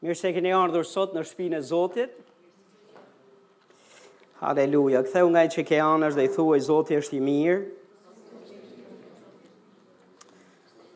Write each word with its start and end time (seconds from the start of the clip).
Mirë 0.00 0.16
se 0.16 0.30
keni 0.32 0.48
ardhur 0.56 0.86
sot 0.88 1.12
në 1.12 1.20
shpinë 1.28 1.58
e 1.58 1.64
Zotit. 1.68 2.12
Halleluja. 4.40 5.02
Këthe 5.04 5.20
nga 5.28 5.42
i 5.44 5.50
që 5.52 5.64
ke 5.68 5.80
anë 5.84 6.08
dhe 6.16 6.24
i 6.24 6.30
thua 6.32 6.56
i 6.56 6.62
Zotit 6.64 7.02
është 7.02 7.18
i 7.18 7.18
mirë. 7.26 7.58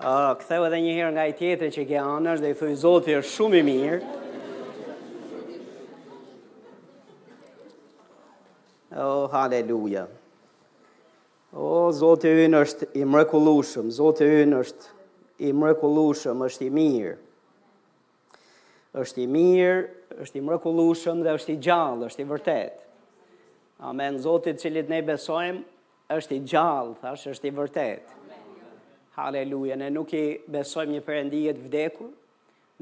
Këthe 0.00 0.56
unë 0.62 0.68
edhe 0.70 0.78
një 0.86 0.94
herë 0.96 1.10
nga 1.18 1.26
i 1.28 1.34
tjetër 1.36 1.74
që 1.76 1.84
ke 1.90 1.98
anë 2.00 2.36
dhe 2.40 2.54
i 2.54 2.56
thua 2.56 2.70
i 2.72 2.78
Zotit 2.86 3.18
është 3.20 3.32
shumë 3.36 3.58
i 3.60 3.66
mirë. 3.68 4.00
oh, 9.04 9.26
halleluja. 9.34 10.06
O, 11.52 11.60
oh, 11.60 11.92
Zotit 11.92 12.40
unë 12.46 12.64
është 12.64 12.88
i 12.96 13.04
mrekulushëm, 13.04 13.92
Zotit 14.00 14.32
unë 14.46 14.64
është 14.64 14.92
i 15.44 15.52
mrekulushëm, 15.52 16.40
është 16.48 16.68
i 16.72 16.74
mirë 16.80 17.14
është 19.02 19.22
i 19.24 19.28
mirë, 19.28 20.18
është 20.22 20.38
i 20.38 20.42
mrekullueshëm 20.46 21.22
dhe 21.26 21.32
është 21.38 21.54
i 21.54 21.60
gjallë, 21.66 22.08
është 22.10 22.22
i 22.22 22.26
vërtet. 22.30 22.82
Amen. 23.90 24.20
Zoti 24.22 24.52
i 24.54 24.58
cilit 24.60 24.88
ne 24.90 25.00
besojmë 25.02 25.64
është 26.18 26.36
i 26.38 26.44
gjallë, 26.46 26.94
thash, 27.02 27.24
është 27.34 27.50
i 27.50 27.54
vërtet. 27.56 28.12
Haleluja. 29.18 29.76
Ne 29.80 29.88
nuk 29.94 30.14
i 30.18 30.24
besojmë 30.52 30.98
një 30.98 31.02
perëndije 31.06 31.56
të 31.58 31.64
vdekur, 31.68 32.12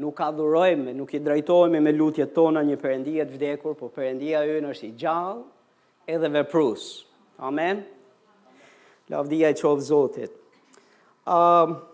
nuk 0.05 0.21
adhurojmë, 0.25 0.93
nuk 0.97 1.15
i 1.17 1.21
drejtohemi 1.23 1.81
me 1.85 1.93
lutjet 1.97 2.35
tona 2.37 2.63
një 2.65 2.77
perëndije 2.81 3.27
të 3.29 3.39
vdekur, 3.39 3.75
por 3.81 3.93
perëndia 3.97 4.45
ynë 4.59 4.73
është 4.75 4.91
i 4.91 4.93
gjallë 5.01 6.13
edhe 6.17 6.33
veprues. 6.37 6.87
Amen. 7.49 7.85
Lavdia 9.13 9.51
e 9.53 9.57
qovë 9.59 9.85
Zotit. 9.85 10.37
Um, 11.23 11.33
uh, 11.77 11.92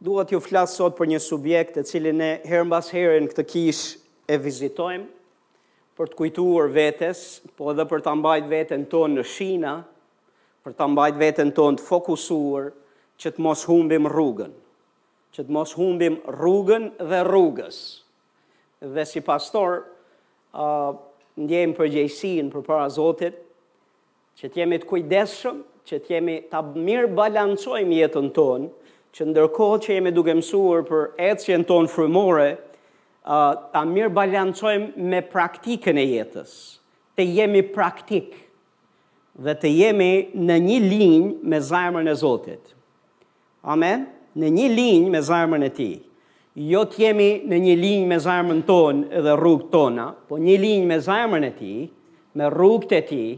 Dua 0.00 0.22
t'ju 0.24 0.38
flas 0.40 0.72
sot 0.78 0.94
për 0.96 1.10
një 1.10 1.18
subjekt 1.20 1.74
e 1.76 1.82
cilin 1.84 2.16
ne 2.22 2.28
herën 2.48 2.64
mbas 2.70 2.86
herën 2.88 3.26
këtë 3.28 3.42
kish 3.50 3.80
e 4.32 4.38
vizitojmë 4.40 5.04
për 6.00 6.08
të 6.08 6.16
kujtuar 6.20 6.70
vetes, 6.72 7.20
po 7.58 7.68
edhe 7.74 7.84
për 7.90 8.00
ta 8.06 8.14
mbajtur 8.16 8.48
veten 8.54 8.86
tonë 8.94 9.18
në 9.18 9.24
shina, 9.34 9.74
për 10.64 10.78
ta 10.78 10.86
mbajtur 10.88 11.20
veten 11.20 11.52
tonë 11.58 11.82
të 11.82 11.86
fokusuar 11.90 12.70
që 13.20 13.34
të 13.36 13.44
mos 13.44 13.66
humbim 13.68 14.08
rrugën, 14.08 14.56
që 15.36 15.44
të 15.44 15.54
mos 15.58 15.76
humbim 15.76 16.16
rrugën 16.38 16.88
dhe 17.10 17.20
rrugës. 17.28 17.82
Dhe 18.96 19.04
si 19.12 19.20
pastor, 19.28 19.82
uh, 20.56 20.96
ndjejmë 21.44 21.76
përgjegjësinë 21.76 22.54
përpara 22.56 22.88
Zotit 22.96 23.36
që 24.40 24.48
të 24.48 24.62
jemi 24.64 24.80
të 24.80 24.90
kujdesshëm, 24.94 25.60
që 25.88 26.00
të 26.06 26.16
jemi 26.16 26.40
ta 26.54 26.64
mirë 26.88 27.12
balancojmë 27.20 28.00
jetën 28.06 28.32
tonë 28.40 28.72
që 29.16 29.24
ndërkohë 29.30 29.78
që 29.84 29.94
jemi 29.96 30.10
duke 30.16 30.34
mësuar 30.38 30.84
për 30.88 31.06
ecjen 31.32 31.64
tonë 31.70 31.90
frymore, 31.94 32.44
ë 32.54 32.58
uh, 33.26 33.66
ta 33.74 33.82
mirë 33.88 34.12
balancojmë 34.18 35.06
me 35.12 35.22
praktikën 35.32 35.98
e 35.98 36.04
jetës. 36.12 36.52
Të 37.18 37.26
jemi 37.38 37.62
praktik 37.74 38.36
dhe 39.46 39.54
të 39.62 39.72
jemi 39.80 40.10
në 40.48 40.60
një 40.68 40.78
linjë 40.86 41.32
me 41.52 41.58
zajmën 41.72 42.10
e 42.10 42.14
Zotit. 42.22 42.74
Amen. 43.74 44.06
Në 44.40 44.52
një 44.56 44.68
linjë 44.78 45.10
me 45.16 45.20
zajmën 45.26 45.66
e 45.66 45.72
Tij. 45.76 45.96
Jo 46.70 46.84
të 46.90 47.02
jemi 47.06 47.26
në 47.50 47.58
një 47.66 47.74
linjë 47.82 48.08
me 48.10 48.18
zajmën 48.24 48.62
tonë 48.68 49.20
dhe 49.26 49.34
rrugë 49.38 49.68
tona, 49.74 50.06
po 50.28 50.38
një 50.42 50.56
linjë 50.66 50.88
me 50.90 51.00
zajmën 51.06 51.46
e 51.48 51.52
Tij, 51.58 51.82
me 52.38 52.48
rrugët 52.54 52.94
e 52.98 53.02
Tij, 53.10 53.28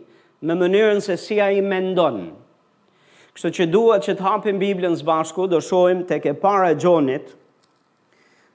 me 0.46 0.56
mënyrën 0.60 1.00
se 1.04 1.16
si 1.20 1.40
ai 1.40 1.62
mendon. 1.64 2.22
Kështë 3.32 3.50
që 3.56 3.66
duhet 3.72 4.04
që 4.04 4.12
të 4.18 4.24
hapim 4.26 4.58
Biblën 4.60 4.92
së 5.00 5.06
bashku, 5.08 5.46
do 5.48 5.60
shojmë 5.64 6.04
të 6.10 6.18
ke 6.26 6.32
para 6.40 6.68
e 6.74 6.76
gjonit, 6.82 7.30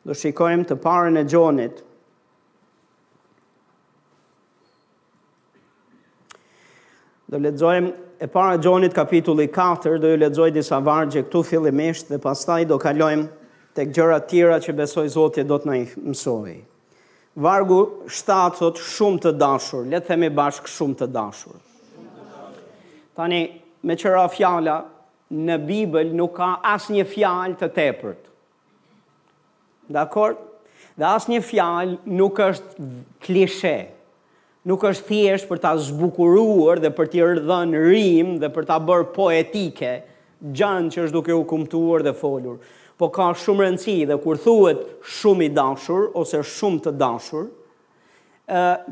do 0.06 0.14
shikojmë 0.16 0.68
të 0.70 0.78
parën 0.84 1.18
e 1.18 1.24
gjonit. 1.32 1.80
Do 7.28 7.42
ledzojmë 7.44 7.90
e 8.24 8.30
para 8.36 8.54
e 8.54 8.62
gjonit 8.64 8.94
kapitulli 8.96 9.50
4, 9.56 9.98
do 10.04 10.14
ju 10.14 10.22
ledzoj 10.24 10.54
disa 10.60 10.78
vargje 10.80 11.26
këtu 11.28 11.42
fillimisht, 11.50 12.14
dhe 12.14 12.22
pas 12.24 12.46
taj 12.48 12.70
do 12.70 12.78
kalojmë 12.82 13.28
të 13.78 13.88
gjërat 13.94 14.30
tjera 14.32 14.62
që 14.64 14.78
besoj 14.80 15.10
Zotje 15.14 15.44
do 15.50 15.58
të 15.62 15.72
në 15.72 15.80
i 15.82 15.86
mësoj. 16.12 16.56
Vargu 17.50 17.82
7, 18.10 18.56
thot, 18.62 18.80
shumë 18.82 19.26
të 19.26 19.34
dashur, 19.42 19.90
letë 19.92 20.14
themi 20.14 20.30
bashkë 20.40 20.70
shumë 20.78 21.02
të 21.04 21.10
dashur. 21.18 21.60
Tani, 23.18 23.44
me 23.86 23.96
qëra 24.00 24.26
fjala 24.34 24.78
në 25.34 25.60
Bibël 25.68 26.14
nuk 26.16 26.38
ka 26.40 26.54
asë 26.74 26.96
një 26.98 27.06
fjalë 27.12 27.58
të 27.60 27.70
tepërt. 27.76 28.30
Dakor? 29.94 30.38
Dhe 30.98 31.06
asë 31.16 31.32
një 31.36 31.42
fjalë 31.46 32.16
nuk 32.18 32.40
është 32.42 32.88
klishe, 33.24 33.76
nuk 34.68 34.82
është 34.90 35.06
thjesht 35.12 35.48
për 35.50 35.62
ta 35.62 35.76
zbukuruar 35.78 36.82
dhe 36.84 36.90
për 36.98 37.12
t'i 37.12 37.22
rëdhën 37.22 37.76
rim 37.86 38.34
dhe 38.42 38.50
për 38.56 38.66
ta 38.72 38.80
bërë 38.82 39.10
poetike 39.16 39.92
gjanë 40.58 40.92
që 40.94 41.04
është 41.06 41.14
duke 41.20 41.36
u 41.38 41.46
kumtuar 41.50 42.04
dhe 42.06 42.16
folur. 42.18 42.58
Po 42.98 43.12
ka 43.14 43.28
shumë 43.38 43.68
rëndësi 43.68 43.98
dhe 44.10 44.18
kur 44.24 44.40
thuet 44.42 44.82
shumë 45.20 45.46
i 45.46 45.54
dashur 45.54 46.10
ose 46.18 46.42
shumë 46.42 46.84
të 46.88 46.96
dashur, 46.98 47.50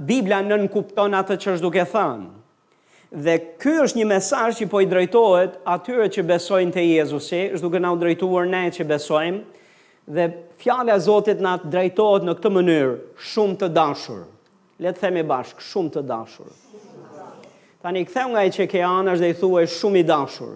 Biblia 0.03 0.41
nën 0.43 0.67
kupton 0.67 1.13
atë 1.15 1.37
që 1.41 1.55
është 1.55 1.63
duke 1.65 1.85
thënë. 1.89 2.27
Dhe 3.15 3.37
ky 3.55 3.71
është 3.79 4.01
një 4.01 4.05
mesazh 4.11 4.57
që 4.59 4.65
po 4.67 4.81
i 4.83 4.87
drejtohet 4.91 5.53
atyre 5.71 6.09
që 6.11 6.23
besojnë 6.27 6.73
te 6.75 6.81
Jezusi, 6.83 7.45
është 7.55 7.63
duke 7.63 7.79
na 7.79 7.93
u 7.95 7.95
drejtuar 8.01 8.43
ne 8.51 8.65
që 8.75 8.83
besojmë. 8.89 9.61
Dhe 10.17 10.25
fjala 10.59 10.97
e 10.97 10.99
Zotit 11.05 11.39
na 11.41 11.53
drejtohet 11.63 12.25
në 12.27 12.35
këtë 12.35 12.51
mënyrë, 12.57 12.97
shumë 13.29 13.57
të 13.61 13.69
dashur. 13.77 14.25
Le 14.83 14.91
të 14.91 15.05
themi 15.05 15.23
bashkë, 15.31 15.63
shumë 15.63 15.93
të 15.95 16.03
dashur. 16.11 16.51
Tani 17.85 18.03
i 18.03 18.07
ktheu 18.09 18.33
nga 18.35 18.43
ai 18.43 18.51
që 18.51 18.67
ke 18.67 18.83
anash 18.83 19.23
dhe 19.23 19.31
i 19.31 19.37
thuaj 19.39 19.63
shumë 19.79 20.01
i 20.03 20.05
dashur. 20.11 20.51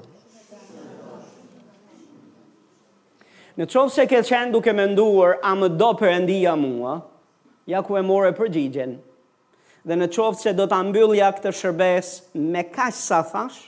Në 3.60 3.70
çon 3.72 3.88
se 3.92 4.04
ke 4.08 4.20
qenë 4.24 4.52
duke 4.54 4.76
menduar, 4.76 5.40
a 5.44 5.56
më 5.56 5.72
do 5.80 5.94
Perëndia 6.00 6.58
mua? 6.60 7.00
Ja 7.72 7.80
ku 7.88 7.96
e 8.00 8.04
morë 8.08 8.36
përgjigjen, 8.40 8.98
dhe 9.88 9.96
në 10.00 10.08
qoftë 10.12 10.48
që 10.50 10.54
do 10.60 10.66
të 10.70 10.78
ambyllja 10.84 11.30
këtë 11.38 11.52
shërbes 11.56 12.10
me 12.36 12.64
kash 12.74 13.00
sa 13.10 13.22
thash, 13.32 13.60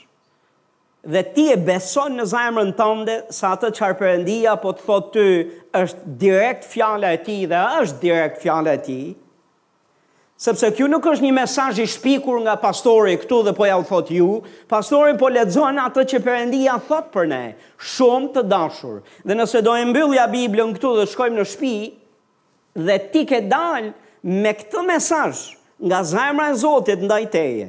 dhe 1.02 1.22
ti 1.34 1.48
e 1.50 1.56
beson 1.66 2.14
në 2.20 2.26
zemrën 2.30 2.68
tënde 2.78 3.16
sa 3.34 3.54
të 3.58 3.72
qarëpërendia 3.78 4.52
po 4.62 4.74
të 4.76 4.86
thotë 4.86 5.10
ty 5.16 5.26
është 5.80 6.14
direkt 6.20 6.68
fjale 6.70 7.10
e 7.10 7.18
ti 7.26 7.38
dhe 7.50 7.62
është 7.80 8.00
direkt 8.04 8.42
fjale 8.44 8.76
e 8.78 8.82
ti, 8.86 8.98
sepse 10.42 10.70
kjo 10.74 10.86
nuk 10.90 11.06
është 11.10 11.24
një 11.26 11.32
mesaj 11.40 11.72
i 11.84 11.88
shpikur 11.90 12.38
nga 12.44 12.54
pastori 12.62 13.16
këtu 13.18 13.40
dhe 13.48 13.54
po 13.56 13.66
ja 13.66 13.78
u 13.78 13.82
thot 13.86 14.10
ju, 14.14 14.28
pastori 14.70 15.16
po 15.18 15.30
ledzon 15.30 15.80
atë 15.82 16.04
që 16.12 16.22
përendia 16.24 16.76
thot 16.86 17.10
për 17.14 17.28
ne, 17.30 17.42
shumë 17.96 18.32
të 18.36 18.44
dashur. 18.50 19.00
Dhe 19.26 19.38
nëse 19.38 19.64
do 19.66 19.74
e 19.78 19.84
mbyllja 19.90 20.28
Biblën 20.32 20.70
këtu 20.76 20.94
dhe 21.00 21.08
shkojmë 21.14 21.38
në 21.42 21.48
shpi, 21.54 21.74
dhe 22.88 23.00
ti 23.14 23.24
ke 23.32 23.42
dalë 23.50 23.94
me 24.42 24.54
këtë 24.58 24.86
mesaj, 24.86 25.36
nga 25.82 26.02
zemra 26.06 26.50
e 26.50 26.54
Zotit 26.58 27.02
ndaj 27.02 27.26
teje 27.34 27.68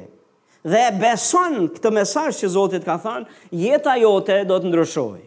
dhe 0.64 0.82
beson 0.96 1.66
këtë 1.74 1.90
mesazh 1.92 2.38
që 2.40 2.48
Zoti 2.54 2.78
ka 2.80 2.94
thënë, 3.02 3.26
jeta 3.52 3.96
jote 4.00 4.36
do 4.48 4.56
të 4.62 4.70
ndryshojë. 4.70 5.26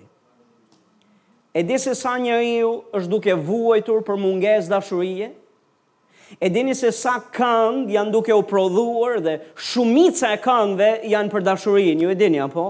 E 1.53 1.61
di 1.61 1.77
se 1.77 1.93
sa 1.97 2.15
njeriu 2.17 2.71
është 2.97 3.11
duke 3.11 3.35
vuajtur 3.45 4.01
për 4.07 4.23
mungesë 4.23 4.73
dashurie, 4.75 5.33
E 6.43 6.49
dini 6.51 6.73
se 6.75 6.89
sa 6.91 7.13
këngë 7.31 7.93
janë 7.93 8.11
duke 8.11 8.35
u 8.35 8.41
prodhuar 8.43 9.21
dhe 9.23 9.35
shumica 9.63 10.33
e 10.35 10.39
këngëve 10.43 10.89
janë 11.07 11.31
për 11.31 11.45
dashurinë, 11.45 12.01
ju 12.03 12.09
e 12.11 12.15
dini 12.19 12.41
apo? 12.43 12.65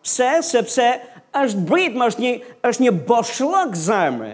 Pse? 0.00 0.30
Sepse 0.48 0.86
është 1.36 1.64
britmë, 1.68 2.06
është 2.08 2.24
një 2.24 2.32
është 2.70 2.86
një 2.86 2.94
boshllok 3.10 3.76
zemre 3.76 4.30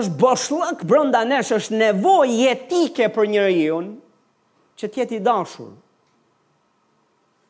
është 0.00 0.18
boshllëk 0.20 0.82
brenda 0.90 1.22
nesh, 1.28 1.50
është 1.58 1.78
nevojë 1.80 2.38
jetike 2.44 3.08
për 3.16 3.28
njeriu 3.32 3.78
që 4.78 4.90
tjeti 4.92 5.20
i 5.20 5.24
dashur. 5.26 5.70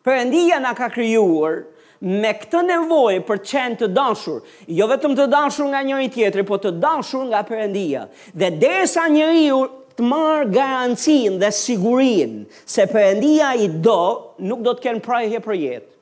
Perëndia 0.06 0.60
na 0.62 0.74
ka 0.78 0.88
krijuar 0.94 1.64
me 2.06 2.30
këtë 2.36 2.60
nevojë 2.68 3.22
për 3.26 3.40
të 3.40 3.50
qenë 3.50 3.78
të 3.80 3.88
dashur, 3.96 4.42
jo 4.78 4.86
vetëm 4.92 5.16
të 5.18 5.24
dashur 5.32 5.70
nga 5.72 5.80
njëri 5.88 6.10
tjetri, 6.14 6.44
por 6.46 6.60
të 6.62 6.74
dashur 6.82 7.24
nga 7.30 7.40
Perëndia. 7.48 8.04
Dhe 8.38 8.52
derisa 8.62 9.08
njeriu 9.10 9.64
të 9.96 10.04
marë 10.06 10.50
garancin 10.54 11.38
dhe 11.42 11.48
sigurin 11.56 12.44
se 12.68 12.84
përëndia 12.92 13.54
i 13.64 13.70
do, 13.86 13.98
nuk 14.44 14.62
do 14.66 14.76
të 14.76 14.84
kenë 14.86 15.04
prajhje 15.08 15.40
për 15.46 15.58
jetë. 15.64 15.95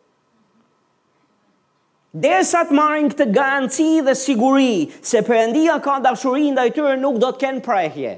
Desa 2.14 2.60
të 2.62 2.76
marrin 2.78 3.08
këtë 3.10 3.24
garanci 3.34 3.86
dhe 4.06 4.12
siguri 4.14 4.74
se 5.02 5.18
përëndia 5.26 5.80
ka 5.82 5.96
dashurin 6.04 6.52
ndaj 6.54 6.68
tërë 6.76 6.92
nuk 7.02 7.16
do 7.18 7.32
të 7.34 7.40
kenë 7.42 7.62
prehje. 7.64 8.12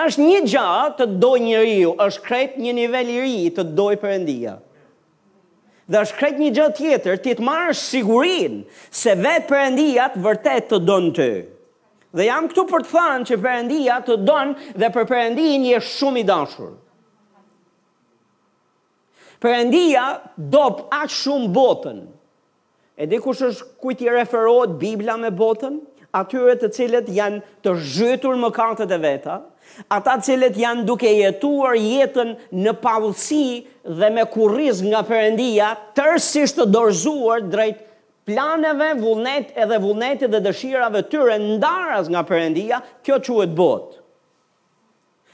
Êshtë 0.00 0.24
një 0.24 0.38
gjatë 0.48 1.02
të 1.02 1.06
doj 1.20 1.34
një 1.44 1.58
riu, 1.66 1.90
është 2.00 2.22
kret 2.24 2.54
një 2.64 2.72
nivel 2.78 3.10
i 3.12 3.18
ri 3.26 3.42
të 3.54 3.66
doj 3.76 3.92
përëndia. 4.00 4.54
Dhe 5.84 6.00
është 6.00 6.18
kret 6.22 6.40
një 6.40 6.48
gjatë 6.56 6.78
tjetër 6.80 7.20
të 7.26 7.34
të 7.36 7.44
marrë 7.44 7.76
sigurin 7.82 8.56
se 8.88 9.12
vetë 9.20 9.50
përëndia 9.52 10.08
të 10.14 10.24
vërtet 10.24 10.70
të 10.72 10.80
donë 10.88 11.12
të. 11.20 11.28
Dhe 12.14 12.30
jam 12.30 12.48
këtu 12.48 12.64
për 12.72 12.86
të 12.88 12.92
thanë 12.96 13.28
që 13.32 13.40
përëndia 13.44 13.98
të 14.08 14.16
donë 14.32 14.72
dhe 14.80 14.90
për 14.96 15.10
përëndin 15.12 15.68
je 15.74 15.82
shumë 15.92 16.24
i 16.24 16.24
dashur. 16.32 16.72
Përëndia 19.44 20.02
do 20.38 20.60
për 20.88 21.10
shumë 21.12 21.50
botën, 21.52 21.98
E 22.96 23.08
di 23.10 23.18
kush 23.18 23.40
është 23.42 23.64
kujt 23.82 24.02
i 24.04 24.12
referohet 24.14 24.76
Bibla 24.78 25.16
me 25.18 25.30
botën? 25.34 25.80
Atyre 26.14 26.52
të 26.60 26.68
cilët 26.76 27.08
janë 27.10 27.40
të 27.66 27.72
zhytur 27.90 28.36
mëkatet 28.38 28.92
e 28.94 28.98
veta, 29.02 29.40
ata 29.90 30.12
të 30.20 30.26
cilët 30.28 30.60
janë 30.62 30.84
duke 30.86 31.10
jetuar 31.10 31.74
jetën 31.74 32.30
në 32.62 32.74
pavullsi 32.78 33.64
dhe 33.98 34.12
me 34.14 34.22
kurriz 34.30 34.78
nga 34.86 35.00
Perëndia, 35.08 35.72
tërësisht 35.98 36.60
të 36.60 36.68
drejt 37.50 37.82
planeve, 38.30 38.92
vullnet 39.02 39.50
edhe 39.64 39.80
vullnetit 39.82 40.30
dhe 40.30 40.40
dëshirave 40.46 41.02
tyre 41.10 41.36
ndaras 41.48 42.06
nga 42.08 42.22
Perëndia, 42.30 42.78
kjo 43.02 43.18
quhet 43.26 43.50
botë. 43.58 43.98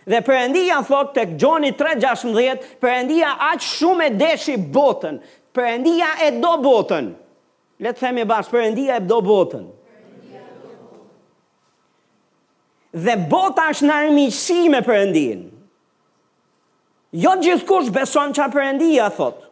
Dhe 0.08 0.24
Perëndia 0.30 0.80
thot 0.88 1.12
tek 1.14 1.36
Gjoni 1.36 1.74
3:16, 1.76 2.64
Perëndia 2.80 3.36
aq 3.52 3.60
shumë 3.74 4.06
e 4.06 4.10
deshi 4.24 4.56
botën, 4.78 5.20
Perëndia 5.52 6.14
e 6.30 6.38
do 6.40 6.56
botën. 6.64 7.14
Letë 7.84 8.00
themi 8.02 8.24
bashkë, 8.28 8.52
përëndia 8.58 8.98
e 9.00 9.02
bdo 9.06 9.18
botën. 9.24 9.62
Dhe 13.06 13.14
bota 13.30 13.68
është 13.72 13.86
në 13.88 13.94
armisi 14.02 14.56
me 14.74 14.80
përëndinë. 14.84 15.46
Jo 17.22 17.32
gjithkush 17.42 17.88
beson 17.94 18.34
a 18.44 18.48
përëndia, 18.52 19.06
thot. 19.14 19.46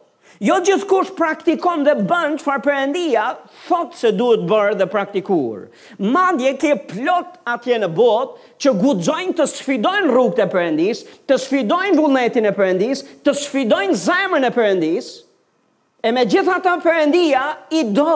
Jo 0.45 0.59
gjithkush 0.63 1.09
praktikon 1.17 1.81
dhe 1.87 1.95
bën 2.07 2.37
që 2.39 2.45
farë 2.45 2.61
përëndia, 2.67 3.23
thot 3.67 3.97
se 3.99 4.11
duhet 4.15 4.43
bërë 4.47 4.77
dhe 4.79 4.87
praktikur. 4.93 5.65
Madje 5.99 6.51
ke 6.61 6.75
plot 6.91 7.33
atje 7.55 7.79
në 7.81 7.89
botë 7.97 8.59
që 8.63 8.75
gudzojnë 8.83 9.35
të 9.39 9.49
sfidojnë 9.55 10.13
rrugët 10.13 10.43
e 10.45 10.47
përëndis, 10.53 11.01
të 11.27 11.39
sfidojnë 11.47 11.97
vullnetin 11.99 12.47
e 12.51 12.53
përëndis, 12.61 13.03
të 13.25 13.35
sfidojnë 13.41 13.97
zemën 14.05 14.47
e 14.47 14.53
përëndisë, 14.59 15.11
E 16.03 16.11
me 16.15 16.23
gjitha 16.25 16.55
ta 16.63 16.77
përëndia 16.79 17.41
i 17.75 17.81
do. 17.93 18.11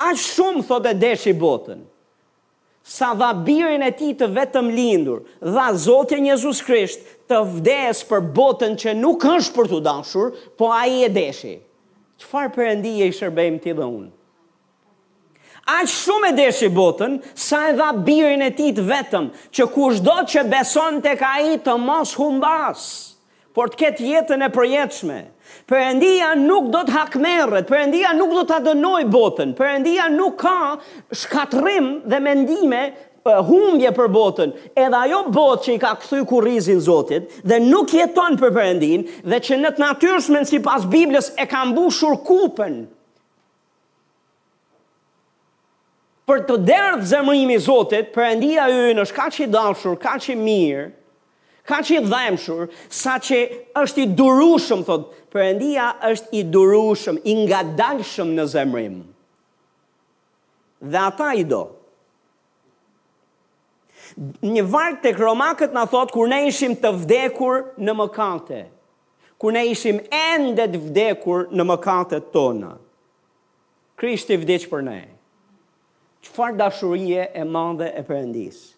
A 0.00 0.10
shumë, 0.16 0.62
thot 0.68 0.86
e 0.90 0.94
deshi 1.00 1.32
botën, 1.36 1.80
sa 2.84 3.12
dha 3.16 3.30
birin 3.44 3.82
e 3.84 3.88
ti 3.96 4.10
të 4.16 4.28
vetëm 4.36 4.68
lindur, 4.72 5.22
dha 5.44 5.66
Zotje 5.80 6.18
Njëzus 6.24 6.60
Krisht 6.64 7.04
të 7.30 7.40
vdes 7.58 8.02
për 8.08 8.24
botën 8.36 8.76
që 8.80 8.94
nuk 8.96 9.26
është 9.34 9.56
për 9.58 9.68
të 9.72 9.80
dashur, 9.88 10.32
po 10.56 10.70
a 10.72 10.82
i 10.88 11.04
e 11.06 11.10
deshi. 11.12 11.54
Qëfar 12.20 12.48
përëndia 12.56 13.08
i 13.08 13.16
shërbejmë 13.16 13.62
ti 13.64 13.74
dhe 13.76 13.84
unë? 13.88 14.08
A 15.76 15.84
shumë 15.88 16.30
e 16.32 16.36
deshi 16.40 16.68
botën, 16.72 17.18
sa 17.36 17.66
e 17.70 17.76
dha 17.78 17.90
birin 18.04 18.40
e 18.44 18.50
ti 18.56 18.72
të 18.76 18.84
vetëm, 18.90 19.28
që 19.56 19.68
kush 19.72 20.00
do 20.04 20.16
që 20.32 20.44
beson 20.52 21.00
të 21.04 21.16
ka 21.20 21.34
i 21.52 21.58
të 21.64 21.76
mos 21.80 22.16
humbas, 22.18 22.84
por 23.56 23.68
të 23.72 23.84
ketë 23.84 24.08
jetën 24.14 24.48
e 24.48 24.50
përjetëshme. 24.56 25.20
Përëndia 25.20 25.36
Perëndia 25.70 26.30
nuk 26.40 26.66
do 26.74 26.80
të 26.86 26.94
hakmerret, 26.96 27.68
Perëndia 27.70 28.12
nuk 28.16 28.32
do 28.36 28.42
ta 28.48 28.58
adënoj 28.60 29.02
botën. 29.12 29.52
Perëndia 29.58 30.08
nuk 30.12 30.36
ka 30.42 30.56
shkatrim 31.22 31.86
dhe 32.10 32.20
mendime 32.24 32.82
humbje 33.48 33.90
për 33.98 34.08
botën, 34.14 34.52
edhe 34.80 34.98
ajo 35.04 35.18
botë 35.36 35.64
që 35.66 35.72
i 35.74 35.80
ka 35.82 35.90
këthy 36.00 36.22
kur 36.26 36.46
rizin 36.46 36.80
Zotit, 36.82 37.28
dhe 37.46 37.58
nuk 37.62 37.92
jeton 37.94 38.38
për 38.40 38.54
përëndin, 38.56 39.04
dhe 39.28 39.40
që 39.46 39.58
në 39.60 39.74
të 39.76 39.82
natyrshmen 39.84 40.48
si 40.48 40.60
pas 40.64 40.86
Biblës 40.94 41.28
e 41.36 41.44
ka 41.50 41.60
mbushur 41.68 42.16
kupën, 42.26 42.78
për 46.28 46.42
të 46.48 46.56
derdhë 46.70 47.10
zemërimi 47.12 47.60
Zotit, 47.68 48.08
përëndia 48.16 48.70
ju 48.72 48.88
në 48.98 49.04
shka 49.12 49.28
që 49.36 49.44
i 49.46 49.50
dalshur, 49.52 50.00
ka 50.06 50.16
që 50.24 50.32
i 50.34 50.40
mirë, 50.40 50.88
ka 51.68 51.80
që 51.84 51.96
i 51.98 52.04
dhemëshur, 52.12 52.66
sa 52.88 53.18
që 53.22 53.38
është 53.80 54.04
i 54.04 54.06
durushëm, 54.16 54.84
thot, 54.86 55.08
përëndia 55.32 55.90
është 56.10 56.38
i 56.40 56.44
durushëm, 56.52 57.18
i 57.24 57.32
nga 57.44 57.62
në 58.34 58.46
zemrim. 58.54 58.96
Dhe 60.92 60.98
ata 61.10 61.32
i 61.36 61.44
do. 61.44 61.62
Një 64.42 64.64
vartë 64.66 65.02
të 65.04 65.12
kromakët 65.18 65.74
në 65.76 65.84
thot, 65.92 66.10
kur 66.12 66.28
ne 66.32 66.42
ishim 66.48 66.74
të 66.82 66.90
vdekur 67.04 67.60
në 67.78 67.92
mëkate, 67.94 68.62
kur 69.40 69.52
ne 69.54 69.64
ishim 69.70 70.00
ende 70.16 70.66
të 70.72 70.80
vdekur 70.88 71.46
në 71.56 71.64
mëkate 71.68 72.20
tona, 72.34 72.72
Krishti 74.00 74.36
vdekë 74.40 74.68
për 74.72 74.80
ne. 74.86 74.98
Qëfar 76.24 76.54
dashurie 76.56 77.20
e 77.36 77.42
madhe 77.44 77.90
e 77.92 78.00
përëndisë? 78.08 78.68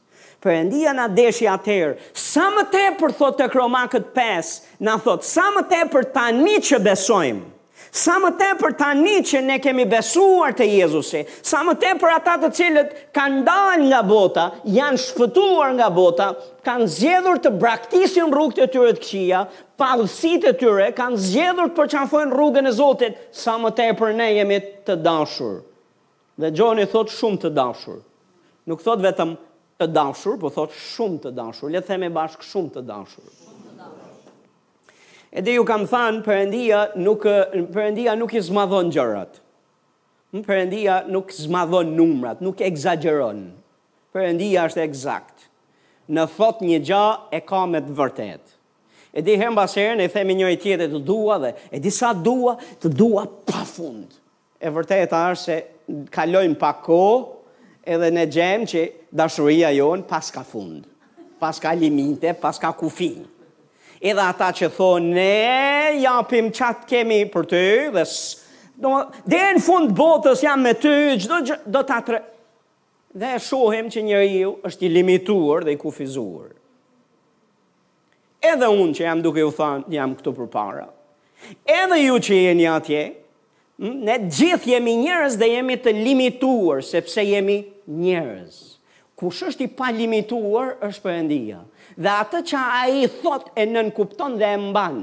përëndia 0.44 0.91
nga 0.99 1.06
deshi 1.09 1.47
atërë, 1.49 1.94
sa 2.19 2.49
më 2.55 2.67
te 2.73 2.85
për 3.00 3.15
thot 3.19 3.39
të 3.39 3.47
kromakët 3.53 4.11
5, 4.17 4.53
në 4.83 4.99
thot, 5.05 5.27
sa 5.29 5.49
më 5.55 5.67
te 5.71 5.83
për 5.93 6.09
tani 6.15 6.56
që 6.67 6.81
besojmë, 6.85 7.44
sa 7.93 8.15
më 8.23 8.31
te 8.41 8.49
për 8.59 8.75
tani 8.81 9.19
që 9.29 9.43
ne 9.47 9.59
kemi 9.62 9.85
besuar 9.91 10.55
të 10.56 10.65
Jezusi, 10.71 11.21
sa 11.44 11.61
më 11.67 11.75
te 11.83 11.91
për 12.00 12.15
ata 12.17 12.39
të 12.43 12.49
cilët 12.59 12.94
kanë 13.17 13.43
dal 13.47 13.83
nga 13.85 13.99
bota, 14.09 14.47
janë 14.73 15.03
shfëtuar 15.05 15.75
nga 15.79 15.91
bota, 15.94 16.31
kanë 16.67 16.88
zjedhur 16.97 17.38
të 17.45 17.53
braktisin 17.61 18.33
rrugët 18.35 18.65
e 18.65 18.69
tyre 18.73 18.95
të 18.97 19.03
këqia, 19.05 19.45
palësit 19.83 20.47
e 20.50 20.55
tyre, 20.61 20.88
kanë 20.99 21.21
zjedhur 21.29 21.69
të 21.71 21.77
përqafojnë 21.83 22.35
rrugën 22.37 22.67
e 22.71 22.75
Zotit, 22.81 23.21
sa 23.35 23.59
më 23.62 23.75
te 23.79 23.88
për 24.00 24.17
ne 24.19 24.31
jemi 24.41 24.59
të 24.88 24.97
dashur. 25.06 25.61
Dhe 26.41 26.49
Gjoni 26.56 26.87
thot 26.91 27.12
shumë 27.12 27.43
të 27.45 27.50
dashur. 27.59 27.99
Nuk 28.71 28.81
thot 28.83 29.03
vetëm 29.05 29.35
të 29.82 29.90
dashur, 29.94 30.38
po 30.40 30.50
thot 30.52 30.75
shumë 30.79 31.23
të 31.26 31.32
dashur. 31.37 31.70
Le 31.75 31.82
të 31.82 31.93
themë 31.93 32.11
bashk 32.14 32.44
shumë 32.46 32.75
të 32.76 32.82
dashur. 32.90 33.26
Shumë 33.26 33.62
të 33.67 33.75
dashur. 33.79 34.37
Edhe 35.43 35.55
ju 35.58 35.64
kam 35.69 35.87
thënë 35.90 36.23
Perëndia 36.26 36.82
nuk 37.02 37.25
Perëndia 37.75 38.17
nuk 38.19 38.34
i 38.38 38.43
zmadhon 38.46 38.93
gjërat. 38.94 39.40
Hm, 40.32 40.43
Perëndia 40.46 41.00
nuk 41.12 41.34
zmadhon 41.37 41.93
numrat, 41.99 42.40
nuk 42.44 42.62
ekzagjeron. 42.69 43.43
Perëndia 44.14 44.67
është 44.70 44.84
eksakt. 44.87 45.46
Në 46.12 46.26
thot 46.37 46.62
një 46.67 46.82
gjë 46.88 47.05
e 47.38 47.43
ka 47.49 47.62
me 47.70 47.81
të 47.87 47.99
vërtetë. 48.00 48.50
E 49.12 49.20
di 49.20 49.35
hem 49.37 49.52
basherën, 49.56 50.00
e 50.00 50.06
themi 50.08 50.32
njëri 50.38 50.56
tjetë 50.56 50.87
të 50.94 50.99
dua 51.05 51.35
dhe, 51.43 51.50
e 51.76 51.78
di 51.85 51.90
sa 51.93 52.14
dua, 52.17 52.55
të 52.81 52.88
dua 52.96 53.26
pa 53.46 53.61
fund. 53.69 54.08
E 54.56 54.71
vërtet 54.73 55.12
se 55.37 55.57
kalojnë 56.14 56.57
pa 56.57 56.71
kohë 56.80 57.41
edhe 57.87 58.11
në 58.15 58.27
gjem 58.31 58.65
që 58.69 58.83
dashëria 59.19 59.73
jonë 59.75 60.07
pas 60.09 60.31
ka 60.35 60.43
fundë, 60.47 60.87
pas 61.43 61.59
ka 61.61 61.73
limite, 61.75 62.33
pas 62.39 62.59
ka 62.62 62.71
kufinë. 62.79 63.27
Edhe 64.03 64.23
ata 64.27 64.49
që 64.55 64.69
thonë, 64.75 65.11
ne 65.15 66.01
japim 66.03 66.49
qatë 66.55 66.89
kemi 66.91 67.21
për 67.31 67.45
të 67.53 67.62
dhe 67.97 68.05
së, 68.07 68.73
dhe 69.31 69.43
në 69.59 69.62
fundë 69.62 69.95
botës 69.99 70.43
jam 70.43 70.62
me 70.65 70.73
ty, 70.75 70.95
gjdo 71.23 71.43
gjë, 71.47 71.59
do 71.71 71.83
të 71.87 71.97
atërë, 72.01 72.23
dhe 73.23 73.31
shohem 73.45 73.91
që 73.93 74.03
njëri 74.09 74.35
ju 74.41 74.53
është 74.67 74.85
i 74.87 74.91
limituar 74.95 75.67
dhe 75.67 75.75
i 75.75 75.79
kufizuar. 75.83 76.55
Edhe 78.43 78.69
unë 78.75 78.97
që 78.99 79.05
jam 79.05 79.21
duke 79.23 79.43
ju 79.45 79.51
thonë, 79.55 79.87
jam 79.95 80.15
këtu 80.19 80.33
për 80.39 80.49
para. 80.51 80.89
Edhe 81.67 82.01
ju 82.03 82.17
që 82.27 82.41
jenë 82.41 82.59
një 82.65 82.71
atje, 82.75 83.03
ne 83.83 84.17
gjithë 84.31 84.73
jemi 84.77 84.97
njërës 85.05 85.37
dhe 85.39 85.49
jemi 85.57 85.77
të 85.83 85.95
limituar, 85.97 86.83
sepse 86.87 87.23
jemi 87.27 87.61
njerëz. 87.89 88.79
Kush 89.17 89.45
është 89.47 89.67
i 89.67 89.69
pa 89.79 89.91
limituar 89.95 90.73
është 90.83 91.05
Perëndia. 91.05 91.59
Dhe 91.97 92.11
atë 92.25 92.41
që 92.49 92.62
ai 92.81 93.05
thot 93.21 93.51
e 93.59 93.67
nënkupton 93.71 94.39
dhe 94.41 94.49
e 94.57 94.61
mban. 94.61 94.97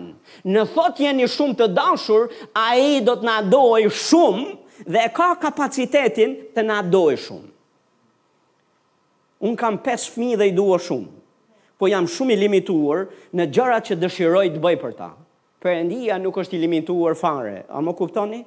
Në 0.52 0.64
thot 0.74 1.00
jeni 1.00 1.28
shumë 1.32 1.58
të 1.62 1.68
dashur, 1.78 2.26
ai 2.60 3.00
do 3.08 3.16
të 3.22 3.28
na 3.30 3.38
dojë 3.52 3.94
shumë 3.96 4.90
dhe 4.96 5.06
ka 5.16 5.30
kapacitetin 5.40 6.34
të 6.56 6.66
na 6.68 6.82
dojë 6.84 7.22
shumë. 7.28 7.48
Un 9.48 9.56
kam 9.56 9.78
5 9.88 10.10
fëmijë 10.14 10.40
dhe 10.42 10.50
i 10.52 10.58
dua 10.58 10.82
shumë. 10.84 11.14
Po 11.80 11.88
jam 11.88 12.08
shumë 12.12 12.34
i 12.36 12.42
limituar 12.42 13.06
në 13.32 13.46
gjërat 13.56 13.88
që 13.92 14.00
dëshiroj 14.04 14.48
të 14.58 14.64
bëj 14.66 14.80
për 14.82 14.96
ta. 15.00 15.14
Perëndia 15.64 16.18
nuk 16.20 16.42
është 16.44 16.58
i 16.60 16.66
limituar 16.66 17.16
fare. 17.16 17.62
A 17.72 17.80
më 17.84 17.94
kuptoni? 17.96 18.42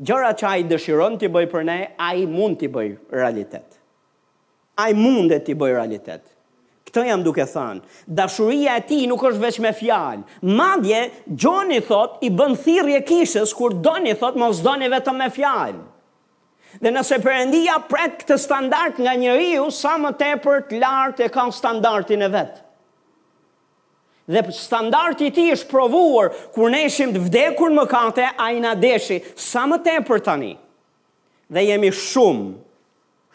gjëra 0.00 0.32
që 0.38 0.46
ai 0.48 0.62
dëshiron 0.70 1.18
ti 1.20 1.28
bëj 1.32 1.46
për 1.52 1.64
ne, 1.68 1.76
ai 2.00 2.24
mund 2.30 2.58
ti 2.60 2.68
bëj 2.72 2.88
realitet. 3.12 3.78
Ai 4.80 4.92
mund 4.96 5.28
të 5.32 5.42
ti 5.46 5.52
bëj 5.58 5.74
realitet. 5.74 6.22
Këtë 6.88 7.02
jam 7.10 7.22
duke 7.24 7.44
thënë, 7.48 7.80
dashuria 8.16 8.76
e 8.80 8.86
ti 8.88 9.02
nuk 9.08 9.22
është 9.28 9.42
veç 9.42 9.58
me 9.64 9.72
fjalë. 9.76 10.24
Madje, 10.56 11.02
Gjoni 11.28 11.80
thot, 11.84 12.16
i 12.24 12.30
bën 12.32 12.56
thirrje 12.60 13.00
kishës, 13.08 13.52
kur 13.56 13.74
Doni 13.84 14.14
thot, 14.18 14.36
mos 14.40 14.60
Doni 14.64 14.88
vetëm 14.92 15.20
me 15.20 15.28
fjalë. 15.32 15.82
Dhe 16.82 16.90
nëse 16.96 17.18
përëndia 17.20 17.76
pret 17.90 18.16
këtë 18.22 18.36
standart 18.46 19.00
nga 19.04 19.12
njëriju, 19.20 19.68
sa 19.76 19.98
më 20.00 20.12
tepër 20.22 20.64
të 20.70 20.80
lartë 20.80 21.26
e 21.28 21.32
ka 21.34 21.44
standartin 21.52 22.24
e 22.24 22.28
vetë. 22.32 22.64
Dhe 24.26 24.42
standarti 24.54 25.26
i 25.26 25.34
ti 25.34 25.48
është 25.50 25.70
provuar 25.70 26.28
kur 26.54 26.70
ne 26.70 26.84
ishim 26.86 27.10
të 27.14 27.22
vdekur 27.24 27.72
në 27.72 27.80
mëkate, 27.82 28.26
a 28.38 28.52
i 28.54 28.60
na 28.62 28.76
deshi 28.78 29.20
sa 29.36 29.64
më 29.66 29.80
për 30.06 30.22
tani. 30.22 30.52
Dhe 31.52 31.64
jemi 31.66 31.90
shumë, 31.92 32.52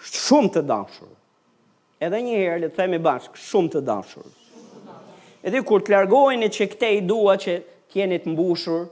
shumë 0.02 0.52
të 0.56 0.62
dashur. 0.66 1.10
Edhe 2.00 2.22
një 2.22 2.38
herë 2.40 2.60
le 2.64 2.70
të 2.70 2.76
themi 2.78 3.00
bashkë, 3.02 3.36
shumë 3.50 3.72
të 3.76 3.82
dashur. 3.86 4.30
Edhe 5.44 5.62
kur 5.66 5.84
të 5.86 5.92
largohen 5.96 6.42
që 6.48 6.68
këte 6.72 6.90
i 6.96 7.02
dua 7.08 7.36
që 7.42 7.60
t'jeni 7.92 8.18
të 8.24 8.32
mbushur 8.32 8.88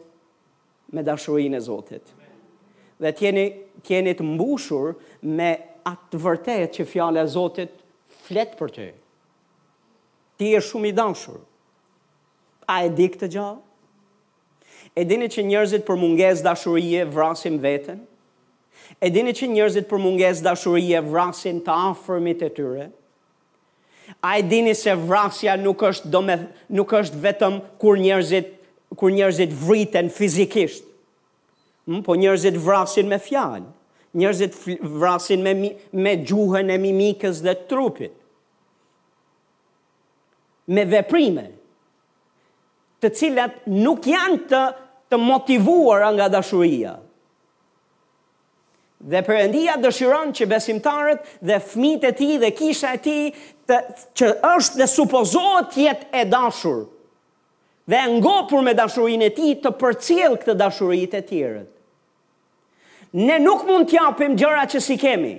me 0.95 1.03
dashurinë 1.03 1.57
e 1.57 1.63
Zotit. 1.65 2.05
Dhe 3.01 3.11
t'jeni 3.11 3.47
t'jeni 3.85 4.13
të 4.15 4.23
mbushur 4.35 4.95
me 5.21 5.51
atë 5.87 6.19
vërtet 6.25 6.75
që 6.77 6.85
fjala 6.91 7.23
e 7.23 7.27
Zotit 7.37 7.79
flet 8.27 8.53
për 8.59 8.71
ty. 8.77 8.89
Ti 10.37 10.51
je 10.57 10.61
shumë 10.67 10.91
i 10.91 10.95
dashur. 10.95 11.39
A 12.67 12.81
e 12.85 12.89
di 12.93 13.05
këtë 13.13 13.29
gjallë? 13.35 13.59
E 14.97 15.03
dini 15.05 15.27
që 15.29 15.43
njërzit 15.45 15.83
për 15.87 15.97
munges 15.99 16.41
dashurije 16.45 17.03
vrasim 17.13 17.57
vetën? 17.61 17.99
E 19.03 19.09
dini 19.13 19.33
që 19.35 19.49
njërzit 19.53 19.89
për 19.89 19.99
munges 20.01 20.41
dashurije 20.45 21.01
vrasin 21.05 21.59
të 21.65 21.73
afërmit 21.91 22.43
e 22.45 22.49
tyre? 22.55 22.87
A 24.25 24.37
e 24.39 24.43
dini 24.45 24.73
se 24.77 24.93
vrasja 24.97 25.55
nuk 25.59 25.83
është, 25.89 26.11
nuk 26.77 26.93
është 26.99 27.21
vetëm 27.23 27.59
kur 27.81 27.99
njërzit, 28.01 28.51
kur 28.97 29.13
njërzit 29.17 29.53
vriten 29.65 30.09
fizikisht? 30.13 30.83
Hmm? 31.85 32.01
Po 32.05 32.15
njërzit 32.17 32.55
vrasin 32.57 33.05
me 33.09 33.19
fjalë, 33.21 33.67
njërzit 34.17 34.55
vrasin 34.81 35.43
me, 35.45 35.53
me 35.93 36.13
gjuhën 36.25 36.71
e 36.73 36.79
mimikës 36.81 37.43
dhe 37.45 37.53
trupit, 37.69 38.15
me 40.65 40.81
veprime, 40.89 41.43
të 43.05 43.11
cilat 43.13 43.55
nuk 43.69 44.05
janë 44.09 44.41
të, 44.49 44.61
të 45.13 45.19
motivuar 45.21 46.07
nga 46.17 46.29
dashuria. 46.33 46.95
Dhe 49.05 49.19
Perëndia 49.21 49.75
dëshiron 49.77 50.31
që 50.33 50.47
besimtarët 50.49 51.27
dhe 51.45 51.59
fëmijët 51.61 52.07
e 52.09 52.13
ti 52.17 52.29
dhe 52.41 52.49
kisha 52.57 52.93
e 52.97 53.01
ti 53.05 53.17
të, 53.69 53.77
që 54.17 54.29
është 54.55 54.79
dhe 54.81 54.87
supozohet 54.89 55.75
jet 55.77 56.07
e 56.09 56.23
dashur 56.31 56.83
dhe 57.91 57.99
ngopur 58.15 58.63
me 58.65 58.73
dashurin 58.73 59.21
e 59.21 59.29
ti 59.37 59.51
të 59.61 59.69
përcjell 59.81 60.39
këtë 60.41 60.55
dashurit 60.63 61.11
e 61.13 61.21
tjerët. 61.27 61.67
Ne 63.27 63.35
nuk 63.43 63.61
mund 63.69 63.85
t'japim 63.91 64.33
gjëra 64.39 64.63
që 64.73 64.81
si 64.81 64.97
kemi. 64.99 65.35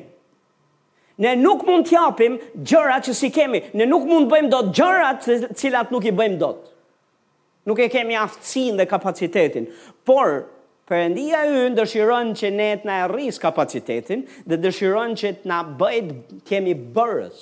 Ne 1.27 1.33
nuk 1.41 1.65
mund 1.67 1.89
t'japim 1.91 2.37
gjëra 2.63 3.01
që 3.03 3.17
si 3.19 3.33
kemi. 3.35 3.65
Ne 3.75 3.87
nuk 3.91 4.07
mund 4.09 4.31
bëjmë 4.33 4.53
do 4.53 4.63
të 4.69 4.77
gjëra 4.79 5.11
që 5.27 5.39
cilat 5.61 5.91
nuk 5.93 6.07
i 6.07 6.15
bëjmë 6.23 6.39
do 6.45 6.55
të. 6.55 6.76
Nuk 7.67 7.81
e 7.83 7.89
kemi 7.91 8.15
aftësin 8.19 8.79
dhe 8.79 8.85
kapacitetin. 8.87 9.65
Por, 10.07 10.45
përëndia 10.87 11.41
yën 11.51 11.75
dëshiron 11.75 12.29
që 12.39 12.51
ne 12.55 12.69
të 12.79 12.87
në 12.87 12.97
rris 13.11 13.41
kapacitetin 13.43 14.23
dhe 14.47 14.59
dëshiron 14.63 15.17
që 15.19 15.33
të 15.41 15.51
në 15.51 15.57
bëjt 15.81 16.13
kemi 16.47 16.77
bërës 16.95 17.41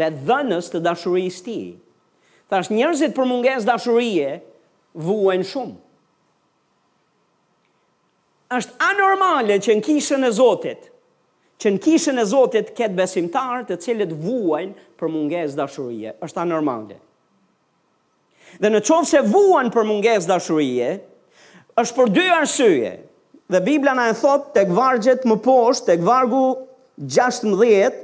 dhe 0.00 0.08
dhënës 0.28 0.70
të 0.72 0.80
dashuris 0.86 1.40
ti. 1.44 1.58
Thash 2.50 2.70
njerëzit 2.72 3.12
për 3.16 3.28
munges 3.34 3.68
dashurie 3.68 4.30
vuen 5.06 5.44
shumë. 5.50 5.76
Êshtë 8.56 8.80
anormale 8.82 9.60
që 9.62 9.76
në 9.78 9.84
kishën 9.86 10.26
e 10.26 10.30
Zotit, 10.34 10.88
që 11.60 11.74
në 11.76 11.82
kishën 11.84 12.16
e 12.18 12.24
Zotit 12.32 12.72
ketë 12.80 12.96
besimtarë 12.98 13.68
të 13.68 13.76
cilët 13.84 14.16
vuajnë 14.24 14.88
për 15.00 15.12
munges 15.14 15.54
dashurie. 15.60 16.16
Êshtë 16.26 16.42
anormale. 16.48 16.98
Dhe 18.58 18.70
në 18.74 18.80
qovë 18.82 19.06
se 19.06 19.20
vuan 19.30 19.70
për 19.72 19.86
munges 19.86 20.26
dashurije, 20.28 20.94
është 21.78 21.96
për 21.98 22.10
dy 22.16 22.24
arsyje. 22.34 22.94
Dhe 23.50 23.60
Biblia 23.66 23.94
në 23.98 24.08
e 24.12 24.16
thot 24.18 24.50
të 24.56 24.64
këvargjet 24.70 25.24
më 25.28 25.36
poshtë, 25.44 25.90
të 25.90 25.98
këvargu 26.02 26.42
16 27.00 28.00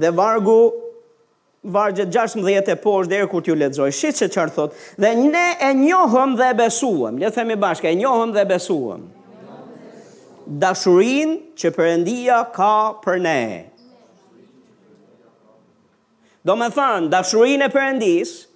dhe 0.00 0.10
vargu 0.16 0.60
vargjet 1.74 2.12
16 2.14 2.70
e 2.72 2.76
poshtë 2.80 3.10
dhe 3.12 3.22
e 3.24 3.28
kur 3.30 3.42
t'ju 3.44 3.56
ledzoj. 3.60 3.88
Shqit 3.94 4.20
që 4.22 4.28
qërë 4.34 4.54
thot. 4.56 4.74
dhe 4.96 5.10
ne 5.18 5.46
e 5.60 5.70
njohëm 5.76 6.36
dhe 6.40 6.48
besuëm, 6.62 7.18
le 7.20 7.30
themi 7.34 7.56
bashkë, 7.58 7.90
e 7.92 7.98
njohëm 8.00 8.32
dhe 8.36 8.44
besuëm. 8.54 9.06
Dashurin 10.62 11.34
që 11.60 11.70
përëndia 11.76 12.38
ka 12.56 12.72
për 13.04 13.18
ne. 13.22 13.42
Do 16.42 16.56
me 16.56 16.70
thënë, 16.72 17.08
dashurin 17.12 17.62
e 17.62 17.68
përëndisë, 17.70 18.49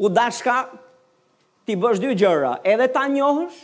u 0.00 0.08
dashka 0.08 0.64
ti 1.68 1.76
bësh 1.76 2.00
dy 2.00 2.14
gjëra, 2.18 2.54
edhe 2.64 2.86
ta 2.92 3.04
njohësh, 3.12 3.58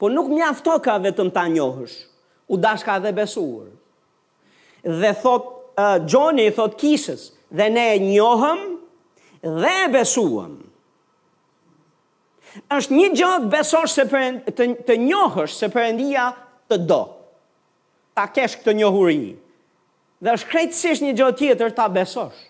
po 0.00 0.10
nuk 0.10 0.28
mjafto 0.32 0.74
ka 0.82 0.96
vetëm 1.04 1.30
ta 1.30 1.44
njohësh, 1.52 1.94
u 2.50 2.58
dashka 2.58 2.96
dhe 3.04 3.12
besuar. 3.14 3.68
Dhe 4.82 5.12
thot, 5.22 5.46
uh, 5.78 6.00
Johnny 6.08 6.48
thot 6.56 6.74
kishës, 6.80 7.28
dhe 7.54 7.70
ne 7.70 7.86
e 7.94 8.00
njohëm 8.08 8.64
dhe 9.62 9.76
e 9.86 9.92
besuam. 9.94 10.58
është 12.74 12.92
një 12.92 13.08
gjëtë 13.14 13.48
besosh 13.50 13.92
se 13.94 14.04
për 14.10 14.22
të, 14.58 14.64
të 14.86 14.94
njohësh 15.06 15.52
se 15.54 15.68
për 15.70 15.94
të 16.70 16.76
do. 16.90 17.02
Ta 18.14 18.24
kesh 18.26 18.56
këtë 18.58 18.74
njohurin. 18.74 19.36
Dhe 20.22 20.30
është 20.34 20.50
krejtësisht 20.50 21.02
një 21.04 21.12
gjëtë 21.18 21.38
tjetër 21.38 21.70
ta 21.78 21.86
besosh 21.88 22.49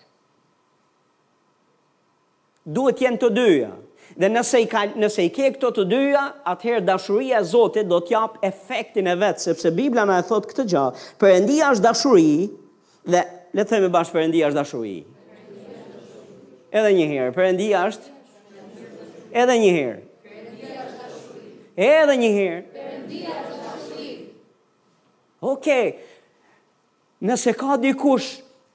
duhet 2.67 3.01
jenë 3.01 3.21
të 3.21 3.29
dyja. 3.35 3.69
Dhe 4.19 4.27
nëse 4.27 4.59
i, 4.59 4.65
ka, 4.69 4.83
nëse 4.99 5.23
i 5.23 5.29
ke 5.33 5.47
këto 5.55 5.69
të 5.75 5.85
dyja, 5.87 6.23
atëherë 6.51 6.83
dashuria 6.85 7.39
e 7.39 7.47
Zotit 7.47 7.87
do 7.87 8.01
t'jap 8.03 8.39
efektin 8.43 9.07
e 9.07 9.15
vetë, 9.15 9.39
sepse 9.45 9.71
Biblia 9.73 10.03
në 10.05 10.17
e 10.21 10.25
thotë 10.27 10.51
këtë 10.51 10.65
gjë, 10.67 10.83
përëndia 11.21 11.69
është 11.75 11.85
dashuri, 11.85 12.33
dhe 13.07 13.21
le 13.55 13.63
të 13.63 13.69
themi 13.71 13.91
bashkë 13.93 14.17
përëndia 14.17 14.49
është 14.51 14.59
dashuri. 14.59 14.97
Edhe 16.71 16.91
një 16.97 17.05
herë, 17.13 17.31
përëndia 17.37 17.85
është, 17.89 18.11
edhe 19.43 19.57
një 19.63 19.71
herë, 19.77 20.01
edhe 21.87 22.17
një 22.23 22.33
herë, 22.35 22.89
dashuri. 23.13 24.09
Oke, 25.51 25.79
nëse 27.27 27.55
ka 27.59 27.79
dikush 27.83 28.29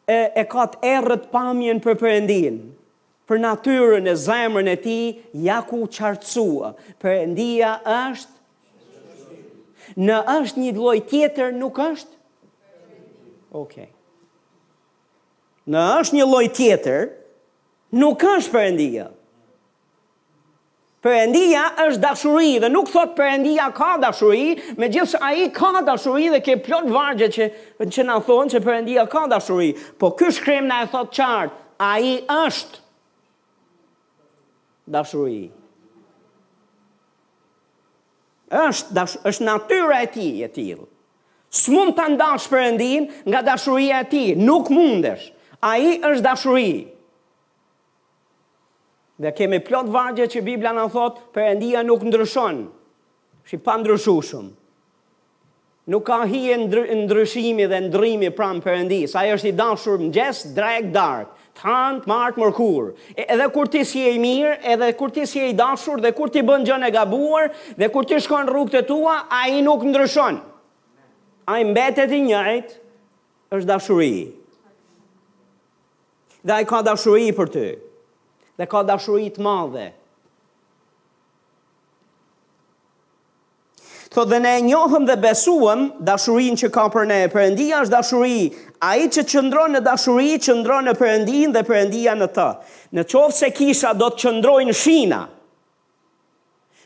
e, 0.09 0.19
e 0.33 0.49
ka 0.49 0.65
të 0.75 0.81
erët 0.97 1.29
pamjen 1.33 1.81
për 1.85 1.97
përëndinë, 2.01 2.59
për 3.27 3.41
natyrën 3.43 4.07
e 4.07 4.13
zemrën 4.21 4.69
e 4.71 4.77
ti, 4.81 4.97
ja 5.43 5.61
ku 5.67 5.83
qartësua, 5.91 6.75
për 7.03 7.17
endia 7.25 7.77
është, 7.95 8.33
Në 10.03 10.17
është 10.35 10.59
një 10.61 10.71
loj 10.77 10.99
tjetër, 11.09 11.53
nuk 11.61 11.77
është? 11.79 12.17
Oke. 13.55 13.61
Okay. 13.61 13.87
Në 15.71 15.85
është 16.01 16.17
një 16.19 16.27
loj 16.27 16.49
tjetër, 16.57 17.05
nuk 18.03 18.21
është 18.33 18.53
përëndia. 18.57 19.05
Përëndia 21.07 21.63
është 21.87 22.03
dashuri 22.03 22.59
dhe 22.65 22.69
nuk 22.75 22.91
thot 22.93 23.15
përëndia 23.17 23.69
ka 23.79 23.93
dashuri, 24.03 24.59
me 24.81 24.91
gjithë 24.91 25.13
se 25.15 25.23
a 25.23 25.31
i 25.33 25.49
ka 25.55 25.71
dashuri 25.87 26.33
dhe 26.35 26.43
ke 26.45 26.59
plot 26.67 26.91
vargje 26.93 27.31
që, 27.37 27.49
që 27.89 28.09
në 28.11 28.19
thonë 28.27 28.57
që 28.57 28.65
përëndia 28.67 29.07
ka 29.15 29.23
dashuri. 29.37 29.71
Po 30.01 30.11
kështë 30.19 30.45
krem 30.49 30.69
në 30.69 30.83
e 30.83 30.91
thot 30.97 31.15
qartë, 31.17 31.55
a 31.79 31.95
i 32.11 32.19
është 32.35 32.83
dashuri. 34.87 35.49
Është, 38.47 38.95
dash, 38.95 39.17
është 39.27 39.47
natyra 39.49 40.01
e 40.07 40.11
ti 40.15 40.27
e 40.47 40.49
tilë. 40.55 40.85
Së 41.57 41.73
mund 41.75 41.97
të 41.97 42.05
ndash 42.15 42.47
përëndin 42.53 43.07
nga 43.33 43.41
dashuria 43.47 44.01
e 44.05 44.09
ti, 44.11 44.25
nuk 44.39 44.69
mundesh. 44.71 45.33
A 45.63 45.77
i 45.83 45.97
është 46.05 46.25
dashuri. 46.27 46.75
Dhe 49.17 49.31
kemi 49.33 49.59
plot 49.65 49.89
vargje 49.95 50.27
që 50.35 50.45
Biblia 50.45 50.75
në 50.77 50.85
thot, 50.93 51.19
përëndia 51.35 51.81
nuk 51.87 52.05
ndryshon, 52.05 52.65
shi 53.49 53.57
pa 53.65 53.77
ndryshushëm. 53.81 54.51
Nuk 55.91 56.03
ka 56.09 56.19
hi 56.27 56.43
e 56.53 56.57
ndryshimi 57.05 57.67
dhe 57.71 57.79
ndrymi 57.89 58.31
pram 58.37 58.61
përëndi, 58.65 59.07
sa 59.09 59.25
është 59.33 59.49
i 59.51 59.55
dashur 59.59 59.99
mëgjes, 60.03 60.43
drag, 60.57 60.93
dark 60.93 61.36
tant 61.63 62.03
mart 62.07 62.37
mërkur. 62.39 62.91
Edhe 63.17 63.47
kur 63.53 63.69
ti 63.71 63.85
si 63.89 64.03
je 64.05 64.15
i 64.17 64.21
mirë, 64.21 64.57
edhe 64.75 64.91
kur 64.99 65.13
ti 65.15 65.27
si 65.27 65.41
je 65.41 65.51
i 65.53 65.57
dashur, 65.57 66.01
dhe 66.03 66.13
kur 66.17 66.31
ti 66.33 66.43
bën 66.45 66.65
gjën 66.67 66.87
e 66.87 66.93
gabuar, 66.95 67.49
dhe 67.79 67.89
kur 67.93 68.05
ti 68.09 68.19
shkon 68.21 68.49
rrugët 68.51 68.83
e 68.83 68.87
tua, 68.89 69.17
ai 69.33 69.61
nuk 69.65 69.85
ndryshon. 69.89 70.41
Ai 71.49 71.65
mbetet 71.69 72.13
i 72.17 72.21
njëjtë, 72.29 72.79
është 73.55 73.69
dashuri. 73.73 74.17
Dhe 76.47 76.55
ai 76.61 76.65
ka 76.67 76.81
dashuri 76.87 77.31
për 77.35 77.53
ty. 77.57 77.69
Dhe 78.57 78.67
ka 78.71 78.83
dashuri 78.89 79.31
të 79.37 79.43
madhe. 79.45 79.89
Thotë 84.17 84.31
dhe 84.33 84.39
ne 84.41 84.53
njohëm 84.65 85.05
dhe 85.05 85.17
besuëm 85.21 85.81
dashurin 86.09 86.57
që 86.57 86.69
ka 86.73 86.87
për 86.95 87.05
ne, 87.11 87.19
për 87.29 87.53
është 87.57 87.93
dashuri 87.93 88.39
A 88.79 88.97
i 89.01 89.09
që 89.09 89.23
qëndronë 89.25 89.79
në 89.79 89.83
dashuri, 89.87 90.35
qëndronë 90.43 90.91
në 90.91 90.95
përëndin 90.99 91.53
dhe 91.55 91.63
përëndia 91.65 92.13
në 92.19 92.27
të. 92.37 92.47
Në 92.97 93.05
qovë 93.09 93.33
se 93.39 93.49
kisha 93.57 93.95
do 93.97 94.11
të 94.13 94.21
qëndrojnë 94.27 94.75
shina, 94.77 95.21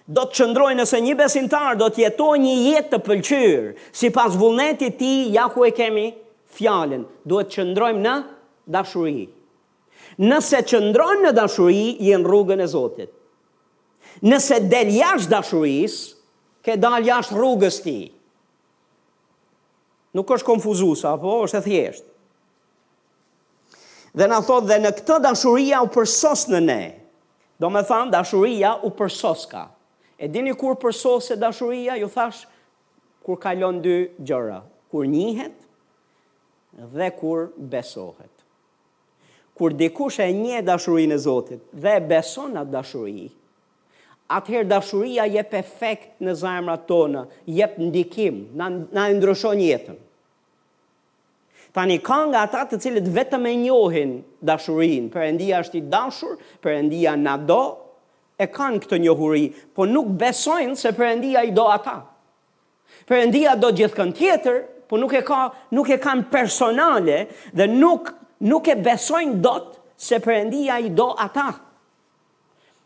do 0.07 0.25
të 0.27 0.37
qëndrojnë 0.39 0.79
nëse 0.83 1.01
një 1.07 1.17
besintar, 1.19 1.75
do 1.81 1.89
të 1.91 2.05
jetoj 2.05 2.37
një 2.45 2.55
jetë 2.69 2.91
të 2.93 3.01
pëlqyrë, 3.07 3.75
si 3.95 4.11
pas 4.15 4.35
vullnetit 4.39 4.97
ti, 4.99 5.11
ja 5.35 5.49
ku 5.55 5.67
e 5.67 5.73
kemi 5.75 6.07
fjallin. 6.57 7.05
do 7.25 7.43
të 7.43 7.55
qëndrojnë 7.57 8.01
në 8.07 8.15
dashuri. 8.77 9.27
Nëse 10.31 10.63
qëndronë 10.71 11.27
në 11.29 11.33
dashuri, 11.41 11.83
jenë 12.07 12.25
rrugën 12.31 12.61
e 12.61 12.67
Zotit. 12.67 13.11
Nëse 14.31 14.61
del 14.69 14.91
jash 14.95 15.27
dashuris, 15.31 15.99
ke 16.63 16.77
dal 16.77 17.03
jashtë 17.07 17.35
rrugës 17.35 17.35
ti. 17.35 17.35
Nëse 17.35 17.35
del 17.35 17.35
jash 17.35 17.35
rrugës 17.35 17.83
ti. 17.85 17.99
Nuk 20.17 20.31
është 20.35 20.47
konfuzusa, 20.49 21.13
apo 21.15 21.35
është 21.47 21.59
e 21.61 21.65
thjeshtë. 21.67 22.09
Dhe 24.19 24.27
na 24.33 24.41
thot 24.43 24.65
dhe 24.67 24.79
në 24.83 24.91
këtë 24.99 25.19
dashuria 25.23 25.83
u 25.87 25.91
përsos 25.95 26.47
në 26.51 26.61
ne. 26.65 26.81
Do 27.63 27.71
me 27.71 27.83
thanë, 27.87 28.11
dashuria 28.17 28.73
u 28.83 28.91
përsos 28.99 29.45
ka. 29.53 29.69
E 30.19 30.27
dini 30.29 30.55
kur 30.59 30.75
përsos 30.83 31.31
e 31.33 31.37
dashuria, 31.39 31.95
ju 32.03 32.09
thash, 32.15 32.43
kur 33.25 33.39
kalon 33.43 33.79
dy 33.85 34.01
gjëra. 34.27 34.63
Kur 34.91 35.07
njihet 35.07 35.55
dhe 36.97 37.11
kur 37.21 37.53
besohet. 37.71 38.33
Kur 39.55 39.75
dikush 39.77 40.19
e 40.25 40.31
nje 40.35 40.63
dashurin 40.67 41.13
e 41.15 41.19
Zotit 41.21 41.63
dhe 41.77 41.95
beson 42.09 42.57
atë 42.59 42.73
dashuri, 42.75 43.29
atëherë 44.37 44.69
dashuria 44.71 45.25
jep 45.27 45.55
efekt 45.59 46.13
në 46.23 46.35
zemrat 46.39 46.85
tona, 46.87 47.25
jep 47.51 47.77
ndikim, 47.83 48.45
na, 48.55 48.69
na 48.95 49.09
ndryshon 49.11 49.59
jetën. 49.59 49.99
Tani 51.75 51.97
ka 52.03 52.19
nga 52.31 52.43
ata 52.47 52.65
të 52.67 52.79
cilët 52.83 53.09
vetëm 53.15 53.45
e 53.47 53.53
njohin 53.63 54.13
dashurinë, 54.49 55.11
Perëndia 55.13 55.61
është 55.65 55.79
i 55.81 55.85
dashur, 55.93 56.37
Perëndia 56.65 57.15
na 57.19 57.37
do, 57.39 57.63
e 58.43 58.47
kanë 58.51 58.81
këtë 58.85 58.99
njohuri, 59.05 59.45
po 59.75 59.87
nuk 59.87 60.11
besojnë 60.19 60.79
se 60.81 60.91
Perëndia 60.99 61.45
i 61.47 61.53
do 61.55 61.69
ata. 61.71 61.97
Perëndia 63.07 63.57
do 63.59 63.71
gjithë 63.75 63.99
kënë 64.01 64.19
tjetër, 64.19 64.61
po 64.91 64.99
nuk 64.99 65.15
e 65.15 65.23
ka 65.27 65.41
nuk 65.77 65.91
e 65.95 65.99
kanë 66.03 66.25
personale 66.33 67.25
dhe 67.55 67.67
nuk 67.71 68.11
nuk 68.51 68.67
e 68.67 68.75
besojnë 68.83 69.39
dot 69.45 69.77
se 70.01 70.19
Perëndia 70.25 70.81
i 70.83 70.91
do 70.99 71.13
ata. 71.15 71.51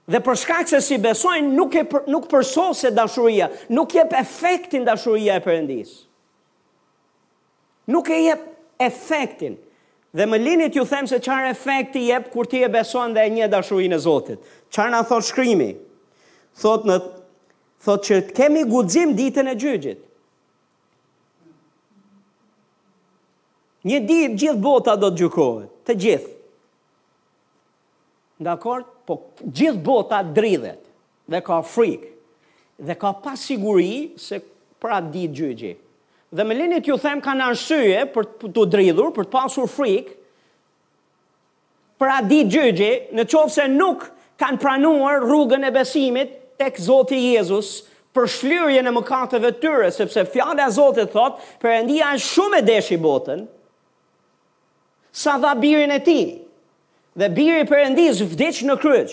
Dhe 0.04 0.20
për 0.20 0.36
shkak 0.36 0.68
se 0.68 0.80
si 0.84 0.96
besojnë 1.00 1.54
nuk 1.56 1.74
e 1.80 1.84
për, 1.88 2.02
nuk 2.12 2.26
përsose 2.28 2.90
dashuria, 2.92 3.46
nuk 3.72 3.94
jep 3.96 4.10
efektin 4.18 4.84
dashuria 4.84 5.38
e 5.40 5.44
Perëndis. 5.46 5.94
Nuk 7.88 8.10
e 8.12 8.18
jep 8.26 8.42
efektin. 8.84 9.56
Dhe 10.14 10.26
më 10.30 10.38
linit 10.42 10.76
ju 10.76 10.84
them 10.86 11.08
se 11.10 11.18
çfarë 11.24 11.50
efekti 11.54 12.04
jep 12.10 12.28
kur 12.34 12.46
ti 12.46 12.60
e 12.62 12.68
beson 12.74 13.16
dhe 13.16 13.24
e 13.26 13.32
njeh 13.32 13.48
dashurinë 13.52 13.96
e 13.96 14.02
Zotit. 14.04 14.44
Çfarë 14.70 14.92
na 14.92 15.00
thot 15.08 15.24
shkrimi? 15.24 15.70
Thot 16.60 16.84
në 16.86 16.98
thot 17.84 18.04
që 18.08 18.20
kemi 18.36 18.66
guxim 18.68 19.16
ditën 19.18 19.48
e 19.48 19.56
gjyqjit. 19.60 20.02
Një 23.88 23.98
ditë 24.08 24.38
gjithë 24.40 24.60
bota 24.64 24.94
do 24.96 25.10
të 25.12 25.18
gjykohet, 25.22 25.72
të 25.84 25.96
gjithë. 26.04 26.30
Dakor? 28.46 28.84
po 29.04 29.20
gjithë 29.44 29.82
bota 29.84 30.22
dridhet 30.24 30.80
dhe 31.30 31.40
ka 31.44 31.60
frikë 31.64 32.10
dhe 32.88 32.96
ka 32.98 33.12
pasiguri 33.24 34.14
se 34.18 34.40
pra 34.82 34.98
ditë 35.04 35.36
gjyqi. 35.38 35.72
Dhe 36.34 36.42
me 36.44 36.56
linit 36.58 36.88
ju 36.90 36.96
them 36.98 37.20
kanë 37.22 37.46
arsye 37.52 38.00
për 38.12 38.26
të 38.54 38.64
dridhur, 38.74 39.12
për 39.14 39.28
të 39.28 39.30
pasur 39.32 39.68
frikë, 39.70 40.16
pra 42.00 42.18
ditë 42.26 42.50
gjyqi 42.56 42.92
në 43.14 43.26
qovë 43.32 43.54
se 43.54 43.68
nuk 43.70 44.08
kanë 44.42 44.58
pranuar 44.64 45.22
rrugën 45.22 45.62
e 45.62 45.70
besimit 45.74 46.34
tek 46.58 46.80
Zotë 46.82 47.20
Jezus 47.22 47.76
për 48.14 48.28
shlyrje 48.30 48.82
në 48.86 48.92
mëkatëve 48.96 49.52
tyre, 49.62 49.90
sepse 49.94 50.26
fjale 50.32 50.62
a 50.66 50.70
Zotë 50.74 51.04
e 51.06 51.10
thotë, 51.14 51.48
përëndia 51.62 52.10
është 52.16 52.32
shumë 52.32 52.58
e 52.60 52.66
deshi 52.66 52.98
botën, 53.02 53.46
sa 55.14 55.38
dha 55.38 55.54
birin 55.60 55.94
e 55.94 56.00
ti 56.02 56.20
dhe 57.18 57.30
biri 57.36 57.62
përëndis 57.68 58.22
vdic 58.30 58.60
në 58.66 58.76
kryq, 58.82 59.12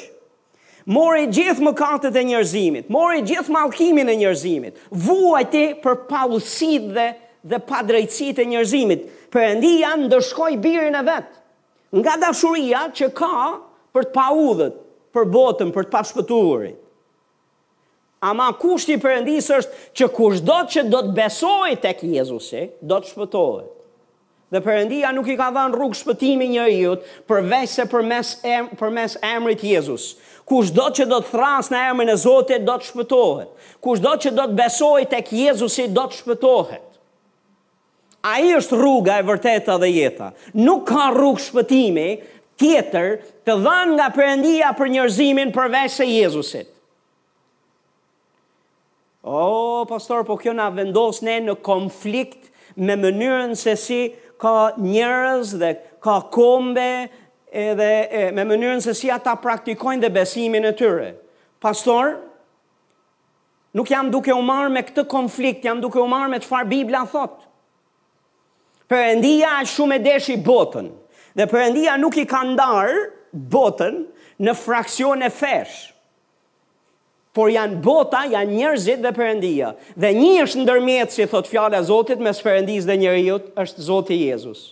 mori 0.90 1.28
gjithë 1.30 1.66
mëkatet 1.68 2.18
e 2.18 2.24
njerëzimit, 2.32 2.90
mori 2.94 3.22
gjithë 3.30 3.54
malkimin 3.54 4.10
e 4.10 4.16
njerëzimit, 4.24 4.78
vuajti 5.06 5.64
për 5.84 6.00
pausit 6.10 6.88
dhe, 6.96 7.08
dhe 7.52 7.60
padrejtësit 7.70 8.42
e 8.44 8.48
njerëzimit, 8.56 9.04
përëndia 9.34 9.94
ndërshkoj 10.02 10.54
birin 10.64 10.98
e 11.00 11.04
vetë, 11.08 11.36
nga 12.02 12.16
dashuria 12.22 12.86
që 12.98 13.10
ka 13.18 13.32
për 13.94 14.08
të 14.10 14.14
paudhët, 14.16 14.80
për 15.14 15.26
botën, 15.30 15.74
për 15.76 15.86
të 15.86 15.92
pa 15.94 16.02
shpëturit. 16.08 16.78
Ama 18.30 18.52
kushti 18.62 18.96
përëndis 19.02 19.48
është 19.58 19.78
që 19.98 20.08
kushtë 20.14 20.46
do 20.48 20.58
që 20.74 20.82
do 20.94 21.00
të 21.08 21.14
besoj 21.18 21.72
të 21.84 21.92
kjezusi, 21.98 22.18
Jezusi, 22.20 22.62
do 22.82 23.00
të 23.02 23.10
shpëtojt. 23.10 23.70
Dhe 24.52 24.60
përëndia 24.60 25.14
nuk 25.16 25.30
i 25.32 25.38
ka 25.40 25.48
dhanë 25.56 25.78
rrugë 25.80 25.96
shpëtimi 26.02 26.50
një 26.52 26.66
iut, 26.76 27.04
përveç 27.32 27.70
se 27.78 27.86
përmes, 27.88 28.34
em, 28.44 28.68
përmes 28.76 29.14
emrit 29.24 29.64
Jezus. 29.64 30.16
Kush 30.44 30.74
do 30.76 30.90
që 30.92 31.06
do 31.08 31.22
të 31.24 31.32
thras 31.32 31.70
në 31.72 31.80
emrin 31.92 32.10
e 32.12 32.18
Zotit, 32.20 32.66
do 32.68 32.76
të 32.76 32.90
shpëtohet. 32.92 33.48
Kush 33.80 34.02
do 34.04 34.12
që 34.20 34.34
do 34.36 34.44
të 34.52 34.58
besoj 34.60 35.06
tek 35.08 35.32
Jezusi, 35.32 35.86
do 35.88 36.04
të 36.10 36.18
shpëtohet. 36.20 36.84
A 38.28 38.34
i 38.44 38.52
është 38.58 38.76
rruga 38.78 39.16
e 39.20 39.24
vërteta 39.26 39.78
dhe 39.82 39.88
jeta. 39.90 40.32
Nuk 40.54 40.84
ka 40.92 41.08
rrugë 41.16 41.40
shpëtimi 41.48 42.10
tjetër 42.60 43.16
të 43.48 43.54
dhanë 43.64 43.96
nga 43.96 44.08
përëndia 44.18 44.70
për 44.78 44.88
njërzimin 44.94 45.56
përveç 45.56 45.96
se 45.96 46.06
Jezusit. 46.06 46.68
O, 49.24 49.80
oh, 49.80 49.88
pastor, 49.88 50.26
po 50.26 50.36
kjo 50.38 50.52
na 50.54 50.68
vendos 50.70 51.22
ne 51.26 51.40
në 51.48 51.56
konflikt 51.64 52.52
me 52.76 52.96
mënyrën 53.00 53.56
se 53.58 53.76
si 53.76 54.02
ka 54.42 54.74
njerëz 54.82 55.54
dhe 55.62 55.72
ka 56.02 56.16
kombe 56.34 56.90
edhe 57.52 57.92
e, 58.10 58.22
me 58.36 58.42
mënyrën 58.50 58.82
se 58.82 58.96
si 58.98 59.12
ata 59.14 59.36
praktikojnë 59.44 60.02
dhe 60.02 60.10
besimin 60.16 60.66
e 60.66 60.72
tyre. 60.80 61.12
Pastor, 61.62 62.16
nuk 63.78 63.92
jam 63.94 64.10
duke 64.12 64.34
u 64.34 64.42
marrë 64.42 64.72
me 64.74 64.84
këtë 64.88 65.06
konflikt, 65.14 65.68
jam 65.70 65.84
duke 65.84 66.02
u 66.02 66.10
marrë 66.10 66.34
me 66.34 66.42
çfarë 66.42 66.70
Bibla 66.74 67.04
thot. 67.14 67.46
Perëndia 68.92 69.60
është 69.62 69.78
shumë 69.78 70.00
e 70.00 70.04
deshi 70.10 70.40
botën 70.44 70.90
dhe 71.40 71.46
Perëndia 71.48 71.94
nuk 72.02 72.18
i 72.20 72.26
ka 72.28 72.42
ndar 72.50 72.90
botën 73.54 74.02
në 74.44 74.58
fraksione 74.58 75.30
fesh 75.32 75.91
por 77.36 77.52
janë 77.52 77.78
bota, 77.84 78.26
janë 78.28 78.52
njerëzit 78.58 79.02
dhe 79.06 79.12
përëndia. 79.16 79.70
Dhe 80.00 80.10
një 80.18 80.32
është 80.46 80.64
ndërmjet, 80.66 81.14
si 81.16 81.28
thot 81.32 81.48
fjale 81.48 81.78
a 81.80 81.86
Zotit, 81.88 82.20
mes 82.20 82.42
përëndis 82.44 82.88
dhe 82.90 82.98
njerë 83.00 83.38
është 83.64 83.86
Zotit 83.88 84.20
Jezus. 84.20 84.66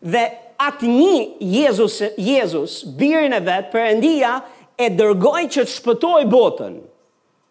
Dhe 0.00 0.24
atë 0.68 0.88
një 0.88 1.16
Jezus, 1.52 1.98
Jezus 2.20 2.78
birin 3.00 3.36
e 3.36 3.42
vetë, 3.44 3.70
përëndia 3.74 4.34
e 4.76 4.88
dërgoj 4.98 5.42
që 5.54 5.64
të 5.68 5.72
shpëtoj 5.76 6.24
botën. 6.32 6.78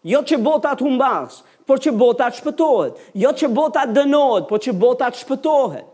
Jo 0.04 0.20
që 0.28 0.38
bota 0.44 0.74
të 0.76 0.84
humbas, 0.84 1.38
por 1.64 1.78
që 1.80 1.94
bota 1.96 2.26
të 2.28 2.42
shpëtohet. 2.42 2.98
Jo 3.22 3.30
që 3.40 3.48
bota 3.56 3.86
të 3.88 3.94
dënohet, 3.96 4.50
por 4.50 4.60
që 4.60 4.74
bota 4.76 5.06
të 5.14 5.22
shpëtohet. 5.22 5.86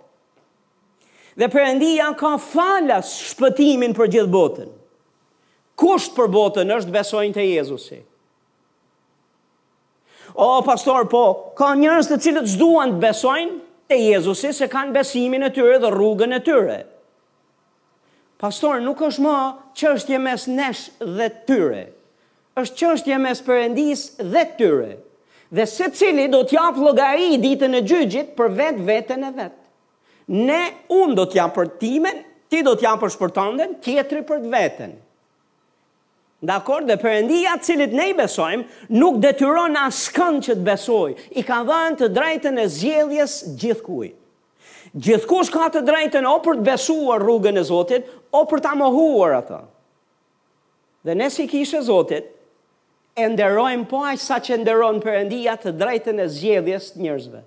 Dhe 1.38 1.46
përëndia 1.52 2.08
ka 2.18 2.32
falas 2.42 3.12
shpëtimin 3.30 3.92
për 3.96 4.08
gjithë 4.16 4.32
botën 4.34 4.70
kusht 5.80 6.12
për 6.14 6.28
botën 6.30 6.74
është 6.78 6.92
besojnë 6.92 7.36
të 7.38 7.46
Jezusi. 7.54 8.00
O, 10.36 10.60
pastor, 10.64 11.08
po, 11.10 11.24
ka 11.58 11.72
njërës 11.78 12.10
të 12.12 12.18
cilët 12.24 12.48
zduan 12.54 12.94
të 12.94 13.00
besojnë 13.02 13.56
të 13.90 13.98
Jezusi, 13.98 14.52
se 14.54 14.68
kanë 14.70 14.94
besimin 14.94 15.48
e 15.48 15.50
tyre 15.56 15.80
dhe 15.82 15.90
rrugën 15.94 16.36
e 16.36 16.42
tyre. 16.46 16.76
Pastor, 18.40 18.78
nuk 18.84 19.00
është 19.08 19.24
ma 19.24 19.38
që 19.76 19.94
është 19.96 20.20
mes 20.28 20.46
nesh 20.60 20.84
dhe 21.18 21.30
tyre. 21.50 21.82
është 22.60 22.76
që 22.78 22.86
është 22.94 23.18
mes 23.24 23.38
përendis 23.46 24.00
dhe 24.32 24.40
tyre. 24.58 24.92
Dhe 25.54 25.64
se 25.66 25.86
cili 25.96 26.26
do 26.28 26.42
t'jap 26.50 26.76
logari 26.82 27.28
i 27.34 27.38
ditën 27.42 27.74
e 27.74 27.80
gjygjit 27.88 28.34
për 28.36 28.48
vetë 28.58 28.82
vetën 28.88 29.22
e 29.28 29.30
vetë. 29.38 29.64
Ne 30.48 30.62
unë 30.92 31.16
do 31.20 31.24
t'jap 31.32 31.54
për 31.56 31.70
timen, 31.80 32.20
ti 32.50 32.60
do 32.66 32.74
t'jap 32.76 33.00
për 33.02 33.14
shpërtanden, 33.16 33.78
tjetëri 33.86 34.22
për 34.28 34.44
vetën. 34.52 34.92
Dakor, 36.40 36.80
dhe 36.88 36.94
përëndia 36.96 37.54
cilit 37.60 37.92
ne 37.92 38.06
i 38.10 38.14
besojmë, 38.16 38.64
nuk 38.96 39.18
detyron 39.20 39.74
as 39.76 39.98
që 40.16 40.54
të 40.56 40.64
besoj, 40.64 41.10
i 41.36 41.42
ka 41.44 41.58
dhenë 41.68 41.98
të 42.00 42.06
drejten 42.16 42.56
e 42.58 42.64
zjeljes 42.72 43.34
gjithkuj. 43.60 44.14
Gjithkush 44.96 45.52
ka 45.54 45.66
të 45.74 45.84
drejten 45.86 46.24
o 46.26 46.38
për 46.42 46.56
të 46.58 46.64
besuar 46.70 47.20
rrugën 47.22 47.60
e 47.60 47.62
Zotit, 47.68 48.08
o 48.34 48.40
për 48.50 48.58
të 48.64 48.72
mohuar 48.80 49.36
atë. 49.42 49.60
Dhe 51.06 51.14
ne 51.20 51.28
i 51.28 51.46
kishe 51.46 51.82
Zotit, 51.86 52.32
e 53.20 53.28
nderojmë 53.28 53.84
po 53.90 54.00
aqë 54.08 54.24
sa 54.24 54.40
që 54.40 54.58
nderon 54.64 55.02
përëndia 55.04 55.58
të 55.60 55.74
drejten 55.76 56.18
e 56.24 56.28
zjeljes 56.28 56.94
njërzve. 56.96 57.44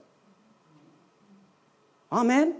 Amen. 2.13 2.53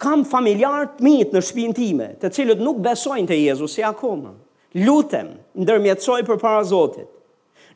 Kam 0.00 0.24
familjarët 0.24 0.96
mitë 1.04 1.36
në 1.36 1.40
shpinë 1.44 1.76
time, 1.76 2.10
të 2.22 2.32
cilët 2.32 2.60
nuk 2.64 2.80
besojnë 2.84 3.28
të 3.32 3.42
Jezusi 3.44 3.84
akoma 3.84 4.32
lutem, 4.76 5.28
ndërmjetësoj 5.56 6.24
për 6.28 6.38
para 6.42 6.64
Zotit. 6.66 7.08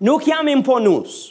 Nuk 0.02 0.26
jam 0.26 0.48
imponus. 0.50 1.30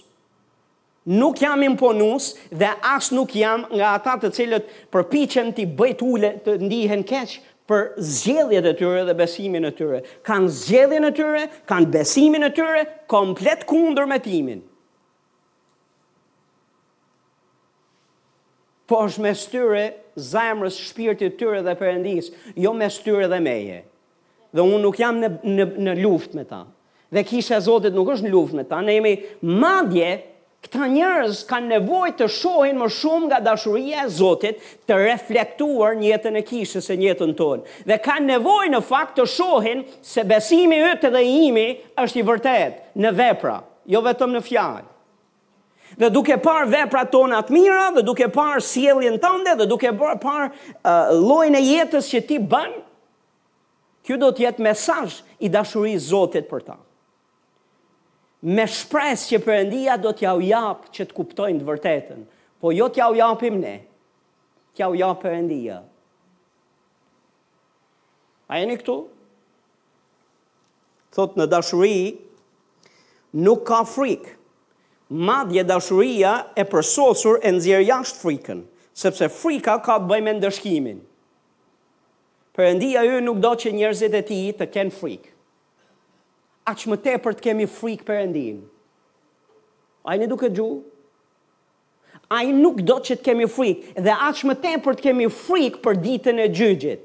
Nuk 1.11 1.39
jam 1.41 1.61
imponus 1.65 2.31
dhe 2.53 2.69
as 2.85 3.09
nuk 3.11 3.33
jam 3.35 3.65
nga 3.73 3.95
ata 3.97 4.15
të 4.21 4.29
cilët 4.37 4.69
përpiqen 4.93 5.49
ti 5.57 5.65
bëj 5.65 5.93
të 5.99 6.31
të 6.45 6.55
ndihen 6.61 7.03
keq 7.03 7.33
për 7.67 7.81
zgjedhjet 7.97 8.65
e 8.71 8.75
tyre 8.79 9.03
dhe 9.07 9.15
besimin 9.19 9.65
e 9.65 9.71
tyre. 9.75 10.01
Kan 10.23 10.47
zgjedhjen 10.49 11.05
e 11.09 11.13
tyre, 11.15 11.43
kan 11.65 11.89
besimin 11.93 12.43
e 12.43 12.51
tyre 12.53 12.85
komplet 13.09 13.65
kundër 13.65 14.05
me 14.07 14.19
timin. 14.21 14.61
Po 18.87 19.03
është 19.07 19.23
me 19.25 19.33
styre 19.39 19.83
zemrës 20.19 20.75
shpirtit 20.89 21.37
tyre 21.39 21.63
dhe 21.65 21.75
përëndis, 21.79 22.29
jo 22.59 22.73
me 22.77 22.87
styre 22.91 23.29
dhe 23.31 23.39
meje 23.41 23.81
dhe 24.53 24.63
unë 24.65 24.79
nuk 24.83 24.97
jam 24.99 25.19
në, 25.21 25.31
në, 25.57 25.65
në 25.87 25.93
luft 26.01 26.33
me 26.35 26.43
ta. 26.47 26.63
Dhe 27.11 27.23
kisha 27.27 27.57
Zotit 27.63 27.95
nuk 27.95 28.13
është 28.13 28.27
në 28.29 28.33
luft 28.33 28.55
me 28.55 28.65
ta, 28.67 28.79
ne 28.85 28.95
jemi 28.97 29.13
madje, 29.47 30.11
këta 30.61 30.85
njërës 30.93 31.39
kanë 31.49 31.71
nevoj 31.73 32.11
të 32.19 32.27
shohin 32.31 32.77
më 32.77 32.87
shumë 32.93 33.27
nga 33.31 33.39
dashuria 33.43 34.03
e 34.05 34.11
Zotit 34.13 34.61
të 34.87 34.99
reflektuar 35.01 35.97
njëtën 35.99 36.37
e 36.41 36.45
kishës 36.47 36.91
e 36.93 36.99
njëtën 37.01 37.33
tonë. 37.39 37.65
Dhe 37.89 37.97
kanë 38.05 38.29
nevoj 38.35 38.69
në 38.71 38.83
fakt 38.85 39.17
të 39.19 39.25
shohin 39.33 39.83
se 40.05 40.23
besimi 40.29 40.79
ytë 40.93 41.11
dhe 41.17 41.23
imi 41.47 41.65
është 42.03 42.21
i 42.21 42.27
vërtet 42.29 42.79
në 43.01 43.13
vepra, 43.19 43.57
jo 43.91 44.03
vetëm 44.05 44.37
në 44.37 44.43
fjallë. 44.47 44.87
Dhe 45.99 46.07
duke 46.07 46.37
par 46.39 46.69
vepra 46.71 47.01
tona 47.11 47.41
të 47.43 47.51
mira, 47.51 47.89
dhe 47.97 48.03
duke 48.07 48.29
par 48.31 48.61
sjelljen 48.63 49.17
tënde, 49.19 49.57
dhe 49.59 49.65
duke 49.67 49.91
par 50.23 50.45
uh, 50.47 51.11
lojnë 51.19 51.59
e 51.59 51.65
jetës 51.73 52.07
që 52.13 52.21
ti 52.29 52.37
bënë, 52.39 52.79
Kjo 54.05 54.17
do 54.17 54.31
të 54.33 54.47
jetë 54.47 54.63
mesazh 54.65 55.19
i 55.45 55.49
dashurisë 55.53 56.07
Zotit 56.09 56.47
për 56.49 56.63
ta. 56.71 56.75
Me 58.57 58.63
shpresë 58.65 59.27
që 59.35 59.39
Perëndia 59.45 59.99
do 60.01 60.13
t'ja 60.17 60.31
u 60.37 60.41
jap 60.41 60.87
që 60.95 61.05
të 61.11 61.17
kuptojnë 61.17 61.61
të 61.61 61.67
vërtetën, 61.67 62.23
po 62.61 62.71
jo 62.73 62.87
t'ja 62.89 63.11
u 63.13 63.17
japim 63.19 63.59
ne. 63.61 63.75
T'ja 64.73 64.87
u 64.89 64.97
jap 64.97 65.21
Perëndia. 65.21 65.83
A 68.51 68.57
jeni 68.59 68.75
këtu? 68.81 68.95
Thot 71.11 71.37
në 71.39 71.45
dashuri 71.51 71.97
nuk 73.45 73.61
ka 73.69 73.83
frikë. 73.87 74.33
Madje 75.11 75.65
dashuria 75.67 76.33
e 76.59 76.63
përsosur 76.71 77.41
e 77.43 77.51
nxjerr 77.51 77.81
jashtë 77.83 78.21
frikën, 78.23 78.61
sepse 79.01 79.27
frika 79.37 79.75
ka 79.83 79.97
të 79.99 80.07
bëjë 80.09 80.23
me 80.29 80.35
ndëshkimin. 80.39 81.01
Perëndia 82.61 83.01
ju 83.01 83.15
nuk 83.25 83.39
do 83.41 83.49
që 83.57 83.71
njerëzit 83.73 84.13
e 84.13 84.19
ti 84.25 84.35
të 84.53 84.65
kenë 84.73 84.93
frik. 84.93 85.23
A 86.69 86.75
që 86.77 86.91
më 86.91 86.97
te 87.01 87.15
për 87.23 87.37
të 87.37 87.43
kemi 87.47 87.65
frik 87.75 88.03
Perëndin. 88.05 88.59
A 90.05 90.13
i 90.13 90.19
në 90.21 90.27
duke 90.29 90.51
gjuhë? 90.53 90.75
A 92.35 92.43
i 92.45 92.53
nuk 92.53 92.83
do 92.85 92.99
që 93.07 93.17
të 93.17 93.25
kemi 93.31 93.47
frik, 93.49 93.87
dhe 94.05 94.13
a 94.13 94.29
që 94.37 94.51
më 94.51 94.55
te 94.61 94.75
për 94.85 94.97
të 94.99 95.05
kemi 95.07 95.25
frik 95.33 95.79
për 95.83 95.97
ditën 96.05 96.43
e 96.43 96.47
gjyëgjit. 96.53 97.01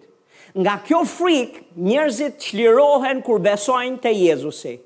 Nga 0.60 0.74
kjo 0.90 1.00
frik, 1.14 1.58
njerëzit 1.88 2.38
që 2.44 2.52
lirohen 2.60 3.24
kur 3.26 3.40
besojnë 3.48 3.96
të 4.04 4.12
Jezusi. 4.26 4.76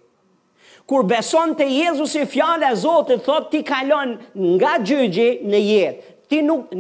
Kur 0.91 1.03
beson 1.11 1.53
të 1.59 1.67
Jezusi, 1.73 2.23
fjale 2.31 2.71
e 2.71 2.79
Zotit 2.85 3.27
thot 3.27 3.51
ti 3.53 3.65
kalon 3.67 4.15
nga 4.55 4.77
gjyëgjit 4.87 5.43
në 5.51 5.61
jetë. 5.67 6.17
Ti 6.31 6.45
nuk, 6.47 6.71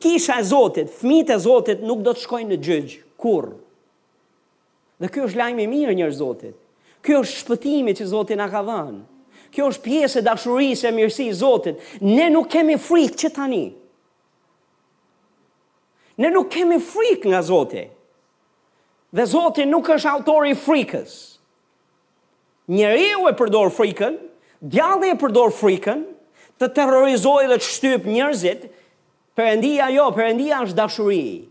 kisha 0.00 0.40
e 0.40 0.44
Zotit, 0.54 0.88
fëmijët 0.96 1.36
e 1.36 1.42
Zotit 1.44 1.84
nuk 1.84 2.00
do 2.08 2.16
të 2.16 2.24
shkojnë 2.24 2.54
në 2.56 2.64
gjyëgjit 2.64 3.02
kur. 3.16 3.56
Dhe 5.00 5.08
kjo 5.12 5.26
është 5.28 5.40
lajmë 5.40 5.64
i 5.66 5.70
mirë 5.72 5.96
njërë 5.98 6.16
Zotit. 6.16 6.56
Kjo 7.04 7.20
është 7.24 7.40
shpëtimi 7.42 7.94
që 7.98 8.08
Zotit 8.10 8.38
nga 8.38 8.46
ka 8.52 8.62
dhënë. 8.64 9.02
Kjo 9.52 9.68
është 9.72 9.84
pjesë 9.84 10.20
e 10.22 10.26
dashurisë 10.26 10.88
e 10.90 10.94
mirësi 10.96 11.26
i 11.30 11.36
Zotit. 11.36 11.80
Ne 12.04 12.30
nuk 12.32 12.48
kemi 12.54 12.78
frikë 12.86 13.20
që 13.24 13.30
tani. 13.36 13.64
Ne 16.22 16.30
nuk 16.32 16.48
kemi 16.56 16.78
frikë 16.80 17.30
nga 17.32 17.42
Zotit. 17.50 17.92
Dhe 19.16 19.24
Zotit 19.34 19.68
nuk 19.70 19.88
është 19.96 20.12
autori 20.14 20.56
frikës. 20.64 21.12
Njëri 22.74 23.10
u 23.20 23.28
e 23.30 23.34
përdor 23.38 23.70
frikën, 23.76 24.16
djallë 24.74 25.12
e 25.14 25.18
përdor 25.20 25.52
frikën, 25.54 26.00
të 26.58 26.68
terrorizoj 26.74 27.44
dhe 27.52 27.58
të 27.60 27.66
shtyp 27.70 28.08
njërzit, 28.10 28.64
përëndia 29.38 29.86
jo, 29.94 30.08
përëndia 30.16 30.64
është 30.64 30.78
dashurisë 30.80 31.44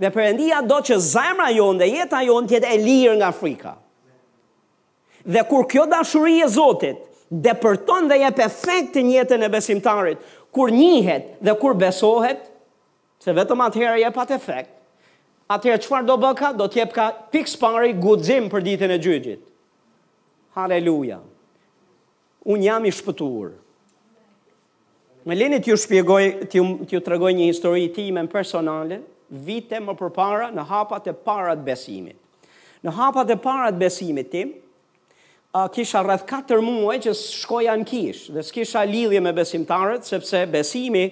Dhe 0.00 0.08
përëndia 0.12 0.60
do 0.64 0.78
që 0.80 0.96
zemra 1.04 1.50
jonë 1.52 1.82
dhe 1.82 2.04
a 2.16 2.22
jonë 2.24 2.48
tjetë 2.48 2.70
e 2.76 2.80
lirë 2.84 3.16
nga 3.20 3.32
frika. 3.36 3.74
Dhe 5.24 5.42
kur 5.48 5.66
kjo 5.70 5.84
dashuri 5.86 6.38
e 6.42 6.48
Zotit 6.50 7.00
dhe 7.44 7.52
përton 7.62 8.08
dhe 8.10 8.20
jep 8.24 8.40
efekt 8.44 8.92
të 8.94 9.04
njetën 9.08 9.40
e 9.40 9.48
besimtarit, 9.48 10.18
kur 10.52 10.68
njihet 10.74 11.28
dhe 11.40 11.54
kur 11.60 11.72
besohet, 11.78 12.42
se 13.22 13.32
vetëm 13.36 13.62
atëherë 13.66 14.00
jep 14.02 14.18
atë 14.20 14.34
efekt, 14.36 14.72
atëherë 15.54 15.80
qëfar 15.84 16.04
do 16.08 16.16
bëka, 16.20 16.50
do 16.58 16.66
t'jep 16.68 16.92
ka 16.92 17.06
pikës 17.32 17.54
pari 17.60 17.94
gudzim 17.96 18.50
për 18.52 18.64
ditën 18.66 18.92
e 18.92 18.98
gjyëgjit. 19.00 19.46
Haleluja. 20.58 21.20
Unë 22.44 22.66
jam 22.68 22.88
i 22.90 22.92
shpëtuur. 22.92 23.54
Me 25.24 25.36
lini 25.38 25.60
t'ju 25.62 25.76
shpjegoj, 25.78 26.50
t'ju 26.52 26.98
të 27.00 27.12
regoj 27.14 27.32
një 27.38 27.46
histori 27.52 27.86
ti 27.96 28.08
me 28.12 28.24
personale, 28.28 28.98
vite 29.32 29.78
më 29.80 29.94
përpara 29.96 30.50
në 30.52 30.64
hapat 30.68 31.06
e 31.10 31.14
para 31.24 31.54
të 31.56 31.64
besimit. 31.66 32.18
Në 32.84 32.92
hapat 32.96 33.30
e 33.34 33.38
para 33.40 33.70
të 33.72 33.80
besimit 33.80 34.30
tim, 34.32 34.50
uh, 35.54 35.68
kisha 35.72 36.02
rreth 36.04 36.26
4 36.28 36.60
muaj 36.66 36.98
që 37.06 37.14
shkoja 37.16 37.74
në 37.80 37.86
kish, 37.88 38.24
dhe 38.34 38.42
s'kisha 38.44 38.84
lidhje 38.90 39.22
me 39.24 39.32
besimtarët, 39.32 40.04
sepse 40.08 40.44
besimi 40.50 41.06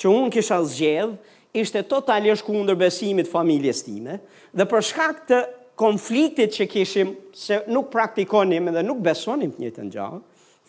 që 0.00 0.10
unë 0.12 0.32
kisha 0.38 0.60
zgjedh, 0.70 1.16
ishte 1.56 1.84
totalisht 1.88 2.44
kundër 2.46 2.76
besimit 2.76 3.28
familjes 3.32 3.82
time, 3.86 4.18
dhe 4.52 4.66
për 4.68 4.84
shkak 4.90 5.22
të 5.28 5.42
konfliktit 5.76 6.52
që 6.56 6.66
kishim, 6.72 7.12
se 7.36 7.62
nuk 7.68 7.90
praktikonim 7.92 8.70
dhe 8.76 8.82
nuk 8.84 9.02
besonim 9.04 9.50
të 9.52 9.62
njëtë 9.64 9.86
në 9.86 9.94
gjahë, 9.96 10.20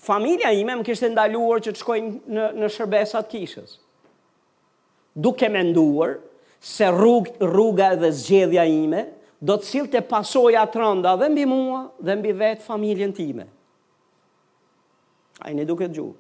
familja 0.08 0.52
ime 0.56 0.76
më 0.82 0.88
kishte 0.88 1.10
ndaluar 1.14 1.62
që 1.64 1.74
të 1.76 1.82
shkojnë 1.82 2.16
në, 2.36 2.48
në 2.60 2.72
shërbesat 2.76 3.30
kishës. 3.32 3.78
Duke 5.18 5.48
menduar 5.52 6.18
se 6.68 6.84
rrug, 6.92 7.30
rruga 7.40 7.94
dhe 7.96 8.10
zgjedhja 8.12 8.66
ime 8.68 9.06
do 9.48 9.56
të 9.56 9.68
cilë 9.70 9.92
të 9.94 10.02
pasoja 10.10 10.66
të 10.68 10.82
rënda 10.82 11.14
dhe 11.22 11.30
mbi 11.32 11.46
mua 11.48 11.84
dhe 12.04 12.16
mbi 12.20 12.34
vetë 12.36 12.66
familjen 12.66 13.14
time. 13.16 13.46
A 15.46 15.52
i 15.54 15.56
në 15.56 15.68
duke 15.70 15.88
të 15.88 15.96
gjuhë. 16.00 16.16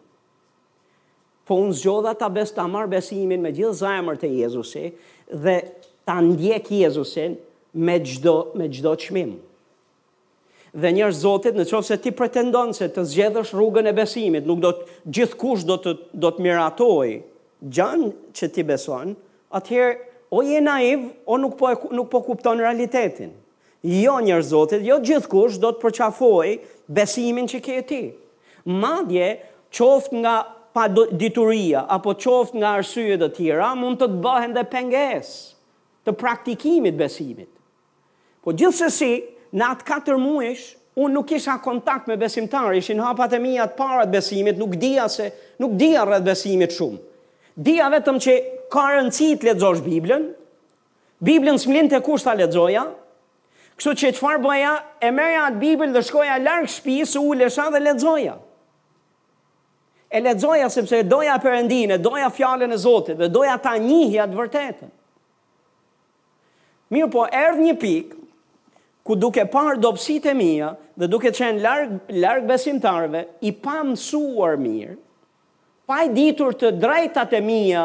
Po 1.47 1.57
unë 1.63 1.75
zgjodha 1.81 2.13
të 2.19 2.27
abes 2.29 2.53
të 2.55 2.63
amar 2.63 2.87
besimin 2.91 3.43
me 3.43 3.51
gjithë 3.55 3.75
zajmër 3.81 4.21
të 4.21 4.31
Jezusi 4.37 4.85
dhe 5.35 5.57
të 6.07 6.17
ndjek 6.29 6.71
Jezusin 6.79 7.35
me 7.73 7.97
gjdo, 8.07 8.37
me 8.55 8.67
gjdo 8.71 8.95
qmim. 9.07 9.35
Dhe 10.77 10.91
njërë 10.95 11.17
zotit 11.25 11.55
në 11.59 11.65
qofë 11.69 11.89
se 11.89 11.99
ti 12.03 12.11
pretendon 12.15 12.71
se 12.77 12.87
të 12.91 13.03
zgjedhësh 13.09 13.51
rrugën 13.55 13.89
e 13.91 13.95
besimit, 13.97 14.47
nuk 14.47 14.63
do 14.63 14.71
të 14.75 14.99
gjithë 15.17 15.39
kush 15.43 15.67
do 15.67 15.79
të, 15.81 15.95
do 16.15 16.31
të 16.37 16.45
miratoj 16.45 17.17
gjanë 17.73 18.13
që 18.37 18.51
ti 18.55 18.63
beson, 18.67 19.15
atëherë 19.57 20.03
o 20.29 20.41
je 20.43 20.61
naiv, 20.61 21.09
o 21.25 21.37
nuk 21.37 21.55
po, 21.57 21.69
nuk 21.91 22.09
po 22.11 22.21
kupton 22.25 22.59
realitetin. 22.59 23.31
Jo 23.83 24.17
njërë 24.25 24.43
zotit, 24.43 24.83
jo 24.85 24.97
gjithkush 25.05 25.59
do 25.61 25.69
të 25.71 25.83
përqafoj 25.85 26.53
besimin 26.91 27.47
që 27.47 27.59
ke 27.67 27.77
ti. 27.87 28.01
Madje, 28.67 29.29
qoft 29.77 30.11
nga 30.17 30.39
pa 30.75 30.87
dituria, 30.91 31.85
apo 31.95 32.15
qoft 32.19 32.57
nga 32.57 32.75
arsye 32.79 33.15
dhe 33.21 33.29
tjera, 33.37 33.71
mund 33.77 34.01
të 34.01 34.09
të 34.11 34.19
bëhen 34.25 34.55
dhe 34.57 34.65
penges 34.71 35.29
të 36.07 36.13
praktikimit 36.17 36.97
besimit. 36.99 37.49
Po 38.43 38.53
gjithsesi, 38.55 39.11
në 39.57 39.63
atë 39.73 39.87
katër 39.87 40.17
muish, 40.19 40.73
unë 40.97 41.13
nuk 41.13 41.31
isha 41.37 41.55
kontakt 41.63 42.07
me 42.09 42.17
besimtar, 42.19 42.73
ishin 42.75 42.99
hapat 43.03 43.33
e 43.37 43.39
mija 43.39 43.67
të 43.69 43.75
parat 43.77 44.11
besimit, 44.11 44.57
nuk 44.59 44.75
dija 44.81 45.05
se, 45.11 45.29
nuk 45.61 45.75
dija 45.79 46.03
rrët 46.07 46.25
besimit 46.25 46.73
shumë. 46.75 46.99
Dija 47.55 47.87
vetëm 47.93 48.17
që 48.21 48.35
ka 48.71 48.83
rëndësi 48.93 49.33
të 49.39 49.49
lexosh 49.51 49.83
Biblën. 49.85 50.29
Biblën 51.23 51.57
smlin 51.59 51.89
të 51.91 52.01
kush 52.05 52.23
ta 52.27 52.35
lexoja? 52.37 52.85
Kështu 53.77 53.93
që 53.99 54.11
çfarë 54.17 54.43
bëja? 54.43 54.73
E 55.05 55.11
merrja 55.15 55.47
atë 55.49 55.61
Biblën 55.61 55.95
dhe 55.95 56.03
shkoja 56.05 56.37
larg 56.41 56.67
shtëpisë, 56.73 57.21
ulesha 57.29 57.69
dhe 57.73 57.81
lexoja. 57.85 58.35
E 60.09 60.21
lexoja 60.23 60.69
sepse 60.71 61.03
doja 61.07 61.37
Perëndinë, 61.43 61.97
doja 62.01 62.29
fjalën 62.33 62.71
e 62.71 62.79
Zotit 62.81 63.19
dhe 63.19 63.29
doja 63.33 63.57
ta 63.61 63.75
njihja 63.81 64.25
të 64.31 64.37
vërtetën. 64.39 64.91
Mirë 66.95 67.11
po, 67.11 67.25
erdhë 67.27 67.65
një 67.65 67.75
pikë 67.81 68.23
ku 69.07 69.15
duke 69.15 69.43
parë 69.47 69.77
dopsit 69.79 70.25
e 70.27 70.33
mija 70.35 70.71
dhe 70.99 71.07
duke 71.11 71.31
qenë 71.35 71.61
larg 71.63 71.95
larg 72.21 72.45
besimtarve, 72.47 73.25
i 73.47 73.51
pa 73.53 73.81
mësuar 73.87 74.57
mirë, 74.59 74.95
pa 75.87 76.01
i 76.07 76.09
ditur 76.15 76.55
të 76.59 76.71
drejtat 76.81 77.35
e 77.37 77.41
mija, 77.43 77.83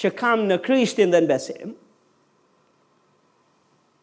që 0.00 0.10
kam 0.16 0.46
në 0.48 0.56
Krishtin 0.64 1.12
dhe 1.12 1.20
në 1.24 1.28
besim. 1.30 1.74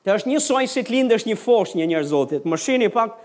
Të 0.06 0.14
është 0.14 0.30
një 0.32 0.42
soj 0.46 0.66
si 0.72 0.84
të 0.86 0.94
lindë 0.94 1.18
është 1.20 1.30
një 1.32 1.38
fosh 1.42 1.74
një 1.76 1.88
njërë 1.92 2.10
zotit. 2.14 2.46
Më 2.48 2.60
shini 2.64 2.90
pak 2.94 3.18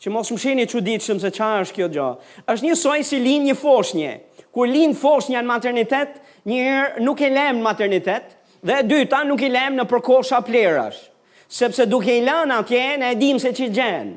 që 0.00 0.12
mos 0.14 0.30
më 0.32 0.38
shini 0.44 0.64
që 0.70 0.82
ditë 0.86 1.08
shumë 1.08 1.24
se 1.26 1.32
qa 1.36 1.50
është 1.66 1.76
kjo 1.78 1.88
gjo. 1.96 2.08
është 2.54 2.64
një 2.68 2.76
soj 2.84 3.00
si 3.04 3.18
lindë 3.24 3.50
një 3.50 3.56
fosh 3.64 3.92
një. 3.98 4.12
Kur 4.54 4.68
lindë 4.70 4.96
fosh 5.02 5.28
një 5.30 5.42
në 5.42 5.48
maternitet, 5.50 6.14
njërë 6.48 7.04
nuk 7.06 7.20
e 7.20 7.30
lem 7.34 7.56
në 7.60 7.66
maternitet, 7.66 8.32
dhe 8.66 8.78
dyta 8.88 9.24
nuk 9.28 9.42
e 9.46 9.50
lem 9.52 9.76
në 9.78 9.88
përkosha 9.92 10.40
plerash. 10.48 11.02
Sepse 11.50 11.86
duke 11.90 12.14
i 12.14 12.22
lanë 12.26 12.60
atje, 12.62 12.86
ne 13.02 13.10
e 13.14 13.18
dim 13.20 13.38
se 13.42 13.50
që 13.52 13.68
gjenë. 13.76 14.16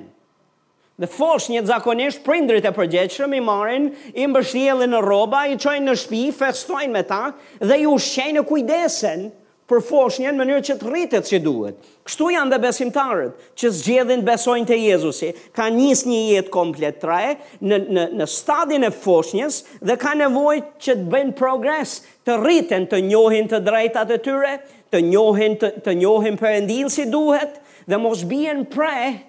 Dhe 0.94 1.10
fosh 1.10 1.48
një 1.50 1.64
zakonisht 1.66 2.22
prindrit 2.26 2.66
e 2.70 2.72
përgjeqëm 2.76 3.32
i 3.34 3.40
marin, 3.42 3.88
i 4.14 4.26
mbështjeli 4.30 4.86
në 4.92 5.00
roba, 5.02 5.40
i 5.50 5.56
qojnë 5.58 5.88
në 5.90 5.96
shpi, 6.04 6.20
festojnë 6.38 6.94
me 6.94 7.02
ta, 7.10 7.22
dhe 7.66 7.80
ju 7.82 7.96
shenë 7.98 8.44
kujdesen 8.46 9.24
për 9.72 9.80
fosh 9.88 10.20
një 10.22 10.34
në 10.36 10.38
mënyrë 10.38 10.64
që 10.68 10.76
të 10.84 10.92
rritet 10.92 11.32
që 11.32 11.40
duhet. 11.48 11.80
Kështu 12.06 12.28
janë 12.36 12.54
dhe 12.54 12.60
besimtarët 12.68 13.48
që 13.58 13.72
zgjedhin 13.80 14.22
besojnë 14.28 14.70
të 14.70 14.78
Jezusi, 14.84 15.32
ka 15.58 15.66
njës 15.74 16.06
një 16.12 16.20
jetë 16.36 16.54
komplet 16.54 17.02
traje 17.02 17.34
në, 17.64 17.82
në, 17.96 18.06
në 18.22 18.30
stadin 18.36 18.86
e 18.86 18.94
foshnjës 18.94 19.58
dhe 19.82 19.98
ka 20.04 20.14
nevoj 20.20 20.56
që 20.78 20.98
të 21.02 21.10
bëjnë 21.16 21.36
progres, 21.42 21.96
të 22.22 22.38
rriten 22.44 22.86
të 22.92 23.02
njohin 23.10 23.50
të 23.50 23.64
drejtat 23.66 24.14
e 24.14 24.22
tyre, 24.30 24.54
të 24.94 25.02
njohin, 25.10 25.58
të, 25.58 25.74
të 25.90 25.98
njohin 26.06 26.38
përëndin 26.44 26.94
si 27.00 27.10
duhet, 27.10 27.58
dhe 27.90 27.98
mos 28.06 28.22
bjen 28.30 28.68
prej 28.76 29.24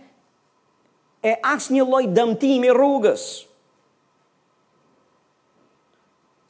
e 1.25 1.33
asë 1.41 1.73
një 1.73 1.85
loj 1.89 2.05
dëmtimi 2.13 2.69
rrugës. 2.77 3.23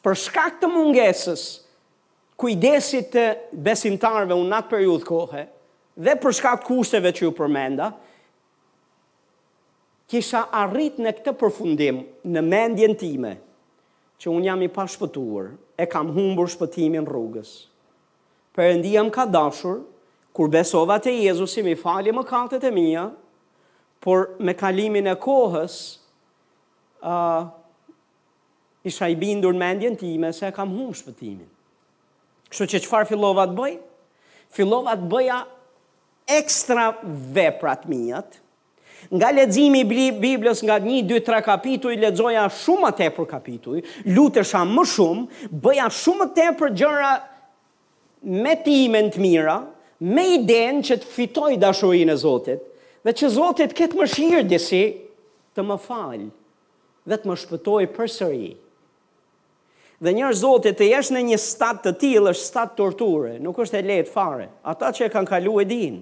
Për 0.03 0.17
shkak 0.27 0.57
të 0.61 0.69
mungesës, 0.73 1.45
kujdesit 2.43 3.13
të 3.15 3.25
besimtarve 3.69 4.35
unë 4.35 4.51
natë 4.51 4.73
periud 4.73 5.07
kohë, 5.07 5.45
dhe 5.95 6.17
për 6.25 6.35
shkak 6.41 6.67
kushteve 6.67 7.13
që 7.15 7.29
ju 7.29 7.33
përmenda, 7.39 7.93
kisha 10.11 10.43
arrit 10.65 10.99
në 11.01 11.15
këtë 11.21 11.37
përfundim 11.41 12.03
në 12.35 12.43
mendjen 12.45 12.99
time, 12.99 13.35
që 14.19 14.33
unë 14.35 14.49
jam 14.51 14.63
i 14.67 14.73
pashpëtuar, 14.75 15.53
e 15.79 15.87
kam 15.91 16.11
humbur 16.19 16.51
shpëtimin 16.51 17.07
rrugës. 17.09 17.55
Përëndia 18.55 19.03
më 19.07 19.15
ka 19.17 19.25
dashur, 19.35 19.85
kur 20.35 20.51
besova 20.51 20.99
të 21.03 21.15
Jezusi 21.23 21.63
mi 21.67 21.79
fali 21.79 22.13
më 22.15 22.23
kaltet 22.29 22.67
e 22.67 22.71
mija, 22.75 23.07
por 24.05 24.37
me 24.39 24.53
kalimin 24.53 25.09
e 25.09 25.15
kohës, 25.17 25.75
uh, 27.01 27.47
isha 28.85 29.09
i 29.09 29.17
bindur 29.17 29.57
me 29.57 29.71
time 29.97 30.31
se 30.37 30.51
kam 30.53 30.69
hum 30.77 30.93
shpëtimin. 30.99 31.49
Kështu 32.53 32.65
që 32.73 32.81
qëfar 32.85 33.09
fillova 33.09 33.47
të 33.49 33.57
bëj? 33.57 33.71
Fillova 34.55 34.93
të 35.01 35.09
bëja 35.15 35.39
ekstra 36.37 36.91
veprat 37.37 37.89
mijat, 37.91 38.41
Nga 39.11 39.31
ledzimi 39.37 39.81
i 39.85 40.05
Biblës 40.21 40.63
nga 40.65 40.79
një, 40.81 41.03
dy, 41.05 41.19
tre 41.21 41.43
kapituj, 41.45 41.93
ledzoja 42.01 42.47
shumë 42.49 42.87
atë 42.89 43.03
e 43.05 43.11
për 43.13 43.27
kapituj, 43.29 43.83
lutësha 44.17 44.63
më 44.65 44.85
shumë, 44.95 45.49
bëja 45.53 45.89
shumë 45.93 46.29
atë 46.31 46.47
e 46.49 46.55
për 46.61 46.71
gjëra 46.81 47.11
me 48.41 48.55
timen 48.65 49.11
të 49.13 49.21
mira, 49.21 49.59
me 50.09 50.25
idenë 50.39 50.81
që 50.89 50.97
të 51.03 51.11
fitoj 51.19 51.51
dashurin 51.61 52.15
e 52.15 52.17
Zotit, 52.17 52.65
dhe 53.05 53.13
që 53.13 53.29
Zotit 53.37 53.75
këtë 53.77 53.99
më 54.01 54.07
shirë 54.15 54.43
disi 54.49 54.83
të 55.57 55.63
më 55.69 55.77
falë 55.87 56.29
dhe 57.13 57.19
të 57.21 57.29
më 57.29 57.37
shpëtoj 57.43 57.83
për 57.99 58.11
sëri. 58.13 58.53
Dhe 60.05 60.15
njërë 60.17 60.39
Zotit 60.41 60.79
të 60.79 60.89
jesh 60.89 61.13
në 61.13 61.23
një 61.29 61.39
stat 61.41 61.83
të 61.85 61.93
tilë 62.01 62.33
është 62.33 62.49
stat 62.49 62.73
torture, 62.79 63.35
nuk 63.45 63.61
është 63.63 63.79
e 63.83 63.87
letë 63.91 64.13
fare. 64.15 64.47
Ata 64.73 64.91
që 64.97 65.07
e 65.07 65.13
kanë 65.15 65.31
kalu 65.31 65.59
e 65.63 65.67
dinë. 65.71 66.01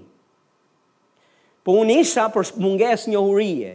Po 1.62 1.74
unë 1.82 1.98
isha 2.02 2.28
për 2.34 2.52
munges 2.64 3.08
një 3.10 3.18
hurije. 3.22 3.74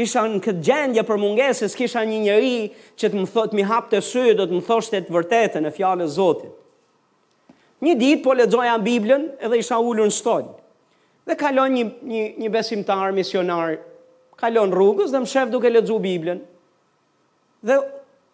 Isha 0.00 0.22
në 0.32 0.38
këtë 0.44 0.62
gjendje 0.64 1.02
për 1.08 1.20
munges 1.20 1.58
e 1.64 1.68
s'kisha 1.68 2.04
një 2.08 2.20
njëri 2.24 2.54
që 2.98 3.10
të 3.12 3.18
më 3.20 3.28
thot, 3.34 3.52
mi 3.56 3.64
hapë 3.68 3.90
të 3.96 4.00
sy, 4.10 4.22
do 4.38 4.46
të 4.48 4.56
më 4.56 4.62
thosht 4.68 4.94
e 4.96 5.00
të 5.04 5.12
vërtetën 5.16 5.64
e 5.68 5.72
fjallë 5.76 6.06
Zotit. 6.18 6.54
Një 7.84 7.96
ditë 8.00 8.22
po 8.24 8.36
ledzoja 8.38 8.76
në 8.78 8.84
Biblën 8.86 9.22
edhe 9.40 9.58
isha 9.60 9.80
ullur 9.84 10.06
në 10.08 10.14
stodjë. 10.20 10.52
Dhe 11.24 11.36
kalon 11.38 11.70
një 11.76 11.84
një 12.12 12.22
një 12.42 12.48
besimtar 12.54 13.12
misionar, 13.14 13.76
kalon 14.42 14.72
rrugës 14.74 15.12
dhe 15.14 15.20
më 15.22 15.30
shef 15.30 15.52
duke 15.52 15.70
lexu 15.70 15.98
Biblën. 16.02 16.40
Dhe 17.62 17.76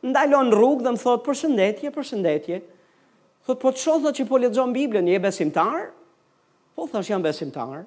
ndalon 0.09 0.53
rrugë 0.55 0.87
dhe 0.87 0.94
më 0.96 1.03
thot 1.03 1.24
përshëndetje, 1.27 1.90
përshëndetje. 1.96 2.62
Thot 3.44 3.61
po 3.61 3.72
çon 3.77 4.01
thotë 4.05 4.14
që 4.22 4.29
po 4.31 4.40
lexon 4.40 4.72
Biblën, 4.72 5.05
je 5.12 5.20
besimtar? 5.20 5.90
Po 6.77 6.88
thash 6.88 7.12
jam 7.12 7.22
besimtar. 7.24 7.85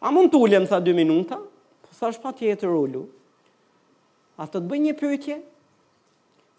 A 0.00 0.12
mund 0.14 0.30
t'ullem, 0.32 0.64
tha 0.70 0.78
2 0.84 0.94
minuta? 0.96 1.36
Po 1.84 1.92
thash 2.00 2.20
patjetër 2.22 2.72
ulu. 2.72 3.04
A 4.38 4.46
të 4.46 4.54
të 4.62 4.68
bëj 4.70 4.80
një 4.86 4.96
pyetje? 5.00 5.38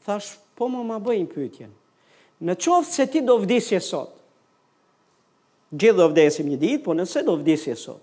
Thash 0.06 0.34
po 0.58 0.68
më 0.70 0.86
ma 0.92 0.98
bëj 1.02 1.22
një 1.24 1.30
pyetje. 1.34 1.70
Në 2.46 2.56
qoftë 2.60 2.94
se 3.00 3.06
ti 3.14 3.22
do 3.24 3.40
vdesje 3.42 3.80
sot, 3.84 4.19
Gjithë 5.70 6.02
do 6.02 6.08
vdesim 6.10 6.48
një 6.50 6.58
ditë, 6.64 6.80
po 6.84 6.96
nëse 6.98 7.22
do 7.28 7.36
vdesi 7.38 7.70
e 7.70 7.76
sot. 7.78 8.02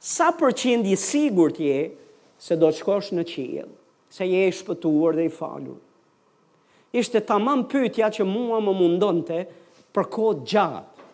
Sa 0.00 0.30
përqind 0.36 0.86
i 0.92 0.96
sigur 1.00 1.52
t'je 1.56 1.78
se 2.40 2.56
do 2.60 2.68
të 2.72 2.78
shkosh 2.82 3.12
në 3.16 3.24
qijel, 3.28 3.68
se 4.12 4.26
je 4.28 4.42
shpëtuar 4.58 5.16
dhe 5.16 5.26
i 5.28 5.32
falur. 5.32 5.78
Ishte 6.92 7.22
tamam 7.24 7.64
pëtja 7.70 8.08
që 8.18 8.26
mua 8.28 8.60
më 8.64 8.72
mundonte 8.76 9.42
për 9.94 10.08
kohë 10.12 10.44
gjatë. 10.52 11.06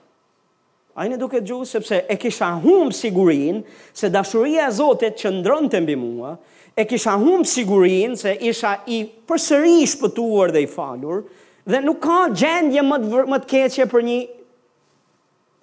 A 0.97 1.05
i 1.05 1.11
në 1.13 1.19
duke 1.21 1.43
gju, 1.45 1.59
sepse 1.69 1.99
e 2.09 2.17
kisha 2.17 2.55
humë 2.63 2.95
sigurin 2.97 3.59
se 3.93 4.09
dashuria 4.09 4.65
e 4.65 4.73
Zotit 4.73 5.19
që 5.21 5.35
ndronë 5.41 5.69
të 5.75 5.83
mbi 5.85 5.97
mua, 6.01 6.31
e 6.73 6.87
kisha 6.89 7.19
humë 7.21 7.45
sigurin 7.47 8.15
se 8.17 8.33
isha 8.41 8.79
i 8.89 9.03
përsëri 9.29 9.83
shpëtuar 9.93 10.55
dhe 10.57 10.63
i 10.65 10.71
falur, 10.73 11.27
dhe 11.69 11.83
nuk 11.85 12.01
ka 12.07 12.23
gjendje 12.33 12.81
më 12.89 13.01
të 13.05 13.43
keqe 13.51 13.89
për 13.93 14.07
një 14.09 14.19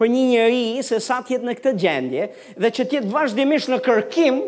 për 0.02 0.10
një 0.10 0.22
njeri 0.30 0.64
se 0.86 1.00
sa 1.04 1.20
tjetë 1.26 1.48
në 1.48 1.56
këtë 1.60 1.74
gjendje 1.82 2.28
dhe 2.64 2.72
që 2.78 2.86
tjetë 2.92 3.12
vazhdimisht 3.14 3.72
në 3.74 3.80
kërkim 3.86 4.40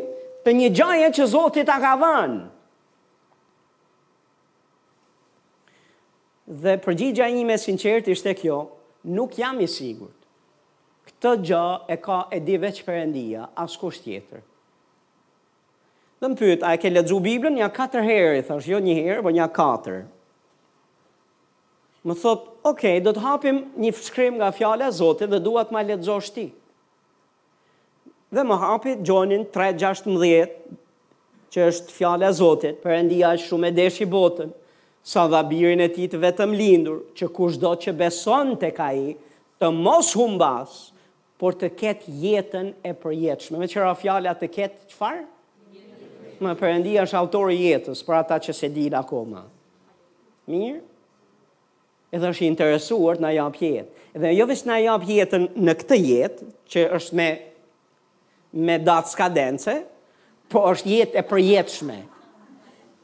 të 0.45 0.53
një 0.60 0.71
gjaje 0.77 1.12
që 1.17 1.27
Zotit 1.34 1.69
a 1.73 1.77
ka 1.84 1.93
vënë. 2.01 2.39
Dhe 6.62 6.75
përgjigja 6.86 7.29
një 7.34 7.45
me 7.49 7.55
sinqert 7.58 8.10
ishte 8.13 8.36
kjo, 8.38 8.60
nuk 9.17 9.38
jam 9.39 9.60
i 9.65 9.69
sigurt. 9.69 10.17
Këtë 11.10 11.31
gjë 11.49 11.63
e 11.93 11.97
ka 12.05 12.19
e 12.34 12.39
di 12.45 12.60
veç 12.62 12.84
Perëndia, 12.86 13.47
askush 13.65 14.01
tjetër. 14.05 14.43
Dhe 16.21 16.29
më 16.31 16.38
pyet, 16.39 16.63
a 16.65 16.73
e 16.77 16.81
ke 16.81 16.89
lexuar 16.93 17.21
Biblën? 17.25 17.58
Ja 17.60 17.71
katër 17.73 18.05
herë, 18.05 18.43
thash, 18.49 18.69
jo 18.69 18.79
një 18.81 18.93
herë, 19.01 19.23
por 19.25 19.34
një 19.36 19.45
katër 19.53 20.05
më 22.06 22.13
thot, 22.22 22.44
ok, 22.70 22.84
do 23.02 23.12
të 23.18 23.22
hapim 23.24 23.63
një 23.82 23.91
fshkrim 23.98 24.36
nga 24.38 24.52
fjale 24.54 24.86
a 24.86 24.91
Zotit 24.94 25.32
dhe 25.32 25.39
duat 25.41 25.72
ma 25.74 25.82
letëzosh 25.82 26.30
ti. 26.38 26.44
Dhe 28.36 28.44
më 28.46 28.58
hapit 28.62 29.02
Gjonin 29.08 29.48
3.16, 29.50 30.52
që 31.56 31.65
është 31.72 31.94
fjale 31.98 32.28
a 32.30 32.34
Zotit, 32.38 32.78
për 32.84 32.94
endia 33.00 33.32
është 33.34 33.50
shumë 33.50 33.70
e 33.72 33.76
deshi 33.80 34.08
botën, 34.12 34.52
sa 35.06 35.26
dha 35.30 35.41
birin 35.50 35.82
e 35.86 35.89
ti 35.96 36.06
të 36.10 36.22
vetëm 36.26 36.54
lindur, 36.60 37.02
që 37.18 37.30
kush 37.34 37.58
do 37.62 37.74
që 37.82 37.96
beson 37.98 38.54
të 38.62 38.70
ka 38.78 38.91
i, 38.98 39.08
të 39.62 39.72
mos 39.74 40.13
humbas, 40.18 40.76
por 41.41 41.58
të 41.60 41.72
ketë 41.78 42.13
jetën 42.22 42.70
e 42.89 42.94
përjetëshme. 43.02 43.58
Me 43.60 43.68
qëra 43.70 43.94
fjale 44.00 44.30
a 44.32 44.38
të 44.39 44.52
ketë 44.56 44.88
qëfarë? 44.94 45.26
Më 46.44 46.54
përëndia 46.60 47.04
është 47.08 47.18
autori 47.20 47.58
jetës, 47.65 48.02
për 48.08 48.20
ata 48.22 48.38
që 48.46 48.54
se 48.62 48.70
dilë 48.76 49.00
akoma. 49.02 49.41
Mirë? 50.52 50.84
edhe 52.15 52.30
është 52.32 52.45
i 52.45 52.49
interesuar 52.49 53.17
të 53.19 53.23
na 53.28 53.34
jap 53.36 53.58
jetë. 53.60 54.04
Dhe 54.23 54.32
jo 54.32 54.45
vetëm 54.47 54.69
na 54.71 54.78
jap 54.80 55.04
jetën 55.08 55.45
në 55.67 55.73
këtë 55.82 55.97
jetë 56.01 56.49
që 56.71 56.86
është 56.99 57.17
me 57.21 57.28
me 58.56 58.78
datë 58.80 59.10
skadence, 59.12 59.73
po 60.47 60.62
është 60.71 60.88
jetë 60.89 61.19
e 61.19 61.23
përjetshme. 61.28 61.95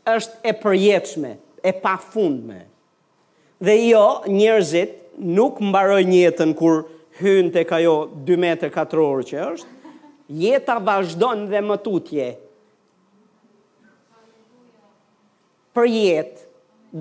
Është 0.08 0.48
e 0.48 0.54
përjetshme, 0.62 1.32
e 1.68 1.74
pafundme. 1.84 2.62
Dhe 3.68 3.76
jo 3.90 4.04
njerëzit 4.32 4.94
nuk 5.20 5.60
mbarojnë 5.60 6.22
jetën 6.22 6.56
kur 6.56 6.86
hyn 7.20 7.52
tek 7.52 7.74
ajo 7.82 7.98
2 8.24 8.40
metër 8.40 8.72
katror 8.72 9.26
që 9.28 9.42
është. 9.50 9.80
Jeta 10.40 10.78
vazhdon 10.88 11.44
dhe 11.52 11.60
më 11.68 11.78
tutje. 11.84 12.30
Për 15.76 15.88
jetë 15.92 16.48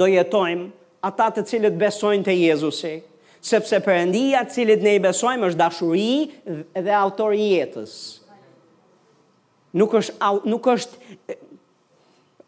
do 0.00 0.10
jetojmë 0.10 0.70
ata 1.02 1.30
të 1.34 1.42
cilët 1.48 1.76
besojnë 1.80 2.26
të 2.26 2.34
Jezusi, 2.36 2.94
sepse 3.40 3.78
përëndia 3.84 4.42
të 4.44 4.54
cilët 4.56 4.82
ne 4.84 4.96
i 4.98 5.02
besojnë 5.02 5.46
është 5.48 5.60
dashuri 5.60 6.14
dhe 6.86 6.96
autor 6.96 7.36
i 7.40 7.46
jetës. 7.54 7.94
Nuk 9.80 9.94
është, 9.96 10.30
nuk 10.52 10.66
është 10.66 11.38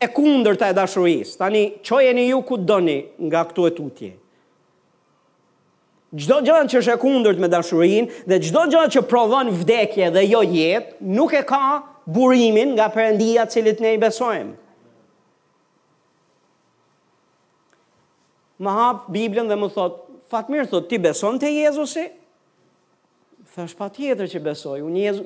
e 0.02 0.08
kundër 0.10 0.58
të 0.58 0.68
e 0.72 0.76
dashuris. 0.80 1.36
Tani, 1.38 1.64
qoj 1.86 2.02
e 2.10 2.14
një 2.18 2.24
ju 2.32 2.40
ku 2.48 2.58
të 2.58 2.66
doni 2.72 2.96
nga 3.28 3.44
këtu 3.48 3.68
e 3.68 3.72
tutje. 3.78 4.10
Gjdo 6.12 6.42
gjënë 6.44 6.68
që 6.72 6.80
është 6.82 6.92
e 6.96 7.00
kundër 7.00 7.38
të 7.38 7.40
me 7.40 7.48
dashurin 7.48 8.10
dhe 8.28 8.40
gjdo 8.44 8.66
gjënë 8.74 8.92
që 8.98 9.04
provon 9.08 9.48
vdekje 9.62 10.10
dhe 10.12 10.26
jo 10.28 10.42
jetë, 10.52 10.98
nuk 11.16 11.32
e 11.32 11.40
ka 11.48 11.62
burimin 12.04 12.74
nga 12.76 12.90
përëndia 12.92 13.46
të 13.46 13.54
cilët 13.56 13.80
ne 13.80 13.94
i 13.96 14.02
besojnë. 14.02 14.52
më 18.64 18.72
hap 18.78 19.06
Biblën 19.14 19.48
dhe 19.50 19.56
më 19.58 19.68
thot, 19.74 19.94
"Fatmir, 20.30 20.64
thot 20.70 20.86
ti 20.88 20.98
beson 21.04 21.38
te 21.42 21.46
Jezusi?" 21.50 22.04
Thash, 23.54 23.74
"Patjetër 23.80 24.26
që 24.32 24.40
besoj. 24.46 24.78
Unë 24.86 24.98
Jezu 25.04 25.22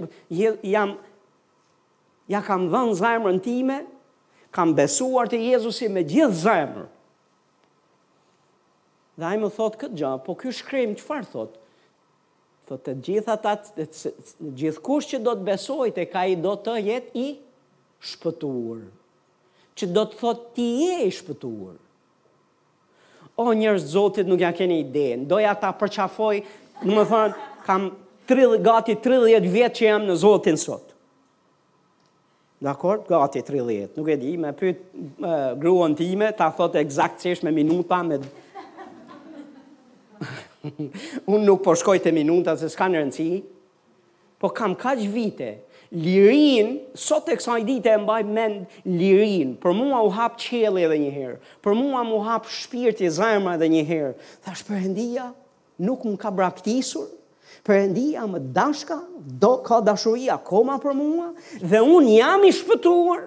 jam 0.72 0.90
ja 2.32 2.40
kam 2.46 2.68
dhënë 2.72 2.94
zemrën 3.02 3.40
time, 3.44 3.76
kam 4.56 4.74
besuar 4.78 5.28
te 5.30 5.36
Jezusi 5.48 5.88
me 5.94 6.02
gjithë 6.10 6.40
zemrën." 6.46 6.88
Dhe 9.16 9.24
ajë 9.30 9.40
më 9.44 9.50
thot 9.56 9.74
këtë 9.80 9.96
gjë, 9.98 10.14
"Po 10.24 10.32
ky 10.40 10.48
shkrim 10.58 10.94
çfarë 11.00 11.28
thot?" 11.34 11.52
Thot, 12.66 12.80
"Të 12.84 12.92
gjithë 13.04 13.28
ata, 13.34 13.52
të 13.76 14.12
gjithë 14.58 14.82
kush 14.86 15.06
që 15.10 15.18
do 15.26 15.32
të 15.38 15.44
besojë 15.50 15.94
te 15.96 16.08
ai 16.20 16.32
do 16.44 16.52
të 16.64 16.72
jetë 16.88 17.10
i 17.14 17.28
shpëtuar." 18.10 18.82
që 19.76 19.86
do 19.92 20.02
të 20.08 20.14
thot 20.16 20.38
ti 20.56 20.66
je 20.86 20.94
i 21.06 21.10
shpëtuar 21.12 21.74
o 23.36 23.52
njerëz 23.52 23.90
zotit 23.92 24.26
nuk 24.26 24.40
ja 24.40 24.50
keni 24.56 24.78
ide. 24.80 25.16
Doja 25.28 25.52
ta 25.60 25.72
përçafoj, 25.76 26.40
do 26.86 26.96
më 26.96 27.04
thon, 27.10 27.34
kam 27.68 27.86
30 28.28 28.62
gati 28.64 28.96
30 29.04 29.50
vjet 29.52 29.76
që 29.76 29.88
jam 29.90 30.06
në 30.08 30.16
zotin 30.22 30.56
sot. 30.60 30.94
Dakor, 32.64 33.02
gati 33.06 33.42
30. 33.44 33.92
Nuk 34.00 34.08
e 34.08 34.16
di, 34.16 34.32
më 34.40 34.54
pyet 34.56 34.82
gruan 35.60 35.94
time, 35.98 36.30
ta 36.38 36.48
thot 36.56 36.78
eksaktësisht 36.80 37.44
me 37.46 37.52
minuta 37.54 38.00
me 38.02 38.18
Unë 41.36 41.44
nuk 41.44 41.60
po 41.62 41.74
shkoj 41.76 42.00
te 42.02 42.10
minuta 42.16 42.54
se 42.58 42.70
s'ka 42.72 42.86
rëndsi. 42.90 43.26
Po 44.40 44.48
kam 44.50 44.72
kaq 44.74 45.02
vite 45.12 45.50
lirin, 45.92 46.80
sot 46.94 47.28
e 47.30 47.36
i 47.60 47.64
dite 47.64 47.88
e 47.92 47.96
mbaj 48.00 48.24
mend 48.24 48.66
lirin, 48.84 49.56
për 49.60 49.72
mua 49.74 50.02
u 50.02 50.10
hap 50.10 50.36
qeli 50.38 50.82
edhe 50.86 50.98
njëherë, 50.98 51.36
për 51.62 51.74
mua 51.74 52.02
mu 52.04 52.18
hap 52.26 52.46
shpirti 52.46 53.06
e 53.06 53.10
zemra 53.10 53.54
edhe 53.56 53.68
njëherë, 53.70 54.12
dhe 54.44 54.54
shpërëndia 54.56 55.28
nuk 55.78 56.04
më 56.04 56.16
ka 56.18 56.30
braktisur, 56.30 57.06
përëndia 57.66 58.26
më 58.30 58.38
dashka, 58.54 58.96
do 59.42 59.58
ka 59.62 59.80
dashuria 59.80 60.38
koma 60.38 60.78
për 60.82 60.94
mua, 60.94 61.32
dhe 61.60 61.80
unë 61.82 62.16
jam 62.18 62.44
i 62.46 62.52
shpëtuar, 62.54 63.26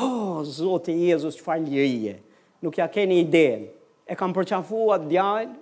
o, 0.00 0.06
oh, 0.06 0.36
Zotë 0.46 0.94
Jezus, 0.94 1.36
që 1.40 1.44
falë 1.46 1.66
lirije, 1.68 2.18
nuk 2.64 2.78
ja 2.78 2.86
keni 2.88 3.22
ide, 3.26 3.46
e 4.08 4.16
kam 4.18 4.32
përqafuat 4.36 5.04
djajnë, 5.10 5.59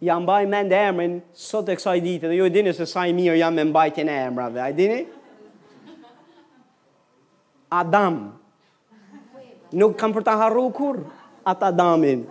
ja 0.00 0.18
mbaj 0.20 0.44
mend 0.46 0.72
emrin 0.76 1.18
sot 1.36 1.68
e 1.72 1.76
kësaj 1.78 1.96
ditë, 2.04 2.30
dhe 2.30 2.36
ju 2.40 2.46
e 2.48 2.52
dini 2.52 2.72
se 2.76 2.86
sa 2.88 3.06
i 3.08 3.14
mirë 3.16 3.38
jam 3.40 3.54
me 3.56 3.64
mbajtjen 3.70 4.08
e 4.12 4.16
emrave. 4.26 4.60
A 4.60 4.68
i 4.70 4.74
dini? 4.76 5.00
Adam. 7.80 8.18
Nuk 9.72 9.96
kam 9.98 10.12
për 10.14 10.22
ta 10.24 10.36
harruar 10.38 10.72
kur 10.72 11.00
atë 11.50 11.72
Adamin. 11.72 12.26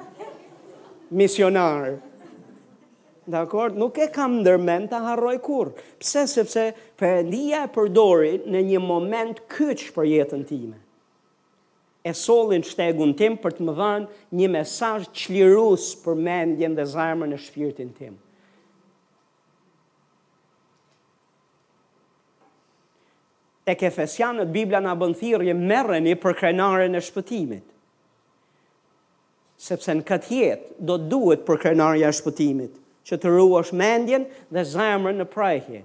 Misionar. 1.10 1.98
Dakor, 3.26 3.74
nuk 3.74 3.98
e 3.98 4.06
kam 4.14 4.40
ndërmend 4.44 4.92
ta 4.94 5.00
harroj 5.04 5.40
kur. 5.42 5.72
Pse? 6.00 6.28
Sepse 6.30 6.68
Perëndia 7.00 7.64
e 7.66 7.72
përdori 7.74 8.36
në 8.46 8.62
një 8.74 8.82
moment 8.86 9.42
kyç 9.50 9.88
për 9.96 10.12
jetën 10.14 10.44
time 10.46 10.76
e 12.06 12.14
solin 12.14 12.62
shtegun 12.64 13.16
tim 13.18 13.34
për 13.42 13.56
të 13.58 13.66
më 13.66 13.74
dhënë 13.80 14.20
një 14.38 14.50
mesaj 14.54 15.08
qlirus 15.18 15.88
për 16.04 16.20
mendjen 16.22 16.76
dhe 16.78 16.86
zarmën 16.92 17.32
e 17.34 17.40
shpirtin 17.42 17.90
tim. 17.98 18.20
E 23.66 23.74
kefesianët, 23.74 24.52
Biblia 24.54 24.84
në 24.86 24.92
abëndhirje, 24.94 25.56
merreni 25.58 26.14
për 26.22 26.36
krenare 26.38 26.86
në 26.94 27.02
shpëtimit. 27.08 27.72
Sepse 29.66 29.96
në 29.98 30.06
këtë 30.06 30.38
jetë, 30.44 30.76
do 30.86 31.00
të 31.02 31.10
duhet 31.10 31.46
për 31.48 31.66
e 32.04 32.12
shpëtimit, 32.20 32.78
që 33.08 33.18
të 33.18 33.28
ruash 33.34 33.74
mendjen 33.82 34.28
dhe 34.54 34.62
zarmën 34.76 35.18
në 35.18 35.26
prajhje. 35.34 35.82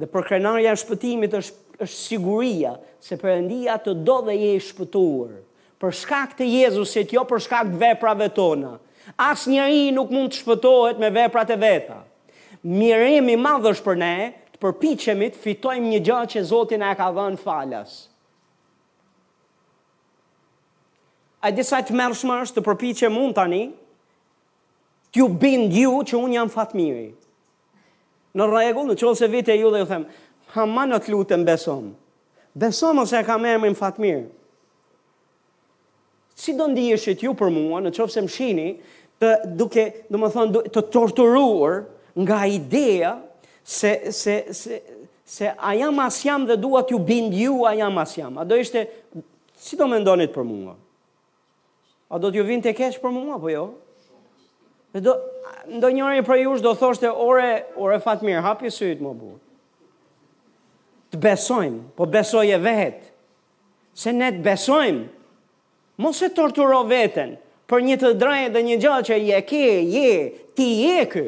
Dhe 0.00 0.06
për 0.06 0.40
e 0.64 0.72
shpëtimit 0.80 1.34
është 1.38 1.65
është 1.84 1.98
siguria 2.00 2.72
se 3.04 3.18
përëndia 3.20 3.76
të 3.84 3.94
do 4.06 4.18
dhe 4.26 4.36
je 4.36 4.52
i 4.56 4.62
shpëtuar. 4.68 5.32
Për 5.80 5.92
shkak 6.00 6.34
të 6.38 6.46
Jezusit, 6.48 7.12
jo 7.12 7.24
për 7.28 7.42
shkak 7.44 7.70
të 7.74 7.80
veprave 7.82 8.28
tona. 8.34 8.76
As 9.20 9.46
njëri 9.48 9.90
nuk 9.94 10.10
mund 10.10 10.32
të 10.32 10.40
shpëtohet 10.42 11.00
me 11.02 11.10
veprat 11.14 11.52
e 11.54 11.58
veta. 11.60 11.98
Mirëmi 12.66 13.36
është 13.70 13.84
për 13.84 13.96
ne, 14.00 14.14
të 14.56 14.60
përpichemi 14.62 15.28
të 15.34 15.42
fitojmë 15.42 15.90
një 15.92 16.00
gjatë 16.06 16.30
që 16.36 16.46
Zotin 16.48 16.82
e 16.82 16.94
ka 16.98 17.10
dhënë 17.14 17.38
falas. 17.42 17.92
A 21.46 21.52
disa 21.54 21.78
të 21.86 21.94
mërshmë 21.94 22.40
është 22.42 22.56
të 22.58 22.64
përpichem 22.66 23.12
mund 23.14 23.36
tani, 23.36 23.66
të 25.12 25.20
ju 25.20 25.28
bind 25.28 25.72
ju 25.76 25.92
që 26.08 26.16
unë 26.24 26.34
jam 26.40 26.48
fatë 26.48 27.12
Në 28.36 28.44
regullë, 28.52 28.92
në 28.92 28.96
qëllë 29.00 29.16
se 29.16 29.26
vite 29.32 29.54
ju 29.56 29.70
dhe 29.72 29.78
ju 29.80 29.86
themë, 29.88 30.08
kam 30.56 30.72
në 30.88 30.98
të 31.04 31.12
lutën 31.12 31.44
besom. 31.44 31.90
Besom 32.56 33.02
ose 33.04 33.20
ka 33.26 33.36
me 33.38 33.52
emrin 33.58 33.76
fatmir. 33.76 34.22
Si 36.36 36.54
do 36.56 36.66
ndihëshit 36.72 37.22
ju 37.24 37.34
për 37.36 37.52
mua, 37.52 37.82
në 37.84 37.92
qofë 37.96 38.14
se 38.14 38.22
më 38.24 38.32
shini, 38.32 38.66
të 39.20 39.30
duke, 39.60 39.84
do 40.12 40.20
më 40.20 40.30
thonë, 40.34 40.64
të 40.72 40.82
torturuar 40.92 41.78
nga 42.24 42.40
ideja 42.48 43.14
se, 43.64 43.94
se, 44.12 44.36
se, 44.56 44.80
se 45.36 45.52
a 45.52 45.72
jam 45.76 46.00
as 46.04 46.18
jam 46.24 46.44
dhe 46.48 46.56
duat 46.60 46.92
ju 46.92 46.98
bind 47.00 47.36
ju 47.36 47.62
a 47.68 47.74
jam 47.78 47.96
as 48.04 48.12
jam. 48.18 48.36
A 48.40 48.44
do 48.48 48.56
ishte, 48.60 48.84
si 49.56 49.76
do 49.80 49.88
me 49.88 50.00
ndonit 50.02 50.32
për 50.34 50.44
mua? 50.48 50.74
A 52.12 52.20
do 52.22 52.30
t'ju 52.32 52.44
vind 52.46 52.64
të 52.64 52.76
kesh 52.78 53.00
për 53.02 53.12
mua, 53.16 53.36
po 53.40 53.52
jo? 53.52 53.66
Dhe 54.96 55.04
do, 55.08 55.16
ndo 55.76 55.92
njëri 55.98 56.24
për 56.24 56.44
jush 56.46 56.64
do 56.64 56.76
thoshte, 56.78 57.10
ore, 57.10 57.50
ore 57.76 57.98
fatmir, 58.00 58.40
hapi 58.44 58.72
sytë 58.72 59.04
më 59.04 59.16
burë 59.20 59.42
të 61.12 61.18
besojmë, 61.22 61.82
po 61.96 62.06
besoj 62.10 62.46
e 62.50 62.58
vehet, 62.62 63.00
se 63.96 64.12
ne 64.12 64.30
të 64.34 64.42
besojmë, 64.44 65.04
mos 66.02 66.20
e 66.26 66.30
torturo 66.36 66.82
veten, 66.90 67.36
për 67.66 67.82
një 67.82 67.96
të 68.00 68.10
drajë 68.20 68.50
dhe 68.54 68.62
një 68.68 68.76
gjallë 68.82 69.06
që 69.08 69.18
je 69.30 69.38
ke, 69.48 69.64
je, 69.94 70.14
ti 70.58 70.66
je 70.84 71.06
kë. 71.12 71.26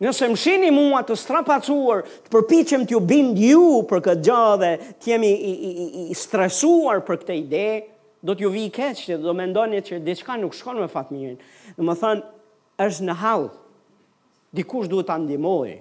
Nëse 0.00 0.28
më 0.32 0.38
shini 0.40 0.70
mua 0.72 1.02
të 1.04 1.16
strapacuar, 1.20 2.02
të 2.24 2.30
përpichem 2.32 2.84
të 2.88 2.94
ju 2.96 3.00
bind 3.04 3.38
ju 3.40 3.82
për 3.88 4.02
këtë 4.06 4.24
gjallë 4.26 4.60
dhe 4.62 4.72
të 5.00 5.12
jemi 5.12 5.30
i, 5.32 5.52
i, 5.52 5.70
i, 5.70 6.04
i 6.12 6.16
stresuar 6.16 7.02
për 7.04 7.18
këtë 7.22 7.36
ide, 7.36 7.66
do 8.24 8.34
t'ju 8.36 8.50
vi 8.52 8.66
keqë, 8.72 9.20
do 9.22 9.32
me 9.36 9.46
ndoni 9.48 9.80
që 9.84 10.00
diçka 10.04 10.36
nuk 10.40 10.56
shkon 10.56 10.80
me 10.80 10.88
fatë 10.92 11.14
mirin. 11.16 11.38
Dhe 11.76 11.84
më 11.88 11.96
thënë, 12.02 12.26
është 12.84 13.06
në 13.08 13.16
halë, 13.22 13.50
dikush 14.56 14.88
duhet 14.92 15.08
të 15.12 15.18
ndimojë, 15.24 15.78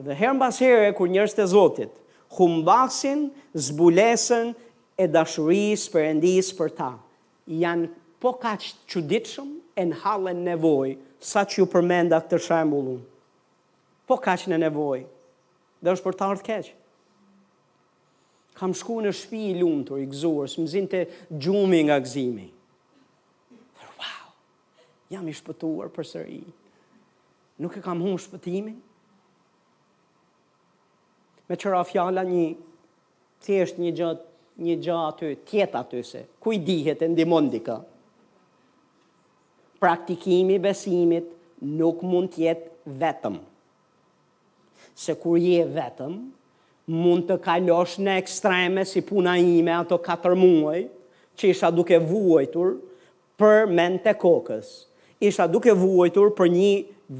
Dhe 0.00 0.14
herën 0.16 0.36
mbas 0.38 0.56
herë 0.64 0.94
kur 0.96 1.10
njërës 1.12 1.34
të 1.36 1.44
Zotit 1.52 1.98
humbasin 2.32 3.26
zbulesën 3.60 4.54
e 4.96 5.06
dashurisë 5.12 5.90
perëndis 5.92 6.48
për 6.56 6.70
ta, 6.78 6.90
janë 7.60 7.90
po 8.22 8.30
kaq 8.40 8.62
çuditshëm 8.88 9.50
e 9.76 9.82
në 9.90 9.98
halën 10.04 10.38
nevoj, 10.46 10.94
sa 11.22 11.42
që 11.44 11.58
ju 11.60 11.66
përmenda 11.74 12.22
të 12.24 12.38
shambullu, 12.46 12.96
po 14.08 14.16
ka 14.24 14.32
që 14.40 14.48
në 14.52 14.62
nevoj, 14.64 15.02
dhe 15.84 15.92
është 15.92 16.06
për 16.06 16.16
ta 16.20 16.28
ardhë 16.32 16.46
keqë. 16.46 16.72
Kam 18.58 18.72
shku 18.76 18.96
në 19.04 19.12
shpi 19.16 19.42
i 19.52 19.58
lumë 19.60 19.84
të 19.90 19.98
rikëzuar, 20.00 20.48
së 20.52 20.56
më 20.64 20.72
zinë 20.72 20.90
të 20.92 21.02
gjumi 21.40 21.82
nga 21.90 21.96
gzimi. 22.04 22.48
Dhe, 23.78 23.86
wow, 24.00 24.32
jam 25.14 25.28
i 25.32 25.36
shpëtuar 25.38 25.92
për 25.94 26.08
sëri. 26.14 26.42
Nuk 27.62 27.76
e 27.80 27.84
kam 27.84 28.00
hun 28.04 28.16
shpëtimin, 28.20 28.76
me 31.52 31.58
qëra 31.60 31.82
fjala 31.84 32.22
një, 32.24 32.44
të 33.44 33.60
një 33.84 33.90
gjë, 33.98 34.10
një 34.64 34.76
gjë 34.84 34.94
aty, 34.96 35.32
tjetë 35.48 35.78
aty 35.82 35.98
se, 36.04 36.20
ku 36.40 36.54
i 36.56 36.60
dihet 36.64 37.02
e 37.04 37.08
ndimondi 37.12 37.60
ka. 37.66 37.76
Praktikimi 39.82 40.56
besimit 40.62 41.26
nuk 41.76 42.00
mund 42.06 42.32
tjetë 42.34 42.70
vetëm. 43.02 43.36
Se 44.96 45.12
kur 45.20 45.36
je 45.40 45.64
vetëm, 45.72 46.16
mund 46.92 47.28
të 47.28 47.36
kalosh 47.44 47.98
në 48.02 48.16
ekstreme 48.22 48.86
si 48.88 49.02
puna 49.06 49.36
ime 49.40 49.74
ato 49.82 50.00
katër 50.02 50.36
muaj, 50.38 50.80
që 51.36 51.50
isha 51.52 51.68
duke 51.74 52.00
vuajtur 52.00 52.74
për 53.40 53.68
mente 53.72 54.12
kokës. 54.24 54.72
Isha 55.22 55.44
duke 55.52 55.74
vuajtur 55.78 56.32
për 56.38 56.50
një 56.56 56.74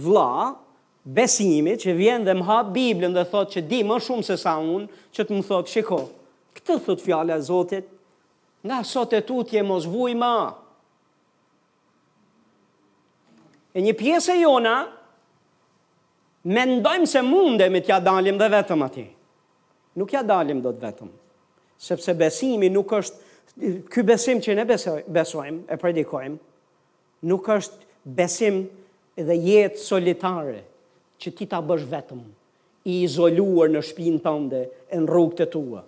vla, 0.06 0.54
besimi 1.04 1.74
që 1.82 1.94
vjen 1.98 2.22
dhe 2.26 2.34
më 2.38 2.44
hap 2.46 2.68
Biblën 2.74 3.14
dhe 3.16 3.24
thot 3.30 3.50
që 3.56 3.64
di 3.66 3.82
më 3.86 3.96
shumë 4.06 4.26
se 4.26 4.36
sa 4.40 4.54
unë, 4.62 4.86
që 5.14 5.24
të 5.26 5.34
më 5.36 5.46
thot, 5.48 5.70
shiko, 5.70 5.98
këtë 6.56 6.76
thot 6.86 7.02
fjale 7.02 7.34
a 7.34 7.42
Zotit, 7.42 7.88
nga 8.62 8.82
sot 8.86 9.14
e 9.18 9.22
tutje 9.26 9.62
mos 9.66 9.88
vuj 9.90 10.14
ma. 10.14 10.34
E 13.74 13.82
një 13.82 13.96
pjesë 13.98 14.36
e 14.36 14.42
jona, 14.44 14.76
mendojmë 16.46 17.08
se 17.10 17.22
munde 17.26 17.66
me 17.70 17.80
t'ja 17.82 17.98
dalim 18.00 18.38
dhe 18.38 18.48
vetëm 18.52 18.86
ati. 18.86 19.06
Nuk 19.98 20.14
ja 20.14 20.22
dalim 20.24 20.62
do 20.64 20.70
të 20.72 20.84
vetëm, 20.86 21.10
sepse 21.76 22.14
besimi 22.16 22.70
nuk 22.72 22.92
është, 22.96 23.30
ky 23.92 24.04
besim 24.06 24.38
që 24.40 24.54
ne 24.56 24.64
besojmë 24.68 25.66
e 25.72 25.76
predikojmë, 25.80 26.36
nuk 27.28 27.48
është 27.58 27.88
besim 28.18 28.62
dhe 29.18 29.36
jetë 29.44 29.82
solitare, 29.82 30.62
që 31.22 31.30
ti 31.38 31.46
ta 31.46 31.60
bësh 31.62 31.86
vetëm, 31.86 32.22
i 32.90 32.96
izoluar 33.06 33.70
në 33.70 33.82
shpinë 33.86 34.20
tënde, 34.24 34.62
në 34.96 35.06
rrugët 35.06 35.38
të 35.44 35.46
tua. 35.54 35.84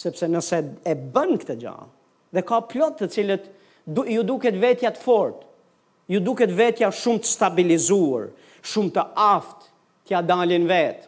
Sepse 0.00 0.26
nëse 0.32 0.58
e 0.90 0.96
bën 1.12 1.36
këtë 1.42 1.56
gjahë, 1.62 1.86
dhe 2.34 2.44
ka 2.48 2.60
plot 2.70 2.98
të 3.00 3.10
cilët 3.14 3.46
du, 3.86 4.02
ju 4.08 4.24
duket 4.26 4.58
vetja 4.62 4.90
të 4.94 5.02
fort, 5.04 5.44
ju 6.10 6.20
duket 6.26 6.50
vetja 6.58 6.88
shumë 6.96 7.22
të 7.24 7.30
stabilizuar, 7.36 8.30
shumë 8.70 8.94
të 8.96 9.04
aftë, 9.28 9.70
tja 10.10 10.22
dalin 10.26 10.66
vetë. 10.70 11.06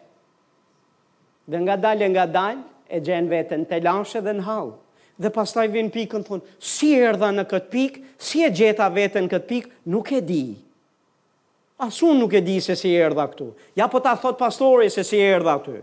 Dhe 1.50 1.58
nga 1.64 1.74
dalin 1.82 2.14
nga 2.14 2.28
dalin, 2.30 2.62
e 2.92 2.98
gjenë 3.02 3.30
vetën 3.32 3.62
të 3.66 3.78
lanshe 3.86 4.20
dhe 4.22 4.34
në 4.36 4.42
halë. 4.46 4.74
Dhe 5.22 5.30
pastaj 5.32 5.62
vinë 5.72 5.90
pikën 5.94 6.24
thonë, 6.26 6.44
si 6.60 6.90
erdha 7.06 7.30
në 7.32 7.46
këtë 7.50 7.70
pikë, 7.72 8.02
si 8.20 8.42
e 8.44 8.50
gjeta 8.52 8.86
vetën 8.92 9.26
këtë 9.32 9.48
pikë, 9.48 9.70
nuk 9.94 10.10
e 10.14 10.20
dijë. 10.28 10.58
Asun 11.82 12.18
nuk 12.20 12.32
e 12.32 12.40
di 12.46 12.56
se 12.62 12.76
si 12.78 12.94
erdha 12.94 13.24
këtu. 13.32 13.48
Ja 13.76 13.88
po 13.90 13.98
ta 14.00 14.12
thot 14.14 14.38
pastori 14.38 14.86
se 14.90 15.02
si 15.08 15.18
erdha 15.18 15.56
këtu. 15.58 15.80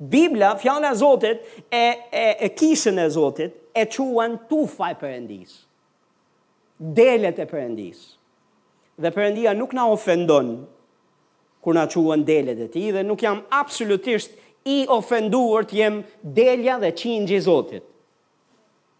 Biblia, 0.00 0.54
fjala 0.56 0.94
e 0.94 0.96
Zotit, 0.96 1.38
e, 1.68 1.82
e, 2.20 2.24
e 2.40 2.48
kishën 2.58 2.96
e 2.98 3.06
Zotit, 3.16 3.52
e 3.80 3.84
quen 3.92 4.32
tufa 4.48 4.86
e 4.90 4.96
përëndis. 5.02 5.52
Delet 6.98 7.38
e 7.38 7.46
përëndis. 7.52 8.00
Dhe 9.02 9.10
përëndia 9.16 9.52
nuk 9.56 9.72
na 9.76 9.84
ofendon 9.92 10.48
kur 11.62 11.76
na 11.76 11.84
quen 11.92 12.24
delet 12.30 12.58
e 12.58 12.68
ti, 12.72 12.84
dhe 12.94 13.02
nuk 13.06 13.20
jam 13.22 13.38
absolutisht 13.60 14.30
i 14.64 14.78
ofenduar 14.96 15.68
të 15.68 15.76
jem 15.82 16.00
delja 16.36 16.78
dhe 16.82 16.90
i 17.36 17.44
Zotit. 17.48 17.84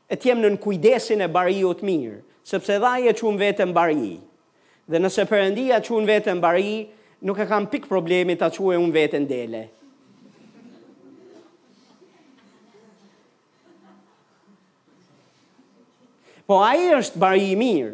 E 0.07 0.15
të 0.17 0.25
jem 0.29 0.41
në 0.45 0.51
në 0.55 0.61
kujdesin 0.65 1.21
e 1.25 1.29
bariot 1.39 1.81
mirë, 1.83 2.21
sepse 2.45 2.77
dha 2.79 2.93
e 3.09 3.13
quen 3.19 3.41
vetën 3.41 3.73
bariot. 3.73 4.29
Dhe 4.91 4.99
nëse 4.99 5.23
përëndia 5.31 5.79
që 5.81 5.93
unë 5.95 6.11
vetën 6.11 6.41
bari, 6.43 6.87
nuk 7.23 7.39
e 7.39 7.47
kam 7.47 7.69
pik 7.71 7.85
problemi 7.91 8.35
të 8.39 8.49
që 8.57 8.67
e 8.75 8.81
unë 8.83 8.97
vetën 8.97 9.29
dele. 9.31 9.61
Po 16.51 16.57
a 16.67 16.73
i 16.75 16.89
është 16.99 17.21
bari 17.23 17.45
i 17.53 17.57
mirë, 17.57 17.93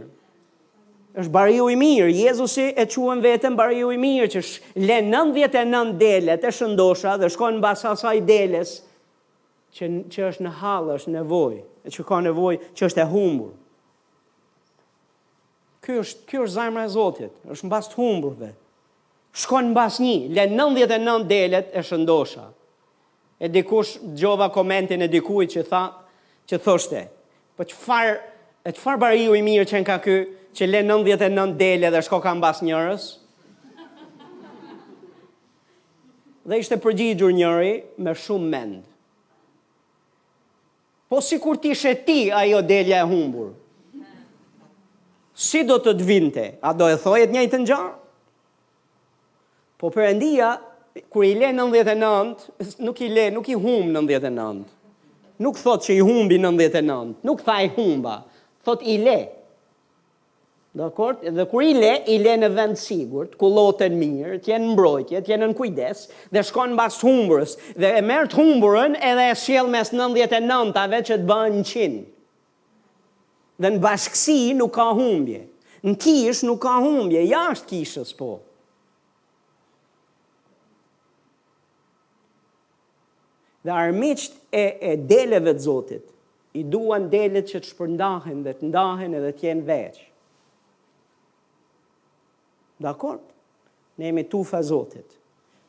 është 1.20 1.32
bari 1.34 1.58
i 1.60 1.76
mirë, 1.76 2.08
Jezusi 2.24 2.70
e 2.72 2.86
që 2.88 3.04
e 3.14 3.18
vetën 3.26 3.54
bari 3.58 3.84
i 3.84 3.98
mirë, 4.00 4.30
që 4.32 4.40
shë 4.40 4.84
le 4.88 4.98
99 5.04 5.92
dele 6.00 6.38
të 6.40 6.54
shëndosha 6.56 7.18
dhe 7.20 7.28
shkojnë 7.36 7.60
në 7.60 7.64
basa 7.68 7.92
saj 8.00 8.16
deles, 8.32 8.72
që, 9.76 9.92
që 10.14 10.26
është 10.32 10.46
në 10.48 10.56
halë, 10.64 10.96
është 10.96 11.14
nevoj, 11.18 11.54
që 11.92 12.08
ka 12.08 12.22
nevoj, 12.24 12.56
që 12.72 12.88
është 12.88 13.04
e 13.04 13.10
humbur 13.12 13.52
ky 15.88 15.96
është 16.02 16.24
ky 16.28 16.36
është 16.44 16.52
zajmra 16.58 16.82
e 16.84 16.88
Zotit, 16.92 17.32
është 17.48 17.64
mbas 17.64 17.86
të 17.88 17.96
humburve. 17.96 18.50
Shkon 19.40 19.70
mbas 19.72 19.96
një, 20.02 20.16
le 20.36 20.42
99 20.52 21.24
delet 21.30 21.70
e 21.76 21.80
shëndosha. 21.86 22.44
E 23.40 23.48
dikush 23.48 23.94
dëgjova 24.02 24.50
komentin 24.52 25.06
e 25.06 25.08
dikujt 25.08 25.54
që 25.54 25.62
tha, 25.70 25.80
që 26.52 26.58
thoshte, 26.64 27.00
po 27.56 27.64
çfar 27.70 28.18
e 28.68 28.72
çfar 28.76 28.98
bariu 29.00 29.32
i 29.32 29.40
mirë 29.46 29.64
që 29.70 29.80
ka 29.88 29.96
ky 30.04 30.16
që 30.58 30.68
le 30.68 30.82
99 30.88 31.56
dele 31.58 31.88
dhe 31.94 32.02
shko 32.04 32.18
ka 32.24 32.34
mbas 32.36 32.60
njërës? 32.66 33.06
dhe 36.48 36.56
ishte 36.56 36.78
përgjigjur 36.80 37.28
njëri 37.36 37.72
me 38.04 38.12
shumë 38.16 38.46
mend. 38.54 38.78
Po 41.10 41.20
si 41.20 41.36
kur 41.38 41.58
ti 41.60 41.74
shë 41.76 41.92
ti 42.08 42.20
ajo 42.32 42.62
delja 42.64 43.02
e 43.02 43.08
humbur, 43.10 43.50
si 45.38 45.62
do 45.66 45.76
të 45.78 45.92
të 46.00 46.06
vinte, 46.08 46.46
a 46.66 46.72
do 46.74 46.88
e 46.90 46.96
thoi 46.98 47.20
e 47.22 47.28
të 47.28 47.36
njëjtë 47.36 47.58
në 47.62 47.66
gjarë? 47.70 47.92
Po 49.78 49.92
për 49.94 50.08
endia, 50.08 50.48
kër 51.14 51.26
i 51.28 51.32
le 51.38 51.52
99, 51.54 52.46
nuk 52.82 53.00
i 53.06 53.10
le, 53.12 53.28
nuk 53.36 53.50
i 53.52 53.54
hum 53.54 53.92
99, 53.94 54.66
nuk 55.46 55.58
thot 55.62 55.86
që 55.86 55.94
i 55.94 56.02
humbi 56.02 56.40
99, 56.42 57.12
nuk 57.28 57.44
tha 57.46 57.60
i 57.62 57.70
humba, 57.78 58.16
thot 58.66 58.82
i 58.82 58.96
le. 59.04 59.18
Dhe 60.78 60.88
dhe 61.38 61.44
kër 61.48 61.68
i 61.70 61.72
le, 61.76 61.92
i 62.14 62.18
le 62.22 62.34
në 62.42 62.50
vend 62.58 62.78
sigur, 62.78 63.30
të 63.30 63.38
kulot 63.40 63.86
në 63.86 63.92
mirë, 63.94 64.40
të 64.42 64.52
jenë 64.54 64.74
mbrojtje, 64.74 65.22
të 65.22 65.32
jenë 65.34 65.52
në 65.52 65.56
kujdes, 65.58 66.02
dhe 66.34 66.42
shkonë 66.50 66.74
mbas 66.74 66.98
humbërës, 67.06 67.54
dhe 67.78 67.94
e 67.94 68.02
mërë 68.10 68.28
të 68.34 68.42
humbërën 68.42 68.98
edhe 69.12 69.30
e 69.30 69.38
shjel 69.44 69.70
mes 69.74 69.94
99-ave 69.94 71.04
që 71.08 71.22
të 71.22 71.30
bënë 71.30 71.58
në 71.62 71.68
qinë 71.70 72.04
dhe 73.58 73.70
në 73.74 73.80
bashkësi 73.82 74.38
nuk 74.58 74.72
ka 74.78 74.90
humbje. 74.94 75.40
Në 75.86 75.94
kishë 76.02 76.46
nuk 76.48 76.60
ka 76.64 76.76
humbje, 76.82 77.22
jashtë 77.30 77.68
kishës 77.70 78.12
po. 78.18 78.30
Dhe 83.66 83.72
armiqt 83.74 84.36
e, 84.58 84.64
e 84.90 84.92
deleve 85.10 85.52
të 85.58 85.62
zotit, 85.64 86.08
i 86.58 86.64
duan 86.66 87.08
delet 87.12 87.46
që 87.52 87.60
të 87.62 87.70
shpërndahen 87.72 88.40
dhe 88.46 88.54
të 88.58 88.68
ndahen 88.70 89.14
edhe 89.18 89.32
të 89.36 89.46
jenë 89.46 89.66
veç. 89.68 90.00
Dakor? 92.82 93.18
Ne 93.98 94.08
jemi 94.10 94.22
tufa 94.30 94.60
zotit. 94.62 95.18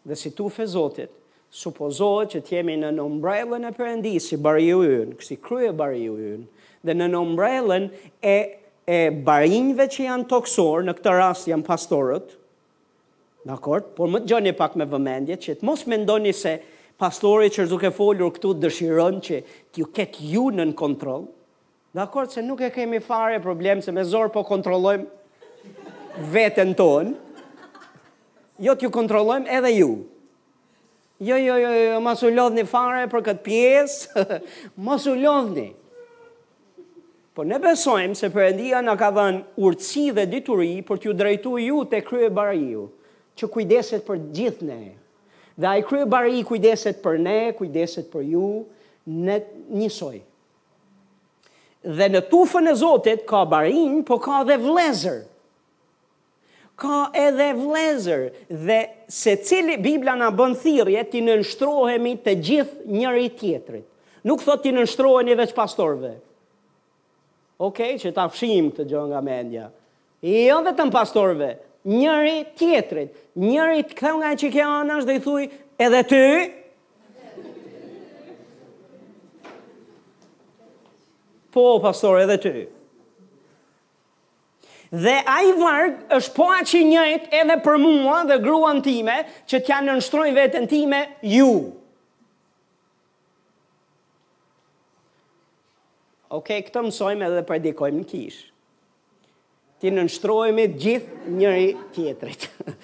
Dhe 0.09 0.15
si 0.17 0.31
tufa 0.37 0.65
zotit, 0.69 1.13
supozohet 1.59 2.33
që 2.33 2.41
të 2.45 2.55
jemi 2.55 2.77
në 2.79 2.91
umbrellën 3.03 3.65
e 3.69 3.73
përëndi, 3.77 4.15
si 4.23 4.37
bariu 4.41 4.81
ynë, 4.85 5.17
kësi 5.19 5.37
krye 5.43 5.71
bariu 5.81 6.17
ynë, 6.35 6.49
dhe 6.87 6.95
në 6.95 7.07
nëmbrelën 7.13 7.87
e, 8.23 8.35
e 8.87 8.97
barinjve 9.25 9.87
që 9.91 10.05
janë 10.09 10.27
toksor, 10.31 10.85
në 10.87 10.95
këtë 10.99 11.15
rast 11.19 11.49
janë 11.51 11.67
pastorët, 11.67 12.35
Dakor, 13.49 13.81
por 13.95 14.09
më 14.11 14.19
gjoni 14.27 14.51
pak 14.53 14.73
me 14.77 14.83
vëmendje 14.85 15.37
që 15.39 15.53
të 15.61 15.65
mos 15.65 15.85
mendoni 15.87 16.33
se 16.35 16.57
pastori 16.99 17.47
që 17.49 17.69
duke 17.71 17.87
folur 17.95 18.33
këtu 18.35 18.51
dëshiron 18.59 19.21
që 19.23 19.37
t'ju 19.73 19.85
ketë 19.95 20.25
ju 20.33 20.43
në 20.57 20.65
në 20.69 20.75
kontrol. 20.77 21.23
Dakor, 21.95 22.27
se 22.29 22.43
nuk 22.43 22.59
e 22.61 22.69
kemi 22.75 22.99
fare 23.01 23.39
problem 23.41 23.79
se 23.81 23.93
me 23.95 24.03
zorë 24.05 24.33
po 24.35 24.43
kontrolojmë 24.45 26.19
vetën 26.35 26.75
tonë. 26.77 27.15
Jo 28.67 28.75
t'ju 28.75 28.91
kontrolojmë 28.99 29.47
edhe 29.57 29.71
ju. 29.79 29.89
Jo, 31.23 31.39
jo, 31.39 31.55
jo, 31.63 31.71
jo, 31.79 32.03
mos 32.03 32.21
u 32.27 32.33
lodhni 32.35 32.67
fare 32.69 33.07
për 33.09 33.25
këtë 33.31 33.45
pjesë. 33.47 34.27
mos 34.87 35.07
u 35.09 35.15
lodhni. 35.15 35.69
Po 37.39 37.45
ne 37.47 37.55
besojmë 37.63 38.17
se 38.19 38.27
përëndia 38.33 38.81
në 38.83 38.93
ka 38.99 39.07
dhe 39.15 39.23
në 39.31 39.37
urci 39.63 40.01
dhe 40.11 40.25
dituri 40.27 40.81
për 40.83 40.99
t'ju 40.99 41.13
drejtu 41.15 41.53
ju 41.63 41.83
të 41.87 42.01
krye 42.03 42.27
barajiu, 42.35 42.81
që 43.39 43.47
kujdeset 43.53 44.03
për 44.03 44.17
gjithë 44.35 44.67
ne. 44.67 44.79
Dhe 45.55 45.69
a 45.69 45.77
i 45.79 45.85
krye 45.87 46.03
barajiu 46.11 46.43
kujdeset 46.49 46.99
për 47.03 47.15
ne, 47.23 47.37
kujdeset 47.55 48.09
për 48.11 48.25
ju, 48.33 48.49
në 49.23 49.37
njësoj. 49.77 50.17
Dhe 51.95 52.09
në 52.11 52.25
tufën 52.27 52.67
e 52.67 52.75
Zotit 52.83 53.23
ka 53.29 53.45
barin, 53.53 54.01
po 54.03 54.19
ka 54.23 54.41
dhe 54.49 54.59
vlezër. 54.65 55.21
Ka 56.79 57.05
edhe 57.23 57.51
vlezër 57.61 58.27
dhe 58.67 58.81
se 59.07 59.37
cili 59.47 59.79
Biblia 59.83 60.17
në 60.19 60.33
bën 60.41 60.59
thirje 60.65 61.07
ti 61.15 61.23
nënshtrohemi 61.29 62.17
të 62.25 62.35
gjithë 62.49 62.95
njëri 62.99 63.27
tjetrit. 63.39 63.85
Nuk 64.27 64.43
thot 64.43 64.59
ti 64.67 64.75
nënshtroheni 64.75 65.39
veç 65.39 65.55
pastorve. 65.55 66.09
pastorve 66.09 66.19
ok, 67.59 67.97
që 67.99 68.13
ta 68.15 68.27
fshim 68.31 68.69
këtë 68.73 68.85
gjë 68.87 69.05
nga 69.11 69.19
mendja. 69.25 69.65
Jo 70.23 70.59
vetëm 70.65 70.89
pastorve, 70.93 71.51
njëri 71.87 72.39
tjetrit, 72.59 73.13
njëri 73.39 73.85
të 73.87 73.97
këthe 73.99 74.15
nga 74.19 74.31
e 74.33 74.39
që 74.41 74.49
ke 74.55 74.65
anash 74.67 75.05
dhe 75.07 75.17
i 75.19 75.21
thuj, 75.23 75.45
edhe 75.79 76.01
ty? 76.07 76.23
Po, 81.49 81.65
pastor, 81.83 82.19
edhe 82.23 82.37
ty. 82.43 82.55
Dhe 84.89 85.15
a 85.29 85.37
i 85.45 85.51
është 86.17 86.33
po 86.35 86.47
aqë 86.55 86.79
i 86.79 86.85
njëjt 86.93 87.27
edhe 87.41 87.57
për 87.65 87.75
mua 87.81 88.23
dhe 88.29 88.39
gruan 88.41 88.79
time 88.85 89.19
që 89.49 89.61
t'ja 89.67 89.83
nënështrojnë 89.85 90.37
vetën 90.43 90.69
time 90.71 91.03
ju. 91.21 91.43
Ju. 91.43 91.53
Ok, 96.29 96.49
këtë 96.67 96.81
mësojmë 96.85 97.25
edhe 97.25 97.39
predikojmë 97.47 98.01
në 98.03 98.07
kishë. 98.09 98.41
Ti 99.81 99.91
nështrojmë 99.95 100.65
të 100.69 100.75
gjithë 100.83 101.31
njëri 101.39 101.69
tjetrit. 101.95 102.43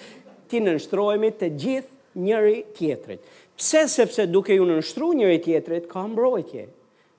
Ti 0.50 0.62
nështrojmë 0.64 1.30
të 1.38 1.50
gjithë 1.60 2.22
njëri 2.26 2.56
tjetrit. 2.74 3.28
Pse 3.56 3.84
sepse 3.92 4.26
duke 4.34 4.56
ju 4.56 4.66
nështru 4.66 5.12
njëri 5.20 5.38
tjetrit, 5.44 5.86
ka 5.90 6.02
mbrojtje. 6.10 6.64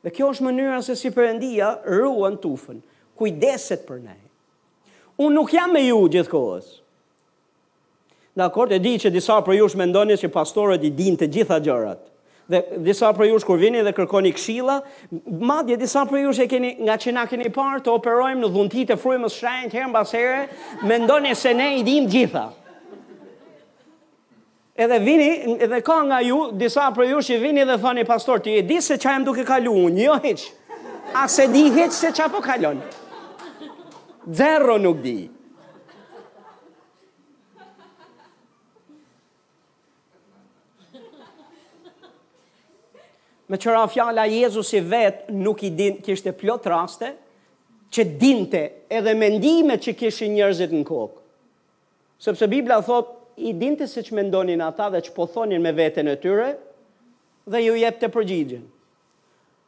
Dhe 0.03 0.11
kjo 0.17 0.33
është 0.33 0.47
mënyra 0.49 0.81
se 0.83 0.97
si 0.99 1.13
përëndia 1.15 1.71
ruan 1.87 2.35
tufën, 2.43 2.81
kujdeset 3.17 3.85
për 3.87 4.03
ne. 4.09 4.17
Unë 5.21 5.35
nuk 5.37 5.53
jam 5.55 5.71
me 5.73 5.85
ju 5.87 6.01
gjithë 6.17 6.33
kohës. 6.33 6.67
Dhe 8.37 8.45
akord, 8.45 8.75
e 8.75 8.81
di 8.83 8.97
që 9.01 9.13
disa 9.15 9.39
për 9.47 9.61
ju 9.61 9.71
shmendoni 9.73 10.19
që 10.19 10.33
pastorët 10.35 10.83
i 10.85 10.91
din 10.93 11.15
të 11.17 11.31
gjitha 11.37 11.61
gjërat. 11.65 12.05
Dhe 12.47 12.61
disa 12.87 13.09
për 13.11 13.27
jush 13.27 13.43
kur 13.43 13.57
vini 13.59 13.81
dhe 13.83 13.91
kërkoni 13.91 14.29
këshilla, 14.31 14.77
madje 15.49 15.75
disa 15.81 16.05
për 16.07 16.21
jush 16.21 16.39
e 16.45 16.45
keni 16.47 16.69
nga 16.87 16.95
që 17.03 17.13
na 17.17 17.25
keni 17.27 17.49
parë 17.51 17.81
të 17.83 17.91
operojmë 17.99 18.39
në 18.45 18.51
dhuntit 18.53 18.93
e 18.95 18.95
frymës 19.01 19.35
të 19.41 19.51
herën 19.75 19.91
basere 19.91 20.37
here, 20.45 20.47
mendoni 20.87 21.33
se 21.35 21.51
ne 21.59 21.67
i 21.81 21.83
dim 21.83 22.07
gjitha. 22.07 22.45
Edhe 24.79 24.99
vini, 25.03 25.27
edhe 25.65 25.81
ka 25.83 25.99
nga 26.07 26.21
ju, 26.23 26.37
disa 26.55 26.87
për 26.95 27.09
jush 27.11 27.33
i 27.35 27.39
vini 27.43 27.65
dhe 27.67 27.75
thoni, 27.83 28.05
pastor, 28.07 28.39
ti 28.45 28.55
e 28.55 28.63
di 28.69 28.79
se 28.85 28.95
qa 29.01 29.17
e 29.17 29.25
mduke 29.25 29.43
kalu 29.47 29.73
unë, 29.89 30.05
jo 30.05 30.17
heq, 30.23 30.45
a 31.19 31.27
se 31.27 31.49
di 31.51 31.65
heq 31.75 31.91
se 31.97 32.13
qa 32.15 32.29
po 32.31 32.39
kalon. 32.45 32.79
Zero 32.79 32.85
nuk 33.59 34.29
di. 34.29 34.37
Zero 34.43 34.77
nuk 34.89 35.03
di. 35.09 35.17
me 43.47 43.57
qëra 43.61 43.85
fjala 43.91 44.25
Jezusi 44.29 44.81
vetë 44.83 45.35
nuk 45.39 45.61
i 45.63 45.69
din, 45.73 45.99
kishte 46.03 46.33
plot 46.35 46.65
raste, 46.67 47.13
që 47.87 48.03
dinte 48.19 48.63
edhe 48.91 49.13
mendime 49.15 49.77
që 49.79 49.93
kishë 49.95 50.27
njërzit 50.35 50.73
në 50.75 50.81
kokë. 50.89 51.21
Sëpse 52.23 52.49
Biblia 52.51 52.81
thotë, 52.83 53.13
i 53.37 53.51
dinte 53.53 53.85
se 53.85 54.01
që 54.01 54.15
mendonin 54.17 54.63
ata 54.65 54.87
dhe 54.95 54.99
që 55.05 55.11
po 55.13 55.27
thonin 55.29 55.61
me 55.61 55.69
vetën 55.77 56.07
e 56.09 56.15
tyre, 56.19 56.47
dhe 57.47 57.59
ju 57.61 57.75
jep 57.77 57.99
të 58.01 58.09
përgjigjen. 58.15 58.63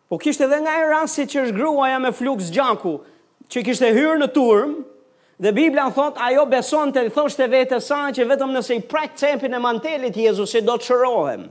Po 0.09 0.17
kishte 0.17 0.47
edhe 0.47 0.57
nga 0.65 0.73
e 0.80 0.88
rasi 0.89 1.27
që 1.30 1.43
është 1.43 1.55
gruaja 1.59 1.99
me 2.01 2.09
flukës 2.17 2.49
gjaku, 2.55 2.95
që 3.53 3.63
kishte 3.67 3.93
hyrë 3.95 4.21
në 4.23 4.32
turmë, 4.38 4.86
Dhe 5.39 5.53
Biblia 5.55 5.86
në 5.88 5.93
thot, 5.95 6.17
ajo 6.19 6.41
beson 6.51 6.89
të 6.91 7.01
thosht 7.15 7.39
e 7.39 7.45
vetë 7.47 7.77
sa, 7.80 7.99
që 8.11 8.25
vetëm 8.27 8.49
nëse 8.51 8.75
i 8.75 8.82
prajtë 8.91 9.21
cepin 9.21 9.53
e 9.55 9.59
mantelit, 9.63 10.17
Jezusi 10.25 10.59
do 10.67 10.73
të 10.82 10.89
shërohem. 10.89 11.45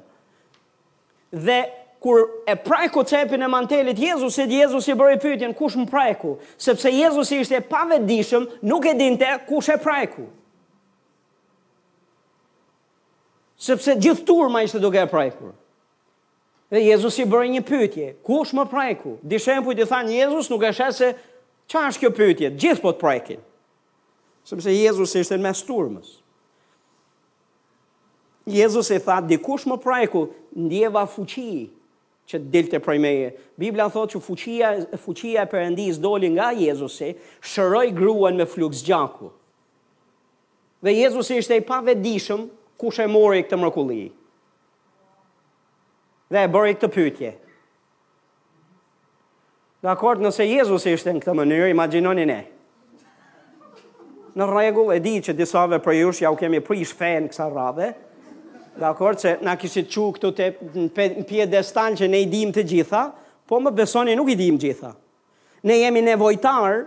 Dhe 1.32 1.56
kur 2.00 2.20
e 2.46 2.54
prajku 2.56 3.02
cepin 3.04 3.40
e 3.42 3.46
mantelit 3.48 3.98
Jezusit, 3.98 4.50
Jezus 4.52 4.86
i 4.88 4.94
bëri 4.94 5.18
pyetjen 5.20 5.54
kush 5.56 5.74
më 5.78 5.86
prajku, 5.90 6.36
sepse 6.62 6.90
Jezusi 6.94 7.40
ishte 7.42 7.56
e 7.58 7.64
pavetdijshëm, 7.66 8.44
nuk 8.70 8.86
e 8.86 8.94
dinte 9.00 9.26
kush 9.48 9.70
e 9.74 9.78
prajku. 9.82 10.28
Sepse 13.58 13.96
gjithë 13.98 14.22
turma 14.28 14.60
ishte 14.62 14.78
duke 14.78 15.00
e 15.02 15.08
prajkur. 15.10 15.50
Dhe 16.70 16.78
Jezus 16.84 17.16
i 17.18 17.24
bëri 17.26 17.48
një 17.56 17.62
pyetje, 17.66 18.04
kush 18.22 18.52
më 18.54 18.68
prajku? 18.70 19.16
Dishempujt 19.26 19.80
i 19.82 19.86
thanë 19.90 20.14
Jezus 20.14 20.46
nuk 20.52 20.62
e 20.62 20.70
shese 20.76 21.08
çfarë 21.68 21.90
është 21.90 22.04
kjo 22.04 22.10
pyetje, 22.14 22.52
gjithë 22.54 22.84
po 22.84 22.92
të 22.94 23.02
prajkin. 23.02 23.40
Sepse 24.46 24.72
Jezusi 24.76 25.24
ishte 25.24 25.34
në 25.40 25.48
mes 25.48 25.64
turmës. 25.66 26.12
Jezus 28.48 28.88
i 28.94 29.00
tha, 29.04 29.18
dikush 29.28 29.66
më 29.68 29.76
prajku, 29.82 30.22
ndjeva 30.56 31.02
fuqi, 31.12 31.66
që 32.28 32.38
dilte 32.52 32.80
prej 32.84 32.98
meje. 33.00 33.28
Bibla 33.60 33.86
thotë 33.92 34.14
që 34.14 34.20
fuqia 34.26 34.70
fuqia 35.00 35.46
e 35.46 35.48
Perëndis 35.52 35.98
doli 36.02 36.28
nga 36.34 36.50
Jezusi, 36.54 37.14
shëroi 37.48 37.92
gruan 37.96 38.36
me 38.36 38.44
fluks 38.46 38.82
gjaku. 38.84 39.30
Dhe 40.84 40.92
Jezusi 41.00 41.38
ishte 41.40 41.56
i 41.58 41.64
pavetdishëm 41.66 42.44
kush 42.78 43.00
e 43.02 43.06
mori 43.10 43.40
këtë 43.46 43.58
mrekulli. 43.58 44.04
Dhe 46.30 46.44
e 46.44 46.50
bëri 46.52 46.76
këtë 46.76 46.90
pyetje. 46.94 47.32
Dhe 49.80 49.90
akord 49.94 50.20
nëse 50.22 50.44
Jezus 50.50 50.84
e 50.90 50.94
ishte 50.98 51.14
në 51.16 51.24
këtë 51.24 51.36
mënyrë, 51.40 51.72
imaginoni 51.72 52.28
ne. 52.28 52.38
Në 54.38 54.46
regull 54.52 54.92
e 54.94 55.00
di 55.02 55.16
që 55.24 55.32
disave 55.38 55.80
për 55.82 55.96
jush 56.02 56.22
ja 56.26 56.30
u 56.30 56.36
kemi 56.38 56.60
prish 56.62 56.92
fenë 56.98 57.32
kësa 57.32 57.48
rave, 57.50 57.88
Dhe 58.78 58.86
akord, 58.86 59.18
se 59.18 59.34
na 59.42 59.56
kishit 59.58 59.90
që 59.90 60.02
këtu 60.14 60.30
të 60.38 61.22
pjedestal 61.26 61.96
që 61.98 62.06
ne 62.12 62.20
i 62.22 62.28
dim 62.30 62.52
të 62.54 62.62
gjitha, 62.70 63.00
po 63.48 63.58
më 63.62 63.72
besoni 63.80 64.14
nuk 64.18 64.30
i 64.30 64.38
dim 64.38 64.58
gjitha. 64.60 64.92
Ne 65.66 65.80
jemi 65.80 66.02
nevojtar 66.06 66.84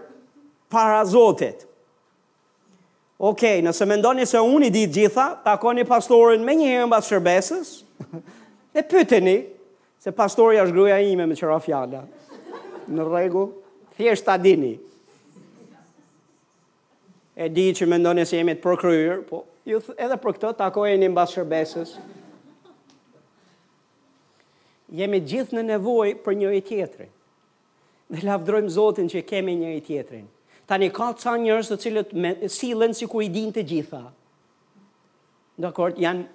para 0.71 1.01
Zotit. 1.05 1.65
Okej, 3.21 3.57
okay, 3.59 3.65
nëse 3.65 3.85
mendoni 3.85 4.23
se 4.25 4.39
unë 4.41 4.69
i 4.69 4.73
di 4.73 4.85
gjitha, 4.87 5.25
takoni 5.45 5.83
pastorin 5.87 6.45
me 6.47 6.55
një 6.57 6.69
herë 6.71 6.87
mbas 6.89 7.11
shërbesës, 7.11 7.73
e 8.77 8.81
pyteni 8.81 9.35
se 10.01 10.15
pastori 10.17 10.61
është 10.63 10.73
gruja 10.77 11.01
ime 11.05 11.27
me 11.29 11.37
qëra 11.37 11.59
fjala. 11.61 12.05
Në 12.87 13.09
rregull, 13.11 13.51
thjesht 13.99 14.25
ta 14.29 14.39
dini. 14.41 14.77
E 17.35 17.49
di 17.51 17.67
që 17.77 17.87
mendoni 17.91 18.23
se 18.25 18.39
jemi 18.39 18.55
të 18.57 18.63
përkryer, 18.63 19.21
po 19.29 19.43
edhe 19.65 20.17
për 20.21 20.37
këtë 20.37 20.53
të 20.59 20.65
akojë 20.69 20.99
një 21.01 21.09
mbasë 21.13 21.35
shërbesës. 21.37 21.91
Jemi 24.91 25.21
gjithë 25.23 25.55
në 25.57 25.63
nevoj 25.69 26.09
për 26.25 26.35
një 26.39 26.53
i 26.57 26.61
tjetëri. 26.67 27.09
Dhe 28.11 28.25
lafdrojmë 28.27 28.73
Zotin 28.73 29.07
që 29.07 29.21
kemi 29.23 29.53
një 29.55 29.69
i 29.77 29.83
tjetëri. 29.85 30.25
Ta 30.67 30.77
një 30.79 30.91
ka 30.95 31.11
të 31.15 31.23
sa 31.25 31.35
njërës 31.39 31.71
të 31.71 31.77
cilët 31.85 32.11
me 32.23 32.31
silën 32.51 32.95
si 32.95 33.07
ku 33.07 33.21
i 33.23 33.29
din 33.31 33.53
të 33.55 33.63
gjitha. 33.71 34.01
Dhe 35.61 35.71
janë 36.03 36.25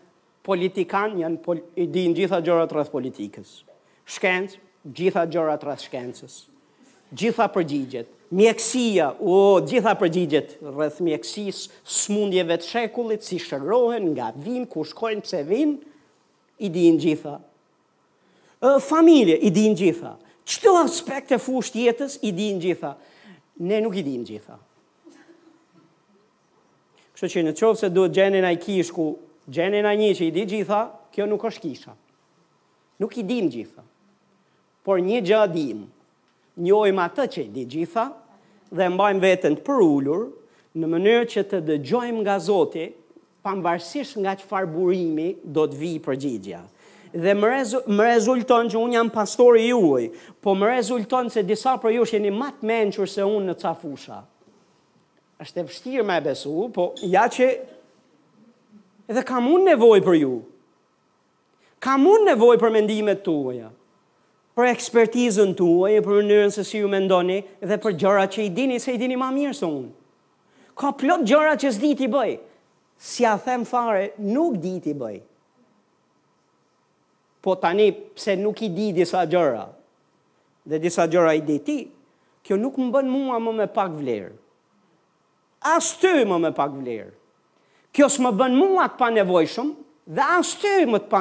politikan, 0.47 1.19
janë 1.21 1.41
pol, 1.45 1.61
i 1.77 1.87
din 1.91 2.15
gjitha 2.17 2.41
gjërat 2.45 2.73
rrëth 2.73 2.93
politikës. 2.95 3.59
Shkencë, 4.07 4.61
gjitha 4.95 5.27
gjërat 5.35 5.65
rrëth 5.67 5.85
shkencës 5.89 6.41
gjitha 7.15 7.47
përgjigjet, 7.55 8.09
mjekësia, 8.35 9.11
o, 9.23 9.61
gjitha 9.67 9.93
përgjigjet 10.01 10.57
rreth 10.67 11.01
mjekësis, 11.05 11.67
smundjeve 11.85 12.57
të 12.59 12.67
shekullit, 12.71 13.23
si 13.25 13.39
shërrohen, 13.43 14.11
nga 14.17 14.33
vinë, 14.35 14.67
ku 14.71 14.85
shkojnë, 14.87 15.23
pse 15.27 15.43
vinë, 15.47 15.77
i 16.67 16.71
dinë 16.73 17.03
gjitha. 17.03 17.37
Familje, 18.83 19.37
i 19.45 19.51
dinë 19.53 19.77
gjitha. 19.79 20.15
Qëto 20.49 20.73
aspekt 20.81 21.31
e 21.37 21.39
jetës, 21.39 22.19
i 22.25 22.31
dinë 22.33 22.61
gjitha. 22.63 22.95
Ne 23.61 23.81
nuk 23.85 23.95
i 23.97 24.03
dinë 24.03 24.25
gjitha. 24.25 24.57
Kështë 27.15 27.29
që 27.35 27.43
në 27.45 27.53
qovë 27.59 27.79
se 27.83 27.89
duhet 27.93 28.13
gjenin 28.17 28.45
a 28.45 28.53
i 28.57 28.83
ku 28.93 29.17
gjenin 29.49 29.85
a 29.87 29.93
një 29.95 30.09
që 30.19 30.25
i 30.27 30.31
di 30.33 30.45
gjitha, 30.45 30.81
kjo 31.13 31.27
nuk 31.27 31.45
është 31.45 31.63
kisha. 31.67 31.95
Nuk 33.01 33.17
i 33.17 33.23
dinë 33.23 33.51
gjitha. 33.53 33.85
Por 34.85 35.01
një 35.01 35.21
gjë 35.25 35.47
njojmë 36.63 37.03
atë 37.11 37.25
që 37.35 37.43
i 37.47 37.51
di 37.53 37.65
gjitha 37.69 38.07
dhe 38.73 38.87
mbajmë 38.95 39.23
vetën 39.23 39.59
të 39.59 39.65
për 39.67 39.83
ullur 39.85 40.23
në 40.81 40.89
mënyrë 40.93 41.27
që 41.35 41.43
të 41.51 41.61
dëgjojmë 41.69 42.23
nga 42.25 42.39
Zoti, 42.43 42.87
varsish 43.63 44.17
nga 44.19 44.33
që 44.35 44.43
farë 44.51 44.73
burimi 44.73 45.29
do 45.47 45.69
të 45.71 45.79
vi 45.79 45.91
për 46.03 46.17
gjigja. 46.23 46.63
Dhe 47.17 47.35
më, 47.39 47.49
rezu, 47.53 47.79
më 47.95 48.07
rezulton 48.09 48.69
që 48.73 48.77
unë 48.81 48.97
jam 48.99 49.11
pastori 49.15 49.69
juaj, 49.69 50.09
po 50.43 50.57
më 50.59 50.71
rezulton 50.73 51.31
se 51.31 51.45
disa 51.47 51.77
për 51.79 51.95
ju 51.97 52.09
shenë 52.11 52.27
i 52.27 52.35
matë 52.35 52.67
menqër 52.67 53.09
se 53.09 53.23
unë 53.23 53.47
në 53.53 53.57
ca 53.63 53.73
fusha. 53.79 54.19
Êshtë 55.41 55.63
e 55.63 55.67
vështirë 55.69 56.05
me 56.09 56.19
e 56.19 56.25
besu, 56.27 56.67
po 56.75 56.91
ja 57.07 57.29
që 57.31 57.49
edhe 59.13 59.23
kam 59.29 59.47
unë 59.53 59.69
nevoj 59.71 60.03
për 60.07 60.19
ju. 60.25 60.33
Kam 61.87 62.09
unë 62.11 62.27
nevoj 62.33 62.57
për 62.59 62.75
mendimet 62.75 63.23
tuaja 63.25 63.71
për 64.57 64.71
ekspertizën 64.73 65.51
tuaj, 65.57 65.99
për 66.01 66.15
mënyrën 66.23 66.53
se 66.55 66.63
si 66.65 66.81
ju 66.81 66.89
mendoni 66.89 67.43
dhe 67.61 67.77
për 67.83 67.95
gjëra 68.01 68.23
që 68.33 68.47
i 68.47 68.53
dini 68.57 68.79
se 68.81 68.95
i 68.97 69.01
dini 69.01 69.19
më 69.21 69.29
mirë 69.37 69.57
se 69.59 69.69
unë. 69.69 69.91
Ka 70.77 70.95
plot 70.97 71.25
gjëra 71.29 71.53
që 71.61 71.73
s'di 71.77 71.91
ti 71.97 72.09
bëj. 72.13 72.37
Si 72.97 73.25
a 73.29 73.35
them 73.37 73.67
fare, 73.69 74.15
nuk 74.25 74.57
di 74.63 74.79
ti 74.81 74.95
bëj. 74.97 75.17
Po 77.45 77.57
tani 77.61 77.91
pse 78.17 78.39
nuk 78.41 78.63
i 78.65 78.71
di 78.73 78.89
disa 78.97 79.27
gjëra 79.29 79.67
dhe 80.67 80.81
disa 80.83 81.05
gjëra 81.07 81.37
i 81.39 81.45
di 81.47 81.59
ti, 81.63 81.79
kjo 82.43 82.57
nuk 82.59 82.79
më 82.81 82.89
bën 82.97 83.11
mua 83.13 83.37
më 83.39 83.53
me 83.61 83.67
pak 83.71 83.93
vlerë. 84.01 84.33
As 85.69 85.93
ty 86.01 86.25
më 86.27 86.41
me 86.47 86.51
pak 86.57 86.73
vlerë. 86.81 87.13
Kjo 87.95 88.09
s'më 88.13 88.33
bën 88.41 88.57
mua 88.57 88.89
të 88.91 89.01
panevojshëm, 89.05 89.71
dhe 90.07 90.23
as 90.39 90.51
ty 90.63 90.85
më 90.87 91.01
të 91.03 91.09
pa 91.11 91.19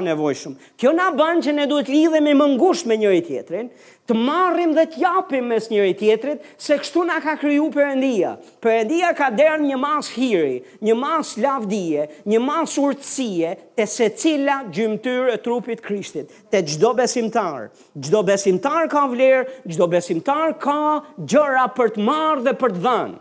Kjo 0.77 0.91
na 0.93 1.07
bën 1.17 1.39
që 1.41 1.51
ne 1.57 1.63
duhet 1.67 1.88
lidhemi 1.89 2.36
më 2.38 2.45
ngushtë 2.53 2.89
me 2.89 2.97
njëri 3.01 3.21
tjetrin, 3.25 3.69
të 4.05 4.13
marrim 4.13 4.75
dhe 4.77 4.83
të 4.91 4.99
japim 5.01 5.47
mes 5.49 5.69
njëri 5.71 5.95
tjetrit, 5.97 6.43
se 6.61 6.77
kështu 6.77 7.01
na 7.07 7.17
ka 7.23 7.33
krijuar 7.41 7.73
Perëndia. 7.73 8.36
Perëndia 8.61 9.13
ka 9.17 9.29
dhënë 9.33 9.65
një 9.73 9.77
mas 9.81 10.07
hiri, 10.13 10.61
një 10.81 10.93
mas 10.95 11.33
lavdije, 11.38 12.05
një 12.29 12.39
mas 12.39 12.77
urtësie 12.77 13.55
te 13.75 13.86
secila 13.88 14.59
gjymtyrë 14.69 15.33
e 15.33 15.41
trupit 15.41 15.81
të 15.81 15.83
Krishtit, 15.88 16.29
te 16.51 16.61
çdo 16.61 16.93
besimtar. 16.93 17.71
Çdo 17.99 18.21
besimtar 18.23 18.86
ka 18.88 19.07
vlerë, 19.09 19.49
çdo 19.65 19.88
besimtar 19.89 20.53
ka 20.61 21.01
gjëra 21.17 21.65
për 21.75 21.95
të 21.97 22.05
marrë 22.05 22.45
dhe 22.45 22.53
për 22.61 22.77
të 22.77 22.86
dhënë. 22.86 23.17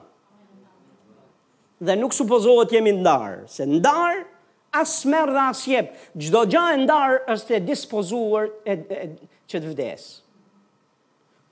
Dhe 1.85 1.97
nuk 1.97 2.13
supozohet 2.13 2.71
jemi 2.73 2.93
ndarë, 3.01 3.47
se 3.49 3.65
ndarë 3.67 4.21
as 4.75 4.91
merë 5.09 5.35
dhe 5.37 5.43
asë 5.53 5.71
jepë, 5.73 6.03
gjdo 6.23 6.41
gja 6.51 6.63
e 6.75 6.81
ndarë 6.83 7.21
është 7.35 7.57
e 7.57 7.63
dispozuar 7.69 8.49
e, 8.67 8.77
e, 8.77 9.07
që 9.51 9.61
të 9.63 9.71
vdesë. 9.75 10.13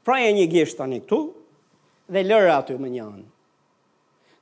Pra 0.02 0.16
e 0.26 0.32
një 0.34 0.48
të 0.52 0.64
tani 0.80 0.98
këtu, 1.04 1.20
dhe 2.12 2.24
lërë 2.26 2.50
aty 2.56 2.78
më 2.82 2.90
njënë. 2.96 3.22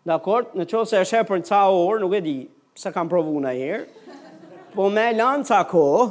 Dakor, 0.08 0.46
në 0.56 0.64
qovë 0.70 0.88
se 0.88 1.00
e 1.02 1.08
shepë 1.10 1.28
për 1.28 1.42
në 1.42 1.48
ca 1.50 1.60
orë, 1.68 2.00
nuk 2.06 2.14
e 2.16 2.22
di, 2.24 2.34
se 2.80 2.92
kam 2.94 3.08
provu 3.12 3.36
në 3.44 3.52
herë, 3.58 4.16
po 4.72 4.86
me 4.88 5.10
lanë 5.12 5.44
ca 5.50 5.58
kohë, 5.68 6.06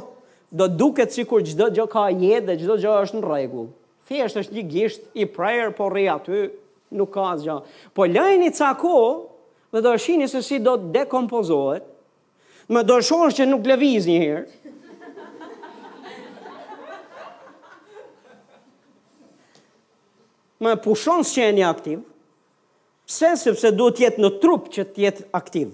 do 0.54 0.66
duket 0.78 1.14
si 1.14 1.24
kur 1.30 1.42
gjdo 1.46 1.70
gjë 1.74 1.86
ka 1.92 2.06
jetë 2.14 2.50
dhe 2.52 2.58
gjdo 2.62 2.78
gjë 2.84 2.94
është 3.06 3.18
në 3.20 3.26
regu. 3.32 3.64
Thjesht 4.10 4.38
është 4.44 4.56
një 4.56 4.64
gjeshtë 4.72 5.20
i 5.22 5.26
prajer, 5.30 5.74
po 5.74 5.90
rri 5.90 6.06
aty, 6.10 6.44
nuk 6.98 7.10
ka 7.14 7.28
asë 7.34 7.46
gjë. 7.48 7.58
Po 7.94 8.06
lëjni 8.10 8.52
ca 8.58 8.72
kohë, 8.78 9.12
dhe 9.74 9.82
do 9.88 9.94
shini 10.02 10.26
se 10.30 10.40
si 10.42 10.58
do 10.62 10.76
të 10.78 10.90
dekompozohet, 11.00 11.89
më 12.74 12.84
do 12.86 12.96
shosh 13.02 13.34
që 13.40 13.48
nuk 13.50 13.66
lëviz 13.66 14.06
një 14.06 14.18
herë. 14.22 14.46
Më 20.60 20.74
pushon 20.84 21.22
së 21.26 21.46
një 21.56 21.64
aktiv, 21.66 22.00
pse 23.08 23.30
sepse 23.40 23.70
duhet 23.74 24.02
jetë 24.02 24.20
në 24.22 24.30
trup 24.42 24.66
që 24.74 24.84
të 24.90 25.04
jetë 25.06 25.24
aktiv. 25.38 25.70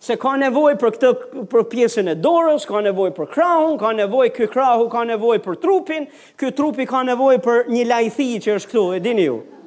Se 0.00 0.14
ka 0.18 0.32
nevoj 0.40 0.76
për 0.80 0.94
këtë 0.94 1.10
për 1.52 1.64
pjesën 1.72 2.08
e 2.10 2.16
dorës, 2.22 2.64
ka 2.70 2.80
nevoj 2.86 3.10
për 3.18 3.28
krahun, 3.34 3.76
ka 3.82 3.90
nevoj 3.98 4.28
këj 4.36 4.46
krahu, 4.52 4.86
ka 4.92 5.02
nevoj 5.10 5.36
për 5.44 5.58
trupin, 5.64 6.06
këj 6.40 6.50
trupi 6.58 6.86
ka 6.86 7.02
nevoj 7.08 7.36
për 7.46 7.68
një 7.74 7.84
lajthi 7.92 8.30
që 8.46 8.56
është 8.60 8.70
këtu, 8.72 8.84
e 8.96 9.02
dini 9.08 9.24
ju. 9.28 9.38
Jo 9.42 9.57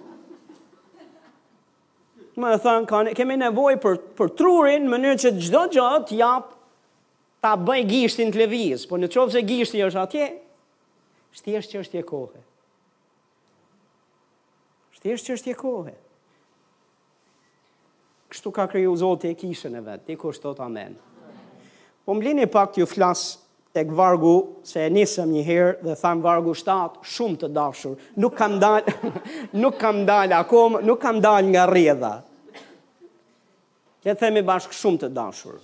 më 2.40 2.52
e 2.56 2.60
thënë, 2.64 2.86
ka, 2.90 3.00
kemi 3.18 3.38
nevoj 3.42 3.74
për, 3.84 3.98
për 4.20 4.32
trurin, 4.40 4.86
mënyrë 4.92 5.20
që 5.26 5.32
gjdo 5.42 5.64
gjatë 5.74 6.18
jap 6.22 6.54
ta 7.44 7.56
bëj 7.58 7.82
gishtin 7.90 8.32
të 8.32 8.40
levizë, 8.46 8.88
po 8.92 9.00
në 9.02 9.10
qovë 9.12 9.36
se 9.36 9.44
gishtin 9.48 9.84
është 9.88 10.04
atje, 10.06 10.30
shtjesht 11.40 11.74
që 11.74 11.82
është 11.84 12.00
je 12.02 12.06
kohë. 12.12 12.44
Shtjesht 15.00 15.28
që 15.28 15.38
është 15.38 15.52
je 15.52 15.58
kohë. 15.60 15.96
Kështu 18.32 18.52
ka 18.56 18.68
kryu 18.72 18.94
zote 18.96 19.28
e 19.28 19.36
kishën 19.42 19.74
e 19.76 19.84
vetë, 19.84 20.06
të 20.08 20.16
i 20.16 20.20
kështot 20.22 20.60
amen. 20.64 20.94
Po 22.06 22.16
më 22.16 22.30
lini 22.30 22.48
pak 22.52 22.72
të 22.76 22.84
ju 22.86 22.88
flasë 22.88 23.38
tek 23.74 23.88
vargu 23.96 24.56
se 24.68 24.84
e 24.86 24.90
nisëm 24.92 25.32
një 25.32 25.44
herë 25.48 25.74
dhe 25.86 25.96
tham 26.00 26.22
vargu 26.24 26.54
7 26.58 27.02
shumë 27.14 27.40
të 27.44 27.50
dashur. 27.56 27.94
Nuk 28.20 28.36
kam 28.42 28.58
dal 28.60 28.88
nuk 29.64 29.78
kam 29.80 30.04
dal 30.06 30.34
akom, 30.40 30.80
nuk 30.84 31.00
kam 31.06 31.22
dal 31.24 31.46
nga 31.54 31.66
rrjedha. 31.70 32.14
Le 34.04 34.14
të 34.14 34.18
themi 34.24 34.44
bashkë 34.48 34.76
shumë 34.82 35.04
të 35.06 35.12
dashur. 35.16 35.60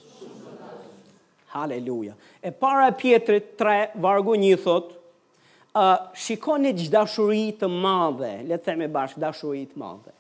Halleluja. 1.58 2.14
E 2.44 2.52
para 2.52 2.86
e 2.92 2.96
Pjetrit 3.02 3.52
3 3.60 3.98
vargu 4.04 4.36
1 4.38 4.56
thot, 4.64 4.94
ë 5.76 5.84
uh, 5.84 6.16
shikoni 6.16 6.72
çdashuri 6.80 7.44
të 7.60 7.68
madhe, 7.72 8.34
le 8.48 8.56
të 8.58 8.70
themi 8.72 8.88
bashkë 8.94 9.24
dashuri 9.26 9.66
të 9.74 9.84
madhe 9.84 10.17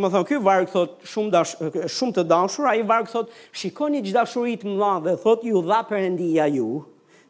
më 0.00 0.08
thonë, 0.12 0.26
ky 0.28 0.38
varg 0.44 0.68
thot 0.72 0.96
shumë 1.08 1.32
dash 1.32 1.54
shumë 1.96 2.16
të 2.18 2.24
dashur, 2.30 2.68
ai 2.70 2.82
varg 2.88 3.08
thot, 3.10 3.30
shikoni 3.56 4.02
çdo 4.06 4.24
më 4.44 4.54
të 4.62 4.74
madhe, 4.82 5.14
thot 5.24 5.44
ju 5.44 5.62
dha 5.68 5.80
Perëndia 5.88 6.46
ju, 6.56 6.68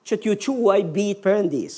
që 0.07 0.15
t'ju 0.23 0.53
quaj 0.63 0.83
bit 0.95 1.23
Perëndis. 1.23 1.77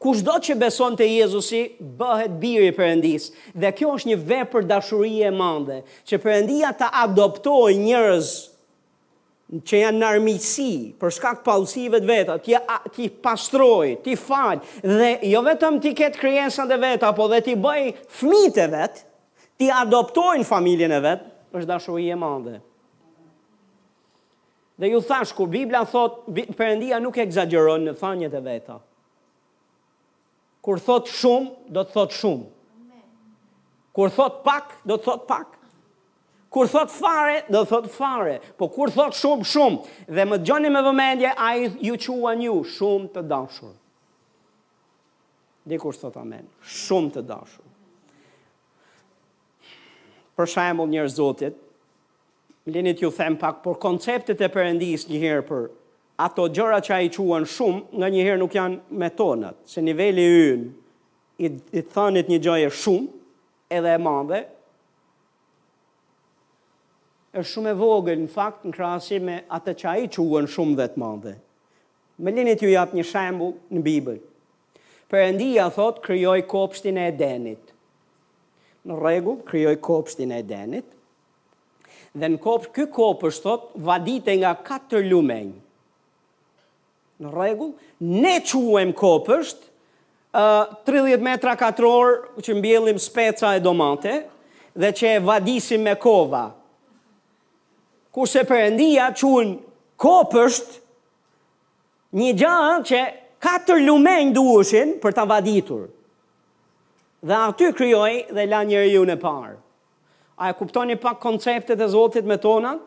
do 0.00 0.32
që 0.44 0.54
beson 0.62 0.96
te 0.96 1.06
Jezusi 1.16 1.62
bëhet 1.98 2.32
biri 2.40 2.66
i 2.68 2.72
Perëndis 2.78 3.22
dhe 3.60 3.70
kjo 3.76 3.92
është 3.96 4.08
një 4.08 4.16
vepër 4.30 4.62
dashurie 4.72 5.26
e 5.26 5.30
madhe, 5.30 5.78
që 6.08 6.14
Perëndia 6.24 6.70
ta 6.78 6.88
adoptoi 7.04 7.74
njerëz 7.86 8.28
që 9.68 9.74
janë 9.82 9.98
në 10.00 10.06
armisi, 10.14 10.74
për 11.00 11.10
shkak 11.16 11.38
të 11.42 11.52
të 11.90 12.06
veta, 12.10 12.34
ti 12.44 12.54
ti 12.94 13.08
pastroj, 13.24 13.88
ti 14.04 14.14
fal 14.26 14.56
dhe 14.98 15.10
jo 15.32 15.40
vetëm 15.48 15.80
ti 15.82 15.90
ket 16.00 16.14
krijesat 16.22 16.68
dhe 16.70 16.78
veta, 16.86 17.10
po 17.18 17.26
dhe 17.28 17.40
ti 17.46 17.54
bëj 17.64 17.84
fëmijët 18.18 18.58
e 18.58 18.68
vetë, 18.76 19.09
ti 19.60 19.68
adoptojnë 19.68 20.46
familjen 20.48 20.94
e 20.96 21.00
vetë, 21.04 21.28
është 21.52 21.68
dashuri 21.68 22.06
e 22.08 22.16
madhe. 22.16 22.58
Dhe 24.80 24.88
ju 24.94 25.02
thash, 25.04 25.34
kur 25.36 25.50
Biblia 25.52 25.82
thot, 25.84 26.22
përëndia 26.56 26.96
nuk 27.04 27.18
e 27.20 27.26
exageron 27.28 27.84
në 27.90 27.98
thanjët 28.00 28.36
e 28.38 28.40
veta. 28.46 28.78
Kur 30.64 30.80
thot 30.80 31.08
shumë, 31.12 31.52
do 31.76 31.84
të 31.84 31.92
thot 31.92 32.16
shumë. 32.16 32.48
Kur 33.96 34.08
thot 34.16 34.40
pak, 34.46 34.78
do 34.88 34.96
të 34.96 35.04
thot 35.10 35.26
pak. 35.28 35.58
Kur 36.50 36.70
thot 36.72 36.90
fare, 36.94 37.42
do 37.52 37.60
të 37.60 37.70
thot 37.74 37.88
fare. 37.92 38.38
Po 38.58 38.70
kur 38.72 38.92
thot 38.96 39.16
shumë, 39.18 39.44
shumë. 39.50 39.94
Dhe 40.08 40.24
më 40.30 40.40
gjoni 40.48 40.72
me 40.72 40.80
vëmendje, 40.88 41.34
a 41.36 41.52
i 41.60 41.68
ju 41.90 41.98
qua 42.06 42.32
një 42.40 42.56
shumë 42.78 43.12
të 43.14 43.26
dashur. 43.28 43.76
Dikur 45.68 45.92
thot 46.00 46.16
amen, 46.24 46.48
shumë 46.86 47.18
të 47.18 47.26
dashur 47.28 47.66
për 50.40 50.48
shembull 50.48 50.88
njërë 50.90 51.12
zotit, 51.14 51.56
linit 52.72 53.02
ju 53.04 53.10
them 53.12 53.36
pak, 53.40 53.60
por 53.64 53.78
konceptet 53.82 54.40
e 54.42 54.48
përëndis 54.54 55.06
njëherë 55.10 55.44
për 55.50 55.66
ato 56.24 56.46
gjëra 56.54 56.80
që 56.84 56.94
a 56.96 57.00
i 57.06 57.10
quen 57.12 57.46
shumë, 57.48 57.82
nga 58.00 58.08
njëherë 58.12 58.40
nuk 58.40 58.56
janë 58.56 58.96
me 59.00 59.08
tonat, 59.16 59.58
se 59.72 59.84
nivelli 59.84 60.24
yn 60.52 60.64
i, 61.44 61.50
i 61.78 61.82
thënit 61.92 62.30
një 62.32 62.40
gjëje 62.44 62.72
shumë 62.82 63.74
edhe 63.76 63.92
e 63.96 64.00
madhe, 64.02 64.40
është 67.38 67.50
shumë 67.54 67.70
e 67.74 67.78
vogël 67.80 68.18
në 68.24 68.32
fakt 68.34 68.64
në 68.66 68.72
krasi 68.74 69.20
me 69.22 69.40
atë 69.54 69.76
që 69.82 69.88
a 69.92 69.96
i 70.06 70.10
quen 70.14 70.48
shumë 70.50 70.76
dhe 70.80 70.88
të 70.94 71.00
madhe. 71.04 71.36
Më 72.20 72.34
linit 72.36 72.60
ju 72.64 72.72
jap 72.74 72.90
një 72.92 73.04
shembull 73.08 73.54
në 73.72 73.82
Bibël. 73.86 74.18
Perëndia 75.10 75.68
thot 75.74 76.02
kryoj 76.04 76.42
kopshtin 76.50 76.98
e 77.00 77.06
edenit 77.12 77.69
në 78.88 78.96
regu, 79.00 79.34
kryoj 79.48 79.74
kopshtin 79.84 80.30
e 80.32 80.42
denit, 80.46 80.86
dhe 82.18 82.28
në 82.32 82.40
kopshtin, 82.42 82.86
këtë 82.90 83.32
thot, 83.44 83.68
vadite 83.84 84.34
nga 84.40 84.54
katër 84.66 85.04
lumenjë. 85.10 85.54
Në 87.20 87.32
regu, 87.34 87.66
ne 88.00 88.36
quem 88.48 88.92
kopsht, 88.96 89.58
uh, 90.34 90.64
30 90.88 91.20
metra 91.26 91.56
katëror, 91.60 92.14
që 92.40 92.54
mbjellim 92.56 92.98
speca 92.98 93.52
e 93.56 93.60
domate, 93.60 94.22
dhe 94.74 94.92
që 94.96 95.06
e 95.06 95.18
vadisim 95.28 95.82
me 95.84 95.94
kova. 96.00 96.46
Kurse 98.14 98.46
për 98.48 98.64
endia, 98.70 99.10
quen 99.20 99.58
kopsht, 100.00 100.80
një 102.18 102.32
gjanë 102.40 102.84
që 102.90 103.04
katër 103.40 103.76
lumenjë 103.84 104.32
duëshin 104.34 104.96
për 105.04 105.12
të 105.14 105.26
vaditurë 105.30 105.90
dhe 107.22 107.34
aty 107.36 107.72
kryoj 107.76 108.12
dhe 108.32 108.46
la 108.48 108.62
njëri 108.64 108.92
ju 108.94 109.02
në 109.08 109.16
parë. 109.20 109.56
A 110.40 110.48
e 110.50 110.54
kuptoni 110.56 110.96
pak 110.96 111.18
konceptet 111.20 111.80
e 111.84 111.88
Zotit 111.92 112.24
me 112.24 112.36
tonat? 112.40 112.80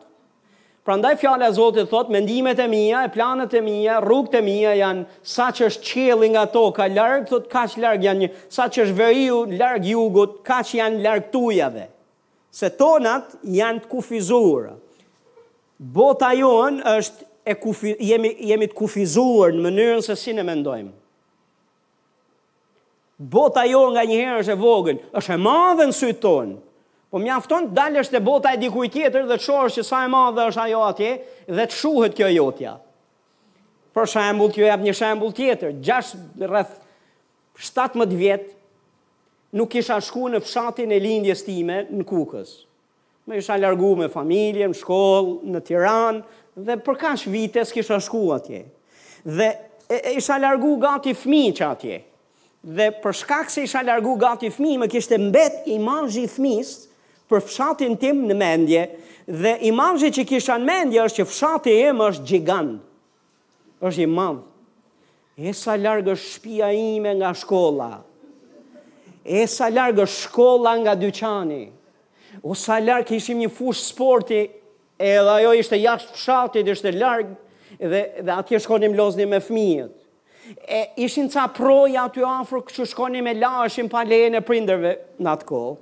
Pra 0.84 0.96
ndaj 0.98 1.16
fjale 1.22 1.46
e 1.46 1.54
Zotit 1.54 1.88
thot, 1.90 2.10
mendimet 2.12 2.58
e 2.60 2.66
mija, 2.68 3.04
e 3.06 3.12
planet 3.14 3.54
e 3.54 3.60
mija, 3.64 4.00
rrugët 4.04 4.34
e 4.40 4.40
mija 4.44 4.72
janë 4.80 5.04
sa 5.22 5.46
që 5.54 5.68
është 5.70 5.86
qelin 5.86 6.34
nga 6.34 6.42
to, 6.52 6.64
ka 6.76 6.88
largë, 6.92 7.28
thot, 7.30 7.46
ka 7.52 7.62
që 7.70 7.82
largë 7.84 8.08
janë 8.08 8.22
një, 8.24 8.28
sa 8.52 8.66
që 8.68 8.82
është 8.86 8.98
veriu, 8.98 9.38
largë 9.54 9.92
jugut, 9.94 10.40
ka 10.46 10.58
që 10.66 10.82
janë 10.82 11.04
largë 11.06 11.30
tujave. 11.32 11.86
Se 12.54 12.68
tonat 12.74 13.38
janë 13.42 13.84
të 13.86 13.92
kufizurë. 13.94 14.74
Bota 15.78 16.34
jonë 16.38 16.82
është, 16.98 17.30
e 17.44 17.56
kufi, 17.60 17.96
jemi, 18.10 18.34
jemi 18.50 18.66
të 18.70 18.78
kufizurë 18.78 19.54
në 19.56 19.64
mënyrën 19.68 20.04
se 20.08 20.14
si 20.18 20.34
në 20.36 20.42
mendojmë. 20.52 20.92
Bota 23.24 23.62
jo 23.64 23.86
nga 23.94 24.02
një 24.04 24.16
herë 24.20 24.40
është 24.42 24.52
e 24.52 24.60
vogël, 24.60 24.98
është 25.16 25.32
e 25.32 25.40
madhe 25.40 25.86
në 25.88 25.94
sytë 25.96 26.20
tonë. 26.20 26.56
Po 27.14 27.20
më 27.22 27.30
afton 27.32 27.68
të 27.70 27.76
dalësh 27.78 28.10
te 28.12 28.20
bota 28.26 28.50
e 28.52 28.58
dikujt 28.60 28.92
tjetër 28.92 29.28
dhe 29.30 29.38
të 29.40 29.44
shohësh 29.46 29.78
që 29.78 29.84
sa 29.86 30.02
e 30.04 30.10
madhe 30.12 30.44
është 30.50 30.62
ajo 30.66 30.80
atje 30.90 31.12
dhe 31.56 31.64
të 31.70 31.78
shuhet 31.78 32.16
kjo 32.18 32.28
jotja. 32.34 32.74
Për 33.94 34.10
shembull, 34.10 34.52
ju 34.58 34.66
jap 34.66 34.82
një 34.82 34.94
shembull 34.98 35.32
tjetër. 35.38 35.76
Gjash 35.86 36.12
rreth 36.42 36.74
17 37.64 38.14
vjet 38.18 38.48
nuk 39.56 39.70
kisha 39.72 40.00
shkuar 40.02 40.34
në 40.34 40.42
fshatin 40.44 40.92
e 40.96 41.00
lindjes 41.04 41.46
time 41.46 41.80
në 41.94 42.04
Kukës. 42.10 42.54
Më 43.30 43.38
isha 43.40 43.54
larguar 43.62 44.02
me 44.02 44.10
familjen, 44.12 44.74
në 44.74 44.80
shkollë, 44.82 45.38
në 45.54 45.60
Tiranë 45.68 46.66
dhe 46.66 46.76
për 46.86 46.98
kash 47.06 47.24
vite 47.32 47.64
s'kisha 47.64 48.02
shkuar 48.04 48.42
atje. 48.42 48.64
Dhe 49.24 49.48
e, 49.86 50.02
e 50.10 50.16
isha 50.18 50.36
larguar 50.42 50.82
gati 50.90 51.14
fëmijë 51.16 51.56
që 51.60 51.70
atje 51.70 52.00
dhe 52.64 52.86
për 53.02 53.12
shkak 53.20 53.50
se 53.52 53.64
isha 53.66 53.82
largu 53.84 54.14
gati 54.18 54.48
fmi, 54.50 54.78
më 54.80 54.88
kishte 54.92 55.18
mbet 55.20 55.66
imanjë 55.68 56.22
i 56.24 56.30
fmis 56.32 56.70
për 57.28 57.42
fshatin 57.44 57.96
tim 58.00 58.22
në 58.28 58.36
mendje, 58.40 58.82
dhe 59.28 59.54
imanjë 59.68 60.10
që 60.18 60.24
kisha 60.28 60.56
në 60.60 60.68
mendje 60.70 61.02
është 61.02 61.20
që 61.22 61.28
fshati 61.30 61.74
im 61.90 62.00
është 62.08 62.26
gjigan, 62.30 62.72
është 63.84 64.04
i 64.04 64.08
madh. 64.10 64.40
E 65.36 65.52
sa 65.58 65.74
largë 65.76 66.12
është 66.14 66.30
shpia 66.36 66.68
ime 66.78 67.12
nga 67.18 67.34
shkolla, 67.36 67.90
e 69.24 69.44
sa 69.50 69.68
largë 69.72 70.04
është 70.06 70.20
shkolla 70.28 70.76
nga 70.84 70.94
dyqani, 71.00 71.62
o 72.44 72.54
sa 72.58 72.78
largë 72.80 73.10
kishim 73.12 73.40
një 73.42 73.50
fush 73.56 73.82
sporti, 73.90 74.44
edhe 74.98 75.36
ajo 75.38 75.52
ishte 75.58 75.80
jashtë 75.82 76.16
fshatit, 76.16 76.70
ishte 76.74 76.92
largë, 76.94 77.36
dhe, 77.82 78.02
dhe 78.22 78.38
atje 78.40 78.60
shkonim 78.64 78.96
lozni 78.96 79.26
me 79.28 79.42
fmijët 79.42 79.94
e 80.68 80.92
ishin 81.02 81.28
ca 81.32 81.46
proja 81.52 82.04
aty 82.08 82.22
afër 82.26 82.62
që 82.76 82.86
shkonin 82.90 83.24
me 83.24 83.32
lashin 83.38 83.88
pa 83.88 84.02
lejen 84.04 84.36
e 84.38 84.42
prindërve 84.44 84.94
në 85.18 85.32
atë 85.32 85.46
kohë. 85.48 85.74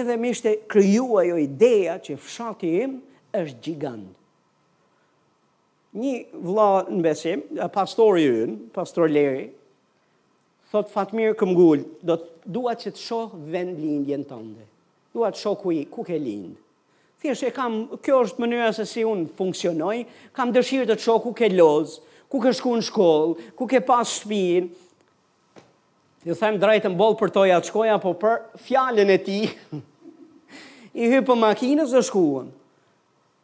Edhe 0.00 0.16
më 0.22 0.30
ishte 0.32 0.52
kryua 0.72 1.24
jo 1.28 1.36
ideja 1.42 1.98
që 2.00 2.16
fshati 2.22 2.70
im 2.84 2.96
është 3.36 3.62
gjigant. 3.66 4.12
Një 5.92 6.12
vla 6.46 6.70
në 6.88 7.02
besim, 7.04 7.42
pastori 7.74 8.22
i 8.24 8.46
pastor 8.72 9.10
Leri, 9.12 9.50
thot 10.72 10.88
Fatmir 10.88 11.34
Këmgul, 11.36 11.82
do 12.00 12.16
të 12.16 12.50
dua 12.54 12.72
që 12.80 12.94
të 12.94 13.00
shoh 13.02 13.34
vend 13.52 13.76
lindjen 13.82 14.22
tënde. 14.26 14.64
Dua 15.12 15.28
të 15.34 15.42
shoh 15.42 15.58
ku 15.60 15.74
i 15.76 15.82
ku 15.84 16.00
ke 16.08 16.16
lind. 16.18 16.54
Thjesht 17.22 17.44
e 17.46 17.50
kam, 17.54 17.74
kjo 18.02 18.22
është 18.24 18.40
mënyra 18.42 18.70
se 18.74 18.86
si 18.88 19.02
un 19.06 19.26
funksionoj, 19.36 19.98
kam 20.34 20.54
dëshirë 20.56 20.88
të 20.88 20.96
shoh 21.04 21.20
ku 21.26 21.34
ke 21.38 21.52
lozë, 21.52 22.00
ku 22.32 22.40
ke 22.40 22.52
shku 22.56 22.78
në 22.80 22.84
shkollë, 22.88 23.46
ku 23.58 23.66
ke 23.68 23.82
pas 23.84 24.08
shpinë, 24.08 24.70
ju 26.24 26.36
them 26.38 26.56
drejtën 26.62 26.94
bolë 26.96 27.18
për 27.20 27.32
toja 27.34 27.58
të 27.60 27.68
shkoja, 27.68 27.98
po 28.00 28.14
për 28.22 28.38
fjallën 28.64 29.10
e 29.12 29.18
ti, 29.26 29.38
i 31.02 31.10
hy 31.12 31.18
për 31.28 31.38
makinës 31.42 31.92
dhe 31.92 32.00
shkuën, 32.08 32.46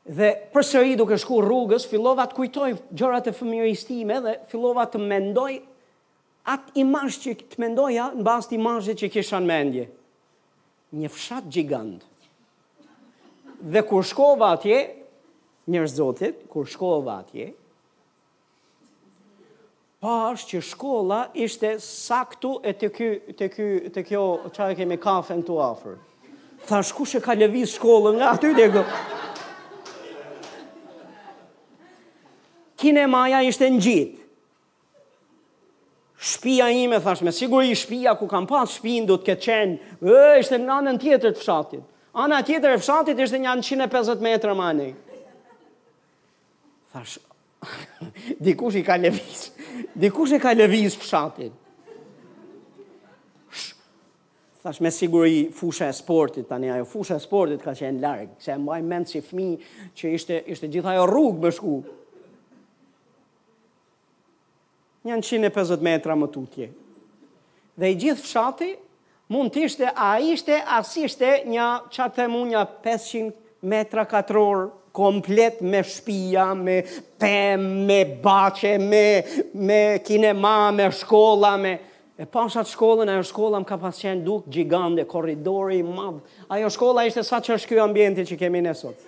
dhe 0.09 0.31
për 0.55 0.65
sëri 0.71 0.95
duke 0.97 1.19
shku 1.21 1.43
rrugës, 1.45 1.85
fillova 1.91 2.25
të 2.31 2.39
kujtoj 2.39 2.71
gjërat 2.97 3.29
e 3.29 3.37
fëmiristime 3.43 4.09
time 4.09 4.23
dhe 4.25 4.37
fillova 4.55 4.87
të 4.89 5.03
mendoj 5.05 5.51
atë 6.49 6.79
imash 6.81 7.19
që 7.27 7.37
të 7.51 7.61
mendoja 7.61 8.09
në 8.17 8.25
bast 8.25 8.55
imashet 8.57 9.03
që 9.03 9.11
kishan 9.19 9.45
mendje. 9.51 9.85
Një 10.97 11.11
fshat 11.13 11.51
gjigandë. 11.53 12.01
Dhe 13.69 13.83
kur 13.85 14.01
shkova 14.09 14.55
atje, 14.57 14.81
njërë 15.69 15.93
zotit, 15.99 16.41
kur 16.49 16.65
shkova 16.73 17.19
atje, 17.21 17.51
pash 20.01 20.45
që 20.51 20.61
shkolla 20.63 21.23
ishte 21.43 21.73
saktu 21.83 22.59
e 22.63 22.71
të 22.79 22.91
kjo, 22.95 23.09
të 23.39 23.49
kjo, 23.55 23.69
të 23.97 24.05
kjo, 24.07 24.21
qa 24.55 24.69
e 24.73 24.77
kemi 24.79 24.99
kafe 25.03 25.37
në 25.41 25.47
të 25.49 25.57
afer. 25.65 25.97
Thash, 26.69 26.93
kush 26.95 27.17
e 27.19 27.23
ka 27.23 27.35
lëviz 27.39 27.75
shkolla 27.79 28.13
nga 28.19 28.31
aty, 28.37 28.53
dhe 28.57 28.69
go. 28.75 28.85
Kine 32.79 33.07
maja 33.11 33.41
ishte 33.47 33.71
në 33.75 33.81
gjitë. 33.87 34.25
Shpia 36.19 36.67
ime, 36.75 36.99
thash, 37.03 37.23
me 37.23 37.31
sigur 37.35 37.63
i 37.63 37.75
shpia 37.79 38.17
ku 38.19 38.27
kam 38.31 38.47
pas 38.51 38.71
shpin, 38.79 39.07
do 39.07 39.19
të 39.19 39.31
ke 39.31 39.39
qenë, 39.47 39.95
e, 39.99 40.19
ishte 40.43 40.59
në 40.59 40.73
anën 40.81 40.99
tjetër 41.03 41.35
të 41.37 41.43
fshatit. 41.43 41.85
Ana 42.19 42.41
tjetër 42.43 42.75
e 42.75 42.83
fshatit 42.83 43.19
ishte 43.23 43.39
një 43.45 43.55
150 43.61 44.23
metra 44.25 44.55
mani. 44.59 44.93
Thash, 46.91 47.19
dikush 48.47 48.77
i 48.79 48.85
ka 48.87 48.97
lëviz. 49.01 49.41
Dikush 49.99 50.35
e 50.37 50.43
ka 50.43 50.53
lëviz 50.55 50.95
fshatin. 51.01 51.53
Thash 54.59 54.81
me 54.83 54.91
siguri 54.93 55.47
fusha 55.55 55.87
e 55.89 55.95
sportit 55.95 56.49
tani 56.51 56.71
ajo 56.71 56.85
fusha 56.89 57.15
e 57.17 57.23
sportit 57.23 57.63
ka 57.63 57.73
qenë 57.79 58.03
larg, 58.03 58.33
se 58.43 58.51
e 58.53 58.57
mbaj 58.59 58.83
mend 58.85 59.07
si 59.09 59.21
fëmijë 59.23 59.91
që 59.97 60.11
ishte 60.17 60.39
ishte 60.51 60.69
gjithaj 60.73 60.99
ajo 60.99 61.07
rrugë 61.09 61.45
më 61.47 61.53
shku. 61.59 61.77
150 65.09 65.87
metra 65.87 66.19
më 66.19 66.29
tutje. 66.35 66.67
Dhe 67.79 67.91
i 67.95 67.95
gjithë 68.03 68.25
fshati 68.27 68.73
mund 69.31 69.55
të 69.55 69.65
ishte 69.69 69.93
a 69.95 70.11
ishte 70.33 70.59
A 70.59 70.81
ishte 71.07 71.31
një 71.47 71.67
çatë 71.95 72.27
Një 72.51 72.65
500 72.83 73.33
metra 73.63 74.03
katror 74.11 74.67
komplet 74.99 75.61
me 75.63 75.83
shpia, 75.85 76.55
me 76.59 76.83
pem, 77.19 77.87
me 77.87 78.05
bache, 78.19 78.79
me, 78.79 79.03
me 79.55 80.01
kinema, 80.07 80.73
me 80.75 80.91
shkolla, 80.91 81.53
me... 81.63 81.73
E 82.19 82.25
pasha 82.27 82.65
të 82.67 82.73
shkollën, 82.73 83.11
ajo 83.13 83.27
shkolla 83.29 83.61
më 83.63 83.67
ka 83.69 83.77
pas 83.79 84.01
qenë 84.03 84.25
duk 84.27 84.49
gjigande, 84.51 85.05
korridori, 85.07 85.77
madhë. 85.87 86.43
Ajo 86.57 86.71
shkolla 86.75 87.05
ishte 87.07 87.23
sa 87.23 87.39
që 87.39 87.53
është 87.55 87.71
kjo 87.77 87.85
ambienti 87.85 88.25
që 88.33 88.41
kemi 88.43 88.65
nësot. 88.67 89.07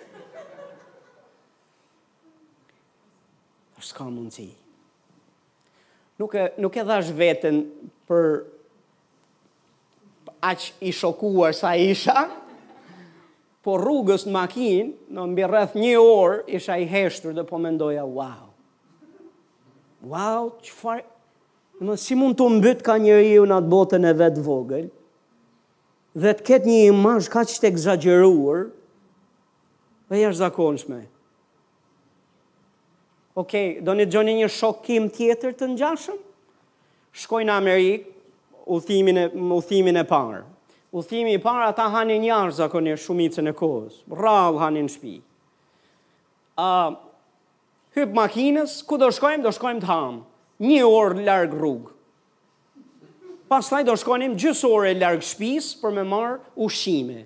ka 3.97 4.05
mundësi. 4.07 4.45
Nuk 6.21 6.35
e, 6.37 6.43
nuk 6.61 6.75
e 6.79 6.83
dhash 6.85 7.09
vetën 7.17 7.57
për 8.07 8.27
aq 10.47 10.67
i 10.85 10.93
shokuar 10.93 11.51
sa 11.57 11.73
isha. 11.81 12.13
Nuk 12.29 12.40
po 13.65 13.77
rrugës 13.79 14.23
në 14.25 14.31
makinë, 14.33 14.93
në 15.13 15.25
mbi 15.33 15.43
rreth 15.47 15.75
një 15.77 15.91
orë 16.01 16.37
isha 16.57 16.79
i 16.81 16.87
heshtur 16.89 17.35
dhe 17.37 17.43
po 17.49 17.59
mendoja 17.61 18.03
wow. 18.07 18.47
Wow, 20.01 20.53
çfarë? 20.65 21.05
Do 21.81 21.95
të 21.95 22.01
si 22.01 22.15
mund 22.17 22.35
të 22.37 22.45
mbyt 22.59 22.81
ka 22.85 22.95
njeriu 23.01 23.43
në 23.49 23.55
atë 23.59 23.69
botën 23.71 24.03
e 24.05 24.15
vet 24.19 24.35
vogël 24.45 24.87
dhe 26.21 26.33
të 26.37 26.45
ketë 26.45 26.69
një 26.69 26.81
imazh 26.91 27.29
kaq 27.33 27.49
të 27.49 27.69
egzageruar 27.71 28.67
dhe 30.11 30.19
jashtë 30.21 30.41
zakonshme. 30.43 30.99
Ok, 33.41 33.53
do 33.85 33.95
një 33.97 34.05
gjoni 34.13 34.37
një 34.41 34.49
shokim 34.53 35.07
tjetër 35.15 35.55
të 35.57 35.71
njashëm? 35.73 36.19
Shkoj 37.21 37.47
në 37.47 37.55
Amerikë, 37.57 38.11
u 38.69 38.77
thimin 38.85 39.17
e, 39.23 40.03
e 40.03 40.05
parë. 40.07 40.43
Udhimi 40.93 41.33
i 41.37 41.39
para, 41.39 41.69
ata 41.71 41.85
hanin 41.87 42.23
jashtë 42.27 42.57
zakonisht 42.59 43.05
shumicën 43.07 43.47
e 43.47 43.53
kohës. 43.55 44.01
Rrall 44.11 44.57
hanin 44.59 44.89
në 44.89 44.91
shtëpi. 44.91 45.13
Ë 46.59 46.71
hyp 47.95 48.15
makinës, 48.17 48.73
ku 48.87 48.97
do 48.99 49.07
shkojmë? 49.15 49.39
Do 49.45 49.53
shkojmë 49.55 49.79
të 49.83 49.87
ham. 49.87 50.17
Një 50.67 50.81
orë 50.89 51.23
larg 51.29 51.53
rrugë. 51.55 51.93
Pastaj 53.51 53.85
do 53.87 53.95
shkojmë 54.01 54.35
gjysë 54.39 54.67
ore 54.67 54.91
larg 54.99 55.23
shtëpis 55.23 55.71
për 55.79 55.95
me 55.95 56.03
marr 56.11 56.35
ushqime. 56.67 57.23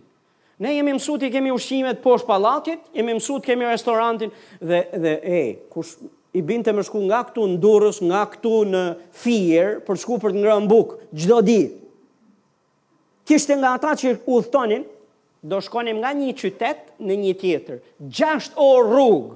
Ne 0.61 0.73
jemi 0.77 0.93
mësut 0.95 1.25
i 1.27 1.31
kemi 1.33 1.51
ushqimet 1.51 2.03
poshtë 2.05 2.29
pallatit, 2.29 2.83
jemi 2.95 3.17
mësut 3.17 3.43
kemi 3.45 3.65
restorantin 3.67 4.31
dhe 4.61 4.83
dhe 5.03 5.15
e 5.25 5.41
kush 5.73 5.97
i 6.35 6.41
binte 6.47 6.71
me 6.71 6.83
shku 6.85 7.01
nga 7.09 7.23
këtu 7.27 7.43
në 7.49 7.57
durës, 7.65 7.97
nga 8.05 8.21
këtu 8.33 8.53
në 8.71 8.83
Fier 9.25 9.79
për 9.87 9.99
shku 9.99 10.19
për 10.23 10.33
të 10.37 10.43
ngrënë 10.45 10.69
bukë 10.71 11.01
çdo 11.17 11.39
ditë. 11.49 11.75
Kishtë 13.25 13.55
nga 13.57 13.71
ata 13.75 13.95
që 13.97 14.15
u 14.29 14.39
do 15.45 15.59
shkonim 15.61 15.97
nga 16.01 16.09
një 16.17 16.33
qytet 16.39 16.87
në 17.05 17.15
një 17.23 17.31
tjetër. 17.41 17.77
Gjasht 18.17 18.53
o 18.57 18.69
rrugë, 18.85 19.35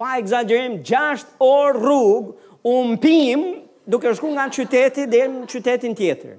pa 0.00 0.10
egzagerim, 0.20 0.74
gjasht 0.84 1.26
o 1.40 1.50
rrugë, 1.72 2.34
umpim 2.68 3.46
duke 3.88 4.12
shku 4.18 4.28
nga 4.34 4.44
qyteti 4.52 5.06
dhe 5.08 5.22
në 5.32 5.46
qytetin 5.52 5.94
tjetër. 5.96 6.36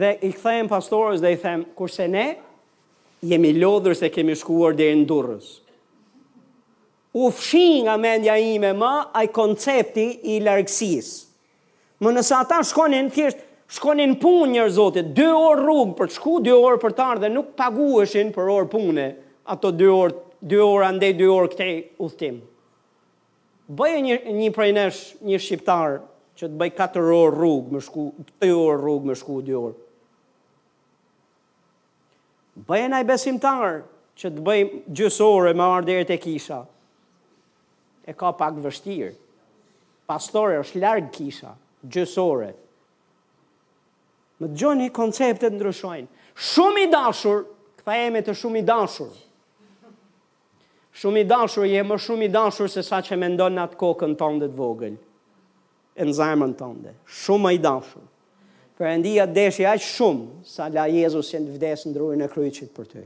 Dhe 0.00 0.10
i 0.22 0.30
këthejmë 0.34 0.70
pastorës 0.74 1.22
dhe 1.22 1.30
i 1.34 1.38
themë, 1.46 1.70
kurse 1.78 2.06
ne 2.10 2.26
jemi 3.30 3.54
lodhër 3.62 3.94
se 4.02 4.10
kemi 4.14 4.34
shkuar 4.42 4.74
dhe 4.78 4.90
në 5.02 5.06
durës 5.14 5.54
u 7.12 7.30
fshin 7.30 7.82
nga 7.84 7.96
mendja 7.96 8.36
ime 8.38 8.70
më 8.78 8.90
ai 9.18 9.26
koncepti 9.34 10.04
i 10.30 10.36
largësisë. 10.46 11.16
Më 12.00 12.12
nëse 12.16 12.34
ata 12.38 12.60
shkonin 12.64 13.08
thjesht 13.10 13.40
shkonin 13.70 14.16
punë 14.22 14.46
njerëz 14.54 14.76
Zotit, 14.78 15.10
2 15.16 15.26
orë 15.30 15.62
rrugë 15.64 15.94
për 15.98 16.08
të 16.10 16.14
shku, 16.16 16.36
2 16.46 16.54
orë 16.66 16.78
për 16.82 16.94
të 16.98 17.04
ardhe, 17.06 17.28
nuk 17.30 17.50
paguheshin 17.58 18.30
për 18.34 18.50
orë 18.50 18.70
pune, 18.72 19.08
ato 19.52 19.70
2 19.78 19.90
orë, 19.94 20.16
2 20.50 20.62
orë 20.66 20.86
andej 20.86 21.12
2 21.18 21.28
orë 21.34 21.50
këtej 21.52 21.74
udhtim. 22.02 22.38
Bëj 23.70 24.00
një 24.02 24.16
një 24.38 24.48
prej 24.56 24.72
nesh 24.74 25.02
një 25.22 25.38
shqiptar 25.38 25.98
që 26.38 26.48
të 26.48 26.56
bëj 26.58 26.72
4 26.78 27.04
orë 27.20 27.34
rrugë 27.36 27.74
më 27.76 27.82
shku, 27.86 28.06
2 28.42 28.50
orë 28.54 28.82
rrugë 28.82 29.10
më 29.12 29.16
shku 29.22 29.40
2 29.50 29.60
orë. 29.62 29.78
Bëj 32.70 32.88
ai 32.98 33.04
besimtar 33.06 33.82
që 34.18 34.34
të 34.34 34.42
bëj 34.48 34.60
gjysë 34.98 35.26
ore 35.28 35.54
më 35.56 35.70
ardhe 35.76 36.02
te 36.10 36.16
kisha 36.18 36.64
e 38.04 38.12
ka 38.16 38.32
pak 38.32 38.56
vështirë. 38.62 39.12
Pastore 40.08 40.58
është 40.64 40.80
largë 40.82 41.12
kisha, 41.14 41.52
gjësore. 41.86 42.52
Më 44.40 44.48
të 44.50 44.58
gjoni 44.62 44.88
konceptet 44.96 45.52
ndryshojnë. 45.54 46.08
Shumë 46.52 46.84
i 46.84 46.88
dashur, 46.90 47.42
këta 47.80 47.98
jemi 48.00 48.22
të 48.24 48.34
shumë 48.42 48.62
i 48.62 48.64
dashur. 48.66 49.10
Shumë 51.00 51.22
i 51.22 51.28
dashur, 51.30 51.68
je 51.68 51.82
më 51.86 51.98
shumë 52.02 52.26
i 52.26 52.32
dashur 52.34 52.70
se 52.72 52.82
sa 52.82 53.02
që 53.04 53.18
me 53.20 53.28
ndonë 53.34 53.58
në 53.60 53.64
atë 53.68 53.78
kokën 53.80 54.16
tonë 54.18 54.42
të 54.48 54.58
vogël. 54.58 54.96
E 56.00 56.04
në 56.06 56.16
zarmën 56.16 56.56
tonë 56.58 56.78
ndët. 56.80 56.98
Shumë 57.20 57.54
i 57.58 57.62
dashur. 57.62 58.06
Për 58.80 58.94
endia 58.94 59.26
deshi 59.28 59.66
aqë 59.68 59.84
shumë, 59.84 60.28
sa 60.48 60.70
la 60.72 60.88
Jezus 60.88 61.30
e 61.36 61.40
në 61.44 61.54
vdesë 61.58 61.90
në 61.90 61.94
drujë 61.98 62.18
në 62.22 62.28
kryqit 62.32 62.70
për 62.72 62.86
të. 62.94 63.04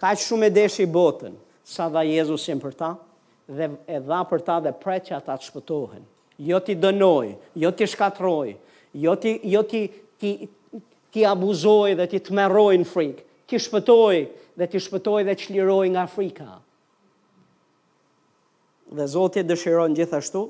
Ka 0.00 0.10
aqë 0.12 0.24
shumë 0.24 0.48
e 0.50 0.54
deshi 0.58 0.86
botën, 0.90 1.36
sa 1.64 1.86
dha 1.92 2.02
Jezus 2.08 2.48
e 2.50 2.56
për 2.58 2.74
ta. 2.74 2.90
Shumë 2.98 3.08
dhe 3.50 3.70
e 3.90 3.98
dha 4.00 4.20
për 4.30 4.44
ta 4.46 4.60
dhe 4.62 4.72
pre 4.80 4.98
që 5.02 5.16
ata 5.18 5.34
të 5.40 5.48
shpëtohen. 5.50 6.04
Jo 6.46 6.58
ti 6.64 6.74
dënoj, 6.80 7.28
jo 7.62 7.70
ti 7.76 7.86
shkatroj, 7.92 8.52
jo 9.02 9.12
ti, 9.20 9.32
jo 9.52 9.62
ti, 9.70 9.82
ti, 11.12 11.24
abuzoj 11.28 11.96
dhe 11.98 12.06
ti 12.12 12.18
të 12.22 12.36
meroj 12.38 12.76
në 12.80 12.88
frikë, 12.88 13.24
ti 13.50 13.60
shpëtoj 13.60 14.16
dhe 14.58 14.70
ti 14.70 14.78
shpëtoj 14.80 15.24
dhe 15.28 15.34
qliroj 15.42 15.86
nga 15.92 16.06
frika. 16.12 16.50
Dhe 18.96 19.06
Zotit 19.12 19.46
dëshiron 19.46 19.94
gjithashtu 19.94 20.44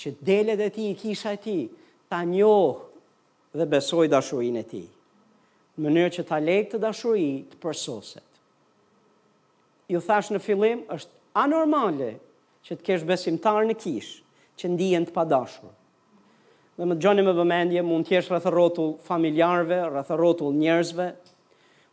që 0.00 0.14
delet 0.24 0.62
e 0.64 0.70
ti 0.72 0.86
i 0.92 0.96
kisha 1.00 1.34
ti, 1.36 1.56
ta 2.08 2.22
njohë 2.24 3.58
dhe 3.58 3.66
besoj 3.66 4.06
dashurin 4.12 4.56
e 4.62 4.64
ti. 4.64 4.84
Në 5.80 5.86
mënyrë 5.88 6.14
që 6.14 6.24
ta 6.28 6.38
lejtë 6.40 6.70
të 6.76 6.82
dashurin 6.84 7.42
të 7.50 7.58
përsoset. 7.62 8.26
Ju 9.90 9.98
thash 10.06 10.30
në 10.32 10.38
fillim, 10.44 10.84
është 10.94 11.18
anormale 11.38 12.10
që 12.64 12.76
të 12.76 12.84
kesh 12.86 13.04
besimtar 13.06 13.66
në 13.68 13.76
kishë, 13.78 14.22
që 14.58 14.70
ndijen 14.74 15.06
të 15.08 15.14
padashur. 15.14 15.70
Dhe 16.76 16.86
më 16.88 16.96
gjoni 17.02 17.22
me 17.24 17.34
vëmendje, 17.36 17.82
mund 17.84 18.06
t'jesh 18.08 18.30
rrëth 18.32 18.48
rrotull 18.50 18.94
familjarve, 19.04 19.78
rrëth 19.90 20.12
rrotull 20.16 20.54
njerëzve, 20.56 21.10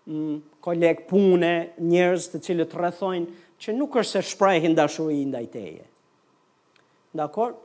mm, 0.07 0.35
kolegë 0.63 1.05
pune, 1.09 1.53
njerëz 1.91 2.29
të 2.33 2.41
cilët 2.47 2.75
rrëthojnë 2.75 3.45
që 3.61 3.75
nuk 3.75 3.95
është 4.01 4.17
se 4.21 4.29
shprejhin 4.33 4.75
dashuri 4.77 5.21
nda 5.27 5.41
i 5.43 5.49
teje. 5.55 5.85
Dakor? 7.17 7.55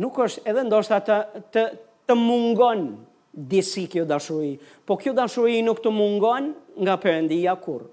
Nuk 0.00 0.18
është 0.24 0.44
edhe 0.48 0.64
ndoshta 0.70 1.00
të, 1.04 1.16
të, 1.52 1.64
të 2.08 2.16
mungon 2.16 2.86
disi 3.52 3.86
kjo 3.92 4.04
dashuri, 4.08 4.54
po 4.88 4.96
kjo 5.00 5.12
dashuri 5.16 5.60
nuk 5.66 5.80
të 5.84 5.92
mungon 5.92 6.52
nga 6.80 6.96
përëndia 7.00 7.56
kurë 7.64 7.90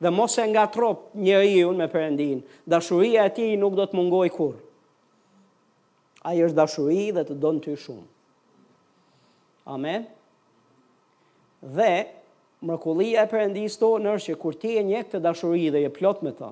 dhe 0.00 0.08
mos 0.10 0.38
e 0.38 0.46
nga 0.50 0.66
trop 0.66 0.98
njëri 1.14 1.62
unë 1.64 1.78
me 1.84 1.88
përëndin, 1.92 2.38
dashuria 2.70 3.26
e 3.28 3.34
ti 3.34 3.46
nuk 3.56 3.74
do 3.78 3.84
të 3.86 3.96
mungoj 3.98 4.28
kur. 4.34 4.54
A 6.24 6.34
i 6.34 6.42
është 6.44 6.56
dashuri 6.58 7.10
dhe 7.12 7.22
të 7.28 7.34
donë 7.42 7.60
ty 7.64 7.74
shumë. 7.78 8.06
Amen. 9.76 10.06
Dhe, 11.62 11.92
mërkullia 12.64 13.22
e 13.24 13.30
përëndis 13.30 13.78
to 13.80 13.94
në 14.00 14.14
është 14.18 14.32
që 14.32 14.40
kur 14.42 14.56
ti 14.60 14.74
e 14.80 14.84
një 14.84 15.04
këtë 15.08 15.20
dashuri 15.24 15.68
dhe 15.72 15.84
e 15.86 15.92
plot 15.92 16.22
me 16.24 16.32
ta, 16.36 16.50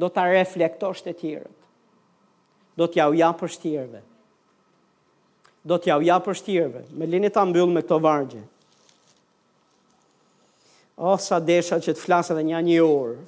do 0.00 0.08
të 0.08 0.24
reflektosh 0.34 1.04
të 1.04 1.14
tjërët. 1.20 1.56
Do 2.74 2.88
t'ja 2.90 3.06
uja 3.06 3.28
për 3.38 3.52
shtjërëve. 3.54 4.00
Do 5.64 5.76
t'ja 5.80 5.94
uja 6.02 6.16
për 6.20 6.36
shtjërëve. 6.40 6.80
Me 6.98 7.06
linit 7.06 7.36
të 7.36 7.44
mbyllë 7.48 7.76
me 7.76 7.84
këto 7.86 8.00
vargjët. 8.04 8.48
Oh, 10.96 11.18
sa 11.18 11.40
desha 11.42 11.78
që 11.82 11.94
të 11.94 11.98
flasë 12.02 12.34
edhe 12.36 12.44
një 12.50 12.58
një 12.68 12.78
orë. 12.86 13.22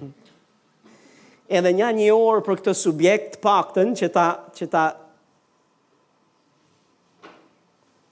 edhe 1.58 1.72
një 1.74 1.88
një 1.98 2.10
orë 2.14 2.44
për 2.46 2.60
këtë 2.60 2.74
subjekt 2.78 3.38
pakten 3.42 3.94
që 3.98 4.10
ta... 4.14 4.28
Që 4.58 4.70
ta 4.74 4.84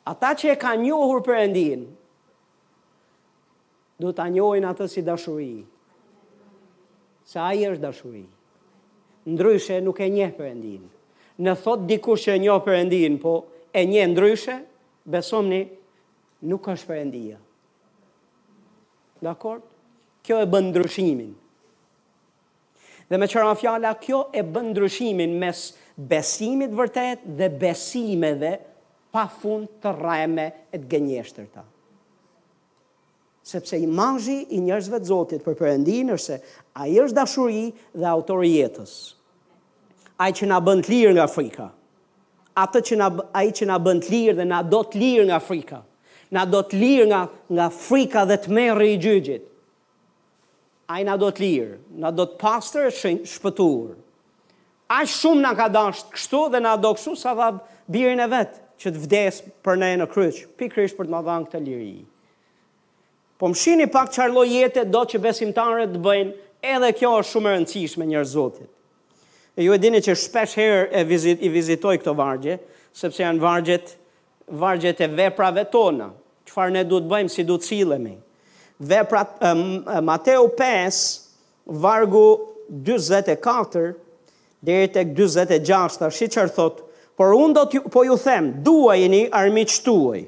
Ata 0.09 0.31
që 0.41 0.55
e 0.55 0.57
ka 0.57 0.71
njohur 0.81 1.19
për 1.21 1.35
endin, 1.43 1.83
du 4.01 4.09
të 4.17 4.25
njohin 4.33 4.65
atë 4.65 4.87
si 4.89 5.03
dashuri. 5.05 5.67
Se 7.29 7.37
aji 7.43 7.67
është 7.75 7.83
dashuri. 7.83 8.23
Ndryshe 9.29 9.83
nuk 9.85 10.01
e 10.01 10.09
nje 10.09 10.31
për 10.39 10.49
endin. 10.49 10.87
Në 11.45 11.55
thot 11.61 11.85
diku 11.93 12.17
që 12.25 12.39
e 12.39 12.41
njohë 12.47 12.65
për 12.71 12.79
endin, 12.79 13.19
po 13.21 13.35
e 13.77 13.85
nje 13.85 14.07
ndryshe, 14.15 14.57
besomni, 15.05 15.61
nuk 16.41 16.73
është 16.73 16.89
për 16.89 17.03
endinja. 17.03 17.39
Dakor? 19.23 19.61
Kjo 20.25 20.39
e 20.43 20.47
bën 20.47 20.69
ndryshimin. 20.71 21.33
Dhe 23.09 23.17
me 23.19 23.27
çfarë 23.27 23.55
fjala 23.61 23.93
kjo 24.03 24.19
e 24.33 24.43
bën 24.55 24.67
ndryshimin 24.73 25.33
mes 25.41 25.61
besimit 26.13 26.75
vërtet 26.79 27.23
dhe 27.39 27.49
besimeve 27.61 28.53
pa 29.15 29.25
fund 29.41 29.71
të 29.83 29.95
rreme 29.99 30.45
e 30.71 30.79
të 30.79 30.87
gënjeshtërta. 30.93 31.63
Sepse 33.49 33.79
imazhi 33.81 34.39
i 34.55 34.61
njerëzve 34.61 35.01
të 35.01 35.09
Zotit 35.09 35.45
për 35.47 35.57
perëndinë 35.63 36.15
është 36.19 36.27
se 36.27 36.65
ai 36.83 36.99
është 37.03 37.17
dashuri 37.17 37.63
dhe 37.97 38.07
autori 38.13 38.51
i 38.53 38.59
jetës. 38.61 38.93
Ai 40.25 40.31
që 40.37 40.49
na 40.53 40.59
bën 40.67 40.83
të 40.85 40.93
lirë 40.93 41.15
nga 41.17 41.27
frika. 41.33 41.71
Atë 42.65 42.83
që 42.91 42.99
na 43.01 43.09
ai 43.41 43.49
që 43.55 43.69
na 43.71 43.79
bën 43.87 44.03
të 44.05 44.13
lirë 44.15 44.37
dhe 44.41 44.47
na 44.53 44.61
do 44.75 44.83
të 44.93 45.01
lirë 45.05 45.27
nga 45.31 45.41
frika 45.49 45.81
na 46.33 46.45
do 46.45 46.61
të 46.65 46.79
lirë 46.79 47.07
nga, 47.11 47.21
nga 47.57 47.69
frika 47.73 48.25
dhe 48.29 48.37
të 48.43 48.53
merë 48.57 48.87
i 48.95 48.99
gjygjit. 49.01 49.45
A 50.89 51.01
i 51.03 51.05
na 51.05 51.19
do 51.21 51.29
të 51.33 51.45
lirë, 51.45 51.79
na 52.01 52.11
do 52.13 52.25
të 52.29 52.39
pastër 52.41 52.89
shpëtuar. 52.91 53.25
shpëtuur. 53.35 53.93
A 54.89 55.03
shumë 55.05 55.43
na 55.45 55.53
ka 55.57 55.69
dasht 55.69 56.09
kështu 56.15 56.43
dhe 56.55 56.61
na 56.65 56.77
do 56.77 56.95
kështu 56.97 57.15
sa 57.17 57.35
dha 57.37 57.49
birin 57.93 58.21
e 58.25 58.29
vetë 58.33 58.59
që 58.81 58.89
të 58.95 59.03
vdes 59.05 59.43
për 59.65 59.77
ne 59.81 59.91
në 60.01 60.07
kryq, 60.13 60.37
pikrish 60.59 60.95
për 60.97 61.09
të 61.09 61.13
ma 61.13 61.21
dhanë 61.27 61.49
këtë 61.49 61.61
liri. 61.67 61.99
Po 63.39 63.49
më 63.49 63.57
shini 63.61 63.87
pak 63.87 64.13
lloj 64.33 64.49
jete 64.49 64.85
do 64.89 65.03
që 65.07 65.21
besimtare 65.23 65.85
të 65.93 66.01
bëjnë, 66.03 66.33
edhe 66.63 66.93
kjo 66.97 67.13
është 67.21 67.33
shumë 67.35 67.51
e 67.51 67.55
rëndësishme 67.59 68.05
njerëz 68.11 68.33
zotit. 68.39 68.69
E 69.59 69.67
ju 69.67 69.75
e 69.75 69.79
dini 69.79 70.01
që 70.03 70.15
shpesh 70.25 70.57
herë 70.59 70.89
e 71.01 71.05
vizit, 71.07 71.39
i 71.43 71.49
vizitoj 71.49 71.99
këto 71.99 72.15
vargje, 72.17 72.59
sepse 72.95 73.23
janë 73.23 73.43
vargjet 73.43 73.97
vargjet 74.49 75.01
e 75.01 75.07
veprave 75.09 75.65
tona, 75.71 76.11
qëfar 76.49 76.73
ne 76.73 76.85
du 76.89 76.99
të 77.03 77.11
bëjmë 77.13 77.33
si 77.33 77.45
du 77.47 77.57
të 77.61 77.69
cilemi. 77.69 78.15
Veprat, 78.79 79.37
um, 79.51 79.63
Mateo 80.07 80.47
5, 80.57 81.01
vargu 81.83 82.55
24, 82.71 83.93
dhe 84.65 84.81
tek 84.95 85.13
26, 85.19 85.99
të 86.03 86.11
shi 86.15 86.31
qërë 86.35 86.55
thot, 86.57 86.83
por 87.19 87.33
unë 87.37 87.57
do 87.57 87.65
të 87.71 87.83
po 87.93 88.05
ju 88.07 88.15
them, 88.23 88.51
duaj 88.65 88.99
një 89.13 89.25
armi 89.35 89.65
qëtuaj, 89.69 90.21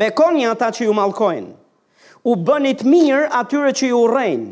bekon 0.00 0.38
ata 0.50 0.68
që 0.76 0.86
ju 0.86 0.96
malkojnë, 0.96 1.54
u 2.28 2.34
bënit 2.36 2.82
mirë 2.84 3.30
atyre 3.40 3.70
që 3.76 3.88
ju 3.94 4.02
rejnë, 4.10 4.50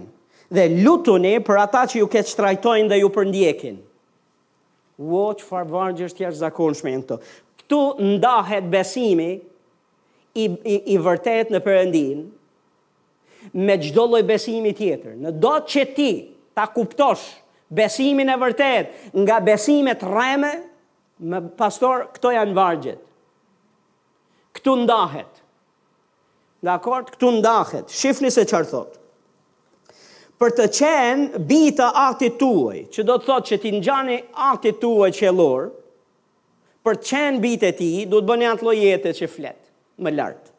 dhe 0.57 0.65
lutuni 0.83 1.35
për 1.45 1.61
ata 1.67 1.83
që 1.93 2.01
ju 2.01 2.09
ke 2.09 2.23
shtrajtojnë 2.25 2.89
dhe 2.89 3.01
ju 3.03 3.11
përndjekin. 3.13 3.77
Uo, 4.99 5.29
që 5.37 5.45
farë 5.47 5.69
vargjë 5.71 6.07
është 6.09 6.25
jashtë 6.25 6.41
zakonshme 6.41 6.95
në 6.97 7.05
të 7.07 7.19
këtu 7.69 7.81
ndahet 8.01 8.65
besimi 8.73 9.29
i, 10.35 10.45
i, 10.45 10.77
i 10.95 10.99
vërtet 11.03 11.53
në 11.53 11.61
përëndin 11.65 12.25
me 13.63 13.77
gjdo 13.81 14.07
loj 14.11 14.23
besimi 14.29 14.73
tjetër. 14.77 15.15
Në 15.23 15.31
do 15.41 15.55
që 15.67 15.85
ti 15.97 16.11
ta 16.59 16.67
kuptosh 16.75 17.37
besimin 17.69 18.29
e 18.33 18.37
vërtet 18.41 19.13
nga 19.17 19.41
besimet 19.47 20.01
rreme, 20.03 20.53
më 21.19 21.41
pastor, 21.59 22.09
këto 22.17 22.31
janë 22.35 22.55
vargjet. 22.57 23.03
Këtu 24.57 24.75
ndahet. 24.85 25.41
Dhe 26.63 26.71
akord, 26.73 27.11
këtu 27.15 27.33
ndahet. 27.41 27.91
Shifni 27.95 28.31
se 28.35 28.45
qërë 28.51 28.71
thot. 28.71 28.95
Për 30.39 30.55
të 30.61 30.67
qenë 30.79 31.41
bita 31.51 31.91
atit 32.07 32.37
tuaj, 32.39 32.85
që 32.95 33.05
do 33.09 33.17
të 33.19 33.27
thot 33.29 33.51
që 33.51 33.59
ti 33.65 33.73
nxani 33.75 33.83
gjani 33.83 34.19
atit 34.53 34.79
tuaj 34.83 35.11
që 35.19 35.33
lorë, 35.35 35.71
për 36.87 36.99
çan 37.09 37.39
bitë 37.43 37.71
e 37.73 38.07
du 38.11 38.21
të 38.23 38.27
bëni 38.29 38.49
atë 38.53 38.67
lloj 38.67 38.77
që 39.21 39.29
flet 39.31 39.61
më 40.05 40.13
lart. 40.17 40.53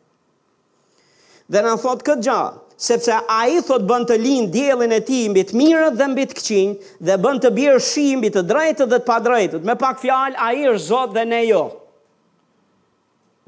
Dhe 1.49 1.61
na 1.65 1.75
thotë 1.81 2.05
këtë 2.05 2.25
gjë, 2.25 2.41
sepse 2.77 3.15
ai 3.35 3.59
thotë 3.65 3.87
bën 3.89 4.03
të 4.09 4.15
linë 4.21 4.49
diellin 4.53 4.93
e 4.93 4.99
tij 5.07 5.29
mbi 5.31 5.43
të 5.49 5.57
mirët 5.57 5.95
dhe 5.97 6.07
mbi 6.11 6.25
të 6.29 6.37
këqij, 6.39 6.67
dhe 7.07 7.15
bën 7.23 7.39
të 7.41 7.51
bjerë 7.57 7.81
shi 7.89 8.05
mbi 8.19 8.29
të 8.35 8.43
drejtët 8.51 8.89
dhe 8.91 8.99
të 8.99 9.07
padrejtë. 9.09 9.61
Me 9.69 9.75
pak 9.81 10.01
fjalë, 10.03 10.37
ai 10.37 10.67
është 10.73 10.85
Zot 10.91 11.15
dhe 11.15 11.23
ne 11.31 11.41
jo. 11.47 11.63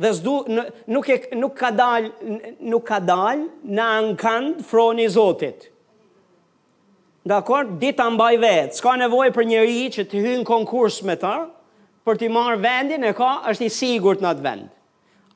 Dhe 0.01 0.09
s'du 0.17 0.35
nuk 0.95 1.09
e 1.13 1.17
nuk 1.37 1.53
ka 1.59 1.69
dal 1.77 2.07
nuk 2.71 2.87
ka 2.89 2.97
dal 2.99 3.43
në 3.75 3.85
ankan 3.99 4.51
froni 4.65 5.05
Zotit. 5.13 5.67
Dakor, 7.29 7.67
ditë 7.77 7.97
ta 8.01 8.07
mbaj 8.09 8.33
vetë. 8.41 8.75
S'ka 8.79 8.95
nevojë 8.97 9.33
për 9.35 9.45
njerëj 9.51 9.81
që 9.93 10.07
të 10.09 10.21
hyjnë 10.25 10.45
konkurs 10.49 11.03
me 11.05 11.13
ta, 11.21 11.35
për 12.07 12.17
t'i 12.21 12.29
marrë 12.33 12.61
vendin 12.63 13.03
e 13.05 13.11
ka, 13.17 13.41
është 13.51 13.67
i 13.67 13.73
sigur 13.75 14.17
të 14.17 14.25
në 14.25 14.29
atë 14.33 14.43
vend. 14.45 14.69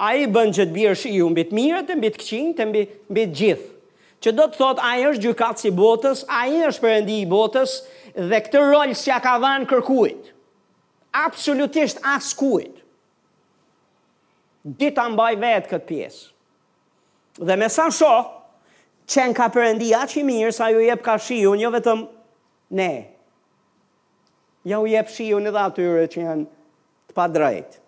A 0.01 0.11
i 0.19 0.25
bënë 0.27 0.55
që 0.57 0.65
t'birë 0.71 0.97
shiju 1.01 1.27
mbi 1.31 1.43
t'mirët, 1.49 1.91
mbi 1.99 2.09
t'këqin, 2.15 2.53
mbi, 2.71 2.83
mbi 3.13 3.25
gjithë. 3.39 3.71
Që 4.25 4.31
do 4.33 4.45
të 4.49 4.57
thot, 4.59 4.79
a 4.81 4.95
i 4.99 5.03
është 5.11 5.25
gjukatë 5.27 5.61
si 5.61 5.71
botës, 5.77 6.23
a 6.25 6.41
i 6.51 6.61
është 6.67 6.83
përëndi 6.83 7.17
i 7.23 7.27
botës, 7.31 7.75
dhe 8.31 8.39
këtë 8.47 8.63
rol 8.65 8.93
si 8.97 9.13
a 9.13 9.19
ka 9.23 9.35
vanë 9.43 9.67
kërkuit. 9.69 10.31
Absolutisht 11.15 12.01
as 12.01 12.31
kuit. 12.35 12.81
Dita 14.65 15.05
mbaj 15.13 15.35
vetë 15.43 15.71
këtë 15.75 15.89
pjesë. 15.91 16.23
Dhe 17.45 17.57
me 17.59 17.69
sa 17.69 17.85
sho, 17.93 18.11
qenë 19.11 19.37
ka 19.37 19.47
përëndi 19.53 19.93
a 19.93 20.01
që 20.09 20.19
i 20.23 20.25
mirë, 20.27 20.55
sa 20.57 20.71
ju 20.73 20.81
jep 20.87 21.05
ka 21.05 21.15
shiju, 21.21 21.53
një 21.59 21.67
jo 21.67 21.71
vetëm 21.75 22.03
ne. 22.81 22.89
Ja 24.65 24.79
u 24.81 24.89
jep 24.89 25.11
shiju 25.13 25.37
në 25.45 25.53
dhe 25.53 25.65
atyre 25.69 26.07
që 26.09 26.23
janë 26.23 26.47
pa 27.15 27.27
drejt. 27.31 27.79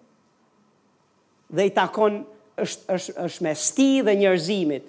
Dhe 1.56 1.66
i 1.68 1.72
takon 1.76 2.22
është, 2.58 2.86
është, 2.96 3.14
është 3.28 3.44
me 3.46 3.52
sti 3.56 3.88
dhe 4.08 4.14
njerëzimit 4.22 4.86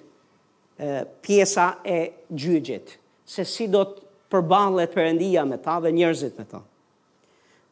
ë 0.79 0.91
pjesa 1.27 1.67
e 1.83 1.99
gjygjit, 2.39 2.95
se 3.29 3.43
si 3.45 3.67
do 3.71 3.83
të 3.91 4.07
përballet 4.31 4.93
Perëndia 4.95 5.43
me 5.49 5.57
ta 5.65 5.79
dhe 5.83 5.91
njerëzit 5.97 6.37
me 6.39 6.45
ta. 6.51 6.63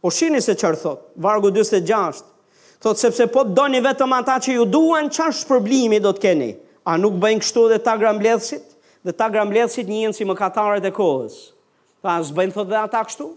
Po 0.03 0.11
shini 0.11 0.41
se 0.43 0.55
qërë 0.59 0.79
thot, 0.83 1.07
vargu 1.23 1.51
26, 1.55 2.23
thot 2.83 2.99
sepse 3.01 3.27
po 3.33 3.43
të 3.47 3.55
doni 3.59 3.79
vetëm 3.85 4.15
ata 4.19 4.39
që 4.45 4.55
ju 4.59 4.65
duan, 4.71 5.07
qa 5.13 5.31
shpërblimi 5.37 5.99
do 6.05 6.15
të 6.17 6.23
keni? 6.27 6.51
A 6.87 6.97
nuk 7.01 7.15
bëjnë 7.23 7.43
kështu 7.47 7.65
dhe 7.73 7.79
ta 7.83 7.95
grambledhësit? 8.01 8.73
Dhe 9.07 9.13
ta 9.15 9.29
grambledhësit 9.31 9.87
njënë 9.91 10.17
si 10.19 10.27
më 10.27 10.35
katarët 10.39 10.87
e 10.89 10.93
kohës. 10.95 11.37
Pa 12.03 12.19
bëjnë 12.23 12.57
thot 12.59 12.73
dhe 12.75 12.81
ata 12.87 13.03
kështu? 13.09 13.31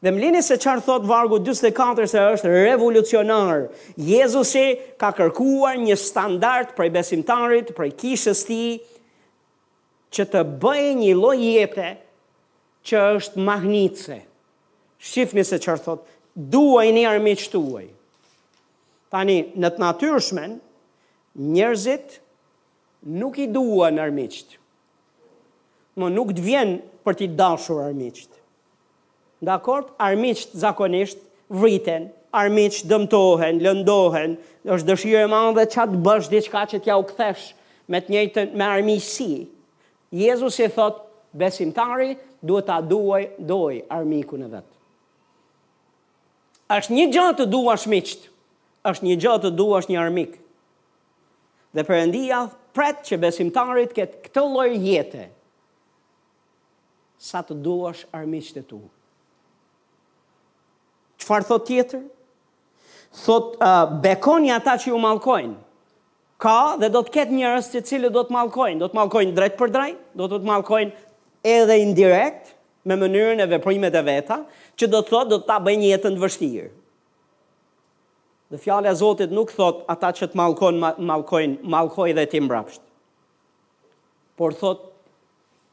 Dhe 0.00 0.10
më 0.14 0.20
lini 0.22 0.42
se 0.46 0.54
qërë 0.62 0.82
thot 0.86 1.06
vargu 1.10 1.40
24 1.42 2.04
se 2.06 2.20
është 2.34 2.50
revolucionar. 2.54 3.64
Jezusi 3.98 4.66
ka 5.00 5.08
kërkuar 5.16 5.78
një 5.82 5.96
standart 5.98 6.76
prej 6.78 6.92
besimtarit, 6.94 7.72
prej 7.74 7.90
kishës 7.98 8.44
ti, 8.46 8.60
që 10.14 10.28
të 10.30 10.44
bëjë 10.62 10.94
një 11.00 11.16
loj 11.18 11.96
që 12.88 13.00
është 13.18 13.42
magnitëse. 13.44 14.20
Shifni 15.08 15.42
se 15.44 15.58
qërë 15.60 15.82
thot, 15.84 16.04
duaj 16.54 16.86
një 16.94 17.02
armiq 17.10 17.42
tuaj. 17.52 17.88
Tani, 19.12 19.34
në 19.58 19.68
të 19.74 19.78
natyrshmen, 19.82 20.54
njerëzit 21.58 22.16
nuk 23.18 23.38
i 23.44 23.48
duan 23.52 23.98
armiqt. 24.00 24.56
Më 25.98 26.08
nuk 26.14 26.30
të 26.38 26.42
vjen 26.46 26.70
për 27.04 27.18
t'i 27.18 27.28
dashur 27.38 27.82
armiqt 27.90 28.37
akord, 29.46 29.86
armiqt 29.98 30.50
zakonisht 30.54 31.18
vriten, 31.50 32.10
armiqt 32.32 32.86
dëmtohen, 32.88 33.62
lëndohen, 33.62 34.34
është 34.68 34.86
dëshirë 34.90 35.22
e 35.26 35.28
madhe 35.30 35.64
që 35.70 35.84
të 35.92 36.00
bësh 36.04 36.30
diçka 36.32 36.62
që 36.72 36.78
t'ja 36.82 36.96
u 36.98 37.04
kthesh 37.06 37.44
me 37.88 38.00
të 38.02 38.10
njëjtën 38.12 38.48
me 38.58 38.64
armiqsi. 38.66 39.30
Jezus 40.12 40.58
i 40.60 40.66
thot 40.74 40.98
besimtari 41.38 42.16
duhet 42.42 42.66
ta 42.66 42.80
duaj 42.90 43.22
doj 43.38 43.82
armikun 43.90 44.42
e 44.42 44.48
vet. 44.52 44.66
Është 46.68 46.92
një 46.92 47.06
gjatë 47.14 47.38
të 47.42 47.46
duash 47.52 47.86
miqt, 47.88 48.26
është 48.90 49.06
një 49.06 49.16
gjatë 49.22 49.46
të 49.48 49.50
duash 49.56 49.88
një 49.88 50.00
armik. 50.02 50.34
Dhe 51.74 51.84
Perëndia 51.84 52.42
pret 52.76 53.00
që 53.08 53.16
besimtarit 53.22 53.94
këtë 53.96 54.20
këtë 54.26 54.44
lloj 54.52 54.68
jete 54.84 55.26
sa 57.30 57.40
të 57.42 57.56
duash 57.64 58.04
të 58.12 58.64
tuë. 58.70 58.88
Qëfar 61.22 61.44
thot 61.48 61.64
tjetër? 61.68 62.04
Thot 63.24 63.54
uh, 63.58 63.88
bekoni 64.04 64.52
ata 64.54 64.76
që 64.78 64.92
ju 64.92 65.00
malkojnë. 65.02 65.56
Ka 66.38 66.56
dhe 66.78 66.90
do 66.94 67.00
të 67.02 67.14
ketë 67.16 67.34
njërës 67.34 67.70
që 67.72 67.80
cilë 67.88 68.12
do 68.14 68.22
të 68.28 68.34
malkojnë. 68.36 68.78
Do 68.84 68.90
të 68.92 68.98
malkojnë 68.98 69.34
drejt 69.38 69.56
për 69.58 69.72
drejt, 69.74 70.02
do 70.20 70.28
të 70.30 70.38
malkojnë 70.46 71.06
edhe 71.56 71.78
indirekt, 71.82 72.52
me 72.86 72.94
mënyrën 73.00 73.42
e 73.42 73.48
veprimet 73.56 73.96
e 73.98 74.02
veta, 74.06 74.40
që 74.78 74.90
do 74.92 75.00
të 75.02 75.10
thot 75.12 75.32
do 75.32 75.40
të 75.42 75.48
ta 75.50 75.58
bëjnë 75.66 75.88
jetën 75.92 76.14
të 76.18 76.22
vështirë. 76.24 76.70
Dhe 78.52 78.58
fjale 78.62 78.88
a 78.88 78.96
Zotit 78.96 79.32
nuk 79.36 79.50
thot 79.52 79.82
ata 79.92 80.12
që 80.16 80.30
të 80.32 80.38
malkojnë, 80.38 80.94
malkojnë, 81.10 81.58
malkojnë 81.74 82.16
dhe 82.20 82.28
tim 82.36 82.46
mbrapsht. 82.48 82.84
Por 84.38 84.54
thot 84.56 84.86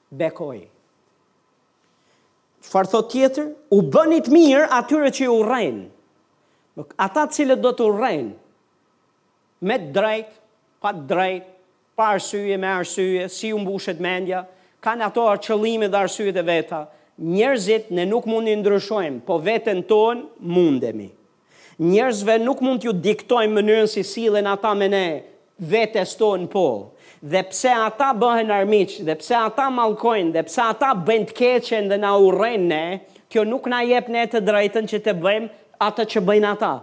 bekojnë. 0.09 0.71
Qëfar 2.65 2.87
thot 2.89 3.11
tjetër? 3.13 3.51
U 3.69 3.81
bënit 3.93 4.25
mirë 4.33 4.65
atyre 4.73 5.11
që 5.13 5.27
u 5.29 5.41
rejnë. 5.45 5.85
Ata 6.97 7.27
cilët 7.31 7.61
do 7.61 7.71
të 7.77 7.85
u 7.85 7.91
rejnë, 7.93 8.31
me 9.69 9.75
drejt, 9.95 10.31
pa 10.83 10.89
drejt, 10.91 11.45
pa 11.95 12.09
arsye, 12.17 12.57
me 12.59 12.67
arsye, 12.81 13.29
si 13.31 13.53
u 13.55 13.61
mbushet 13.61 14.01
mendja, 14.03 14.41
kanë 14.83 15.05
ato 15.07 15.23
arqëllime 15.31 15.87
dhe 15.93 16.01
arsye 16.01 16.33
të 16.35 16.43
veta, 16.49 16.81
njerëzit 17.21 17.93
ne 17.95 18.03
nuk 18.09 18.27
mund 18.27 18.49
të 18.51 18.57
ndryshojmë, 18.59 19.21
po 19.27 19.37
veten 19.45 19.85
tonë 19.87 20.27
mundemi. 20.51 21.07
Njerëzve 21.79 22.35
nuk 22.43 22.59
mund 22.65 22.83
t'ju 22.83 22.91
diktojmë 23.05 23.55
mënyrën 23.55 23.87
si 23.91 24.03
sillen 24.03 24.51
ata 24.51 24.73
me 24.79 24.91
ne, 24.91 25.05
vetes 25.59 26.17
tonë 26.19 26.51
po 26.51 26.67
dhe 27.25 27.41
pse 27.49 27.69
ata 27.73 28.09
bëhen 28.21 28.51
armiq, 28.55 28.93
dhe 29.07 29.15
pse 29.21 29.33
ata 29.47 29.65
malkojnë, 29.73 30.31
dhe 30.35 30.43
pse 30.47 30.61
ata 30.69 30.91
bëjnë 31.07 31.27
të 31.31 31.35
keqen 31.39 31.87
dhe 31.89 31.97
na 32.01 32.11
urrejnë 32.21 32.65
ne, 32.69 32.81
kjo 33.31 33.45
nuk 33.49 33.69
na 33.71 33.79
jep 33.89 34.09
ne 34.13 34.25
të 34.29 34.41
drejtën 34.47 34.89
që 34.91 34.99
të 35.07 35.13
bëjmë 35.23 35.47
atë 35.87 36.03
që 36.13 36.21
bëjnë 36.27 36.49
ata. 36.53 36.73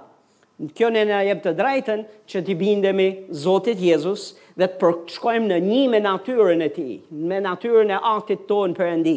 Kjo 0.76 0.88
ne 0.94 1.02
na 1.08 1.20
jep 1.26 1.40
të 1.44 1.52
drejtën 1.58 2.02
që 2.30 2.40
të 2.46 2.56
bindemi 2.60 3.06
Zotit 3.42 3.80
Jezus 3.82 4.26
dhe 4.58 4.66
të 4.68 4.76
përshkojmë 4.82 5.48
në 5.52 5.56
një 5.66 5.78
me 5.94 6.00
natyrën 6.04 6.60
e 6.66 6.70
ti, 6.76 6.88
me 7.30 7.38
natyrën 7.42 7.94
e 7.96 8.00
aktit 8.14 8.42
ton 8.50 8.74
për 8.76 8.86
endi. 8.96 9.16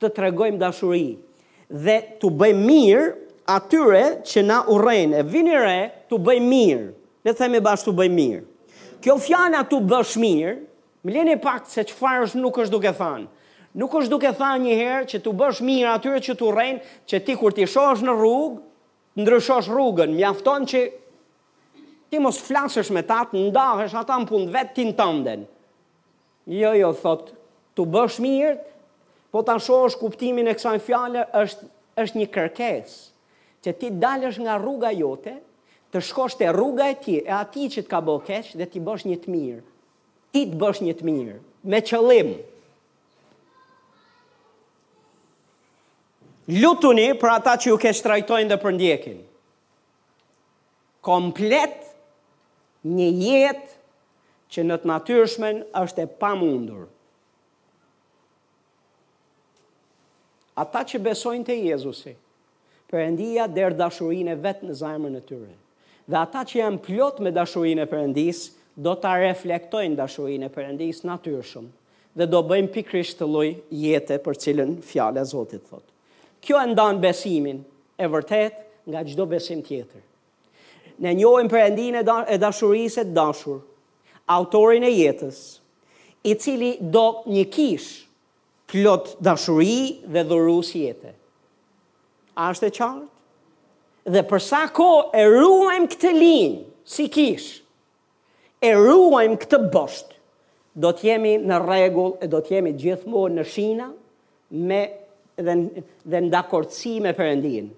Të 0.00 0.10
tregojmë 0.16 0.60
dashuri 0.60 1.16
dhe 1.86 1.98
të 2.20 2.30
bëjmë 2.42 2.64
mirë 2.68 3.08
atyre 3.56 4.04
që 4.28 4.44
na 4.48 4.60
urrejnë, 4.76 5.22
e 5.22 5.22
vini 5.32 5.56
re 5.64 5.78
të 6.10 6.20
bëjmë 6.28 6.50
mirë. 6.52 6.86
Le 7.26 7.32
të 7.34 7.40
themi 7.42 7.64
bashkë 7.64 7.88
të 7.92 7.96
bëjmë 8.02 8.16
mirë 8.20 8.44
kjo 9.06 9.14
fjana 9.22 9.60
tu 9.70 9.78
bësh 9.86 10.16
mirë, 10.18 10.52
më 11.06 11.12
lene 11.14 11.34
pak 11.38 11.68
se 11.70 11.84
çfarë 11.86 12.24
është 12.26 12.40
nuk 12.42 12.56
është 12.58 12.74
duke 12.74 12.90
thën. 12.98 13.28
Nuk 13.78 13.92
është 13.94 14.10
duke 14.10 14.30
thën 14.34 14.64
një 14.64 14.78
herë 14.80 15.04
që 15.12 15.20
tu 15.22 15.30
bësh 15.38 15.60
mirë 15.62 15.92
atyre 15.94 16.22
që 16.26 16.34
tu 16.40 16.48
rrejn, 16.50 16.80
që 17.06 17.20
ti 17.26 17.36
kur 17.38 17.54
ti 17.54 17.68
shohsh 17.70 18.02
në 18.02 18.14
rrugë, 18.18 18.56
ndryshosh 19.22 19.70
rrugën, 19.70 20.10
mjafton 20.18 20.66
që 20.72 20.80
ti 22.10 22.18
mos 22.24 22.40
flasësh 22.48 22.90
me 22.96 23.04
ta, 23.06 23.20
ndahesh 23.30 23.94
ata 24.00 24.16
në 24.24 24.28
punë 24.32 24.50
vetë 24.58 24.88
në 24.90 24.96
tënden. 24.98 25.46
Jo, 26.56 26.74
jo, 26.78 26.90
thot, 27.02 27.30
tu 27.78 27.86
bësh 27.90 28.18
mirë, 28.26 28.56
po 29.30 29.44
ta 29.46 29.54
shohësh 29.62 30.00
kuptimin 30.02 30.50
e 30.50 30.56
kësaj 30.58 30.80
fjale 30.86 31.28
është 31.44 31.70
është 32.02 32.20
një 32.22 32.30
kërkesë, 32.34 32.96
që 33.64 33.76
ti 33.80 33.88
dalësh 34.02 34.42
nga 34.42 34.58
rruga 34.60 34.90
jote, 34.98 35.36
të 35.94 36.00
shkosh 36.02 36.40
e 36.42 36.48
rruga 36.52 36.88
e 36.90 36.96
ti, 37.02 37.14
e 37.22 37.30
ati 37.32 37.66
që 37.70 37.84
të 37.86 37.90
ka 37.90 38.00
bo 38.02 38.18
keq, 38.26 38.54
dhe 38.58 38.66
ti 38.72 38.80
bësh 38.82 39.06
një 39.06 39.18
të 39.22 39.32
mirë. 39.34 39.62
Ti 40.34 40.42
të 40.50 40.58
bësh 40.60 40.82
një 40.84 40.94
të 40.98 41.06
mirë, 41.06 41.36
me 41.70 41.78
qëllim. 41.86 42.32
Lutuni 46.62 47.08
për 47.18 47.32
ata 47.38 47.56
që 47.62 47.70
ju 47.72 47.78
keqë 47.82 48.02
trajtojnë 48.06 48.50
dhe 48.52 48.58
përndjekin. 48.62 49.20
Komplet 51.06 51.80
një 52.86 53.08
jetë 53.24 53.74
që 54.54 54.64
në 54.66 54.76
të 54.82 54.90
natyrshmen 54.90 55.60
është 55.80 56.04
e 56.06 56.12
pamundur. 56.20 56.84
Ata 60.62 60.84
që 60.88 61.00
besojnë 61.04 61.44
të 61.48 61.56
Jezusi, 61.68 62.14
përëndia 62.90 63.44
dherë 63.52 63.76
dashurin 63.76 64.30
e 64.32 64.36
vetë 64.46 64.70
në 64.70 64.76
zajmën 64.84 65.18
e 65.18 65.24
tyre 65.28 65.54
dhe 66.06 66.16
ata 66.18 66.42
që 66.46 66.60
janë 66.60 66.80
plot 66.86 67.18
me 67.24 67.32
dashurinë 67.34 67.84
e 67.86 67.90
Perëndis, 67.90 68.44
do 68.76 68.92
ta 69.00 69.14
reflektojnë 69.18 69.96
dashurinë 69.98 70.46
e 70.46 70.52
Perëndis 70.52 71.02
natyrshëm 71.08 71.68
dhe 72.16 72.26
do 72.32 72.42
bëjmë 72.48 72.70
pikrisht 72.72 73.18
të 73.20 73.26
lloj 73.28 73.46
jete 73.76 74.18
për 74.24 74.38
cilën 74.40 74.74
fjala 74.90 75.24
e 75.24 75.28
Zotit 75.30 75.64
thotë. 75.68 75.90
Kjo 76.44 76.60
e 76.62 76.66
ndan 76.70 77.00
besimin 77.02 77.58
e 77.98 78.08
vërtet 78.12 78.62
nga 78.86 79.02
çdo 79.08 79.26
besim 79.30 79.62
tjetër. 79.64 80.00
Ne 81.02 81.12
njohim 81.18 81.50
Perëndinë 81.52 82.04
e 82.04 82.38
dashurisë 82.40 83.06
të 83.08 83.14
dashur, 83.16 83.58
autorin 84.32 84.86
e 84.88 84.92
jetës, 84.94 85.38
i 86.26 86.34
cili 86.42 86.76
do 86.80 87.08
një 87.30 87.44
kish 87.54 87.90
plot 88.70 89.16
dashuri 89.20 90.06
dhe 90.10 90.22
dhurus 90.26 90.72
jete. 90.76 91.12
A 92.36 92.48
është 92.54 92.70
e 92.70 92.74
qartë? 92.78 93.15
dhe 94.06 94.22
përsa 94.30 94.60
ko 94.74 94.86
e 95.18 95.24
ruajm 95.26 95.86
këtë 95.90 96.12
linjë, 96.14 96.60
si 96.86 97.08
kish, 97.12 97.46
e 98.62 98.70
ruajm 98.78 99.34
këtë 99.42 99.58
bështë, 99.74 100.14
do 100.78 100.92
të 100.94 101.08
jemi 101.10 101.32
në 101.48 101.58
rregull 101.64 102.12
e 102.22 102.28
do 102.30 102.38
të 102.44 102.54
jemi 102.56 102.74
gjithmonë 102.78 103.38
në 103.40 103.46
shina 103.52 103.90
me 104.68 104.80
dhe 105.40 105.54
dhe 106.04 106.22
me 106.30 107.16
përëndinë. 107.18 107.68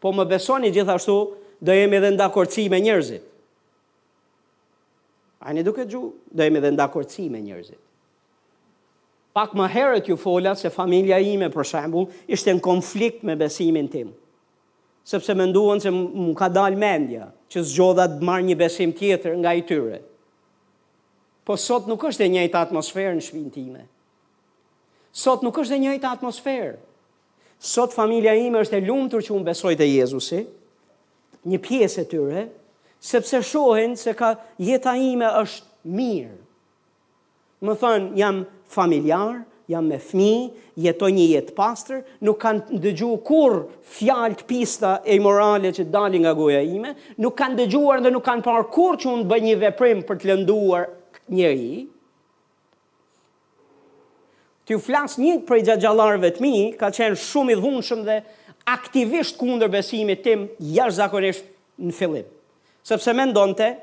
Po 0.00 0.12
më 0.12 0.26
besoni 0.30 0.70
gjithashtu 0.74 1.14
do 1.64 1.72
jemi 1.74 1.96
edhe 2.00 2.10
ndakordsi 2.16 2.66
me 2.70 2.80
njerëzit. 2.82 3.22
A 5.44 5.52
ne 5.52 5.62
duke 5.62 5.84
ju 5.84 6.14
do 6.30 6.42
jemi 6.44 6.60
edhe 6.62 6.70
ndakordsi 6.74 7.28
me 7.30 7.40
njerëzit. 7.42 7.80
Pak 9.34 9.52
më 9.58 9.66
herët 9.74 10.08
ju 10.08 10.16
folat 10.16 10.56
se 10.58 10.70
familja 10.70 11.18
ime 11.18 11.48
për 11.52 11.66
shembull 11.66 12.08
ishte 12.30 12.54
në 12.54 12.62
konflikt 12.62 13.22
me 13.26 13.34
besimin 13.36 13.88
tim 13.90 14.12
sepse 15.04 15.34
me 15.36 15.46
nduën 15.46 15.80
se 15.84 15.90
më 15.92 16.32
ka 16.38 16.46
dalë 16.48 16.80
mendja, 16.80 17.26
që 17.52 17.62
zgjodha 17.68 18.06
të 18.14 18.24
marrë 18.24 18.46
një 18.48 18.56
besim 18.58 18.92
tjetër 18.96 19.34
nga 19.42 19.52
i 19.56 19.62
tyre. 19.68 20.00
Po 21.44 21.58
sot 21.60 21.86
nuk 21.88 22.02
është 22.08 22.24
e 22.24 22.30
njëjtë 22.32 22.60
atmosferë 22.62 23.14
në 23.18 23.24
shvinë 23.26 23.52
time. 23.52 23.82
Sot 25.14 25.44
nuk 25.44 25.58
është 25.60 25.76
e 25.76 25.82
njëjtë 25.84 26.08
atmosferë. 26.10 26.76
Sot 27.64 27.92
familja 27.96 28.32
ime 28.40 28.62
është 28.64 28.80
e 28.80 28.86
tërë 28.88 29.26
që 29.28 29.34
unë 29.36 29.46
besoj 29.48 29.74
të 29.78 29.88
Jezusi, 29.92 30.40
një 31.48 31.60
pjesë 31.64 32.02
e 32.02 32.08
tyre, 32.10 32.46
sepse 33.04 33.42
shohen 33.44 33.92
se 34.00 34.12
ka 34.16 34.32
jeta 34.58 34.96
ime 34.96 35.28
është 35.44 35.92
mirë. 36.00 36.40
Më 37.64 37.74
thënë, 37.80 38.08
jam 38.20 38.42
familjarë, 38.72 39.44
jam 39.68 39.86
me 39.88 39.98
fmi, 40.02 40.50
jetoj 40.82 41.10
një 41.16 41.24
jetë 41.34 41.54
pastër, 41.56 42.00
nuk 42.26 42.38
kanë 42.42 42.78
dëgju 42.84 43.08
kur 43.26 43.54
fjalë 43.96 44.40
të 44.42 44.46
pista 44.50 44.92
e 45.06 45.16
morale 45.22 45.70
që 45.74 45.86
dalin 45.94 46.24
nga 46.26 46.34
goja 46.36 46.60
ime, 46.64 46.92
nuk 47.22 47.36
kanë 47.38 47.58
dëgjuar 47.62 48.02
dhe 48.04 48.12
nuk 48.12 48.24
kanë 48.26 48.44
parë 48.44 48.66
kur 48.74 48.98
që 49.00 49.08
unë 49.12 49.26
bëj 49.30 49.40
një 49.46 49.56
veprim 49.62 50.02
për 50.08 50.20
të 50.20 50.30
lënduar 50.32 50.86
njëri, 51.32 51.82
të 54.64 54.72
ju 54.76 54.80
flasë 54.84 55.20
një 55.20 55.36
për 55.48 55.60
i 55.60 55.66
gjagjalarve 55.70 56.30
të 56.36 56.44
mi, 56.44 56.52
ka 56.80 56.92
qenë 56.96 57.18
shumë 57.20 57.52
i 57.54 57.58
dhunshëm 57.60 58.04
dhe 58.06 58.18
aktivisht 58.72 59.36
kundër 59.40 59.68
besimit 59.72 60.22
tim 60.24 60.46
jashtë 60.58 60.98
zakonisht 61.02 61.50
në 61.84 61.92
fillim. 61.92 62.28
Sepse 62.84 63.12
me 63.16 63.24
ndonëte, 63.28 63.74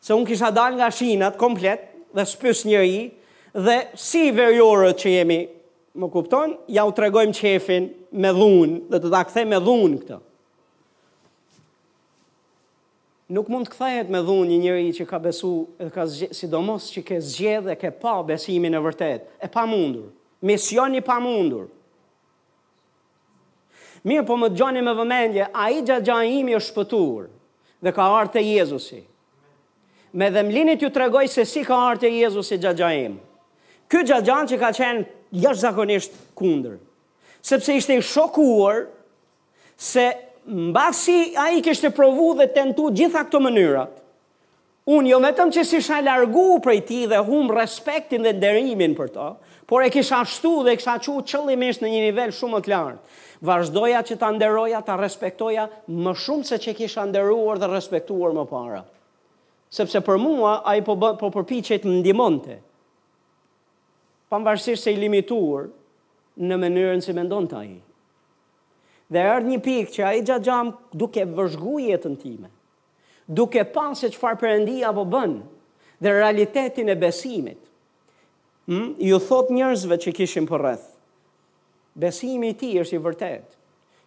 se 0.00 0.16
unë 0.16 0.28
kisha 0.30 0.48
dal 0.56 0.76
nga 0.78 0.88
shinat 0.92 1.36
komplet 1.40 1.84
dhe 2.16 2.24
spys 2.28 2.62
njëri, 2.68 2.98
dhe 3.56 3.78
si 3.96 4.30
verjorët 4.36 4.98
që 5.00 5.12
jemi, 5.18 5.40
më 5.96 6.08
kupton, 6.12 6.52
ja 6.68 6.82
u 6.84 6.92
tregojmë 6.92 7.32
qefin 7.38 7.86
me 8.20 8.28
dhunë, 8.36 8.82
dhe 8.92 8.98
të 9.00 9.12
da 9.14 9.22
kthe 9.24 9.46
me 9.48 9.56
dhunë 9.64 10.00
këtë. 10.02 10.18
Nuk 13.34 13.48
mund 13.50 13.66
të 13.66 13.72
kthehet 13.72 14.10
me 14.12 14.20
dhunë 14.22 14.50
një 14.52 14.58
njëri 14.64 14.90
që 15.00 15.06
ka 15.10 15.18
besu, 15.24 15.54
dhe 15.80 15.88
ka 15.90 16.04
sidomos 16.12 16.90
që 16.94 17.02
ke 17.08 17.16
zgjedhë 17.26 17.64
dhe 17.72 17.78
ke 17.80 17.90
pa 18.02 18.18
besimin 18.28 18.76
e 18.78 18.82
vërtet, 18.84 19.24
e 19.42 19.48
pa 19.50 19.64
mundur, 19.66 20.12
misioni 20.46 21.00
pa 21.02 21.16
mundur. 21.24 21.70
Mirë 24.06 24.26
po 24.28 24.36
më 24.38 24.52
të 24.52 24.60
gjoni 24.60 24.82
me 24.86 24.92
vëmendje, 24.94 25.48
a 25.50 25.64
i 25.74 25.80
gjatë 25.82 26.20
imi 26.38 26.54
është 26.60 26.76
pëtur, 26.76 27.24
dhe 27.82 27.90
ka 27.96 28.04
artë 28.20 28.38
e 28.38 28.44
Jezusi. 28.52 29.00
Me 30.14 30.28
dhe 30.30 30.44
mlinit 30.46 30.84
ju 30.84 30.92
tregoj 30.94 31.24
se 31.28 31.42
si 31.48 31.64
ka 31.66 31.74
artë 31.88 32.06
e 32.06 32.20
Jezusi 32.20 32.60
gjatë 32.62 32.84
Ky 33.86 34.02
gjagjan 34.02 34.48
që 34.50 34.56
ka 34.58 34.70
qenë 34.74 35.04
jashtë 35.38 35.62
zakonisht 35.62 36.16
kunder, 36.38 36.78
sepse 37.46 37.76
ishte 37.78 37.94
i 37.94 38.02
shokuar 38.02 38.86
se 39.78 40.08
mbasi 40.46 41.34
a 41.38 41.48
i 41.54 41.60
kështë 41.62 41.92
provu 41.94 42.32
dhe 42.38 42.48
tentu 42.56 42.88
gjitha 42.90 43.22
këto 43.28 43.38
mënyrat, 43.44 43.92
unë 44.90 45.10
jo 45.12 45.20
vetëm 45.22 45.52
që 45.54 45.64
si 45.66 45.80
shaj 45.82 46.00
largu 46.06 46.46
për 46.62 46.80
ti 46.86 47.04
dhe 47.10 47.20
hum 47.26 47.50
respektin 47.54 48.26
dhe 48.26 48.32
derimin 48.42 48.96
për 48.98 49.12
ta, 49.16 49.28
por 49.70 49.82
e 49.86 49.90
kisha 49.94 50.20
shtu 50.30 50.52
dhe 50.66 50.76
kësha 50.80 50.98
qu 51.04 51.16
qëllimisht 51.26 51.82
në 51.82 51.92
një 51.94 52.02
nivel 52.08 52.34
shumë 52.34 52.58
më 52.58 52.62
të 52.66 52.72
lartë. 52.74 53.16
Vazhdoja 53.48 54.02
që 54.08 54.18
ta 54.20 54.28
nderoja, 54.32 54.80
ta 54.86 54.94
respektoja 55.00 55.68
më 55.90 56.12
shumë 56.22 56.46
se 56.52 56.58
që 56.62 56.74
kisha 56.82 57.06
nderuar 57.10 57.58
dhe 57.62 57.70
respektuar 57.72 58.34
më 58.38 58.44
para. 58.50 58.84
Sepse 59.78 60.00
për 60.06 60.18
mua, 60.22 60.60
a 60.66 60.76
i 60.78 60.82
po, 60.86 60.94
po 61.02 61.30
përpichet 61.34 61.84
më 61.90 61.98
ndimonte, 62.00 62.60
pambarësisht 64.30 64.86
se 64.86 64.92
i 64.94 64.98
limituar 65.00 65.68
në 66.36 66.58
mënyrën 66.62 67.02
si 67.04 67.14
mendon 67.16 67.46
të 67.48 67.58
aji. 67.62 67.78
Dhe 69.14 69.22
ardhë 69.30 69.50
një 69.52 69.60
pikë 69.62 69.92
që 69.94 70.06
aji 70.10 70.22
gjatë 70.28 70.46
gjamë 70.48 70.98
duke 71.02 71.22
vëzhgu 71.36 71.76
jetën 71.86 72.16
time, 72.18 72.50
duke 73.38 73.62
pasë 73.74 74.10
se 74.10 74.18
farë 74.20 74.40
përëndi 74.42 74.80
apo 74.88 75.04
bënë, 75.06 75.38
dhe 76.02 76.12
realitetin 76.16 76.90
e 76.92 76.96
besimit, 77.00 77.60
hmm? 78.66 78.96
ju 79.00 79.20
thot 79.28 79.50
njërzve 79.54 80.00
që 80.02 80.14
kishim 80.18 80.48
për 80.50 80.64
rreth, 80.64 80.88
besimi 81.96 82.50
ti 82.58 82.74
është 82.82 82.98
i 82.98 83.04
vërtet, 83.06 83.54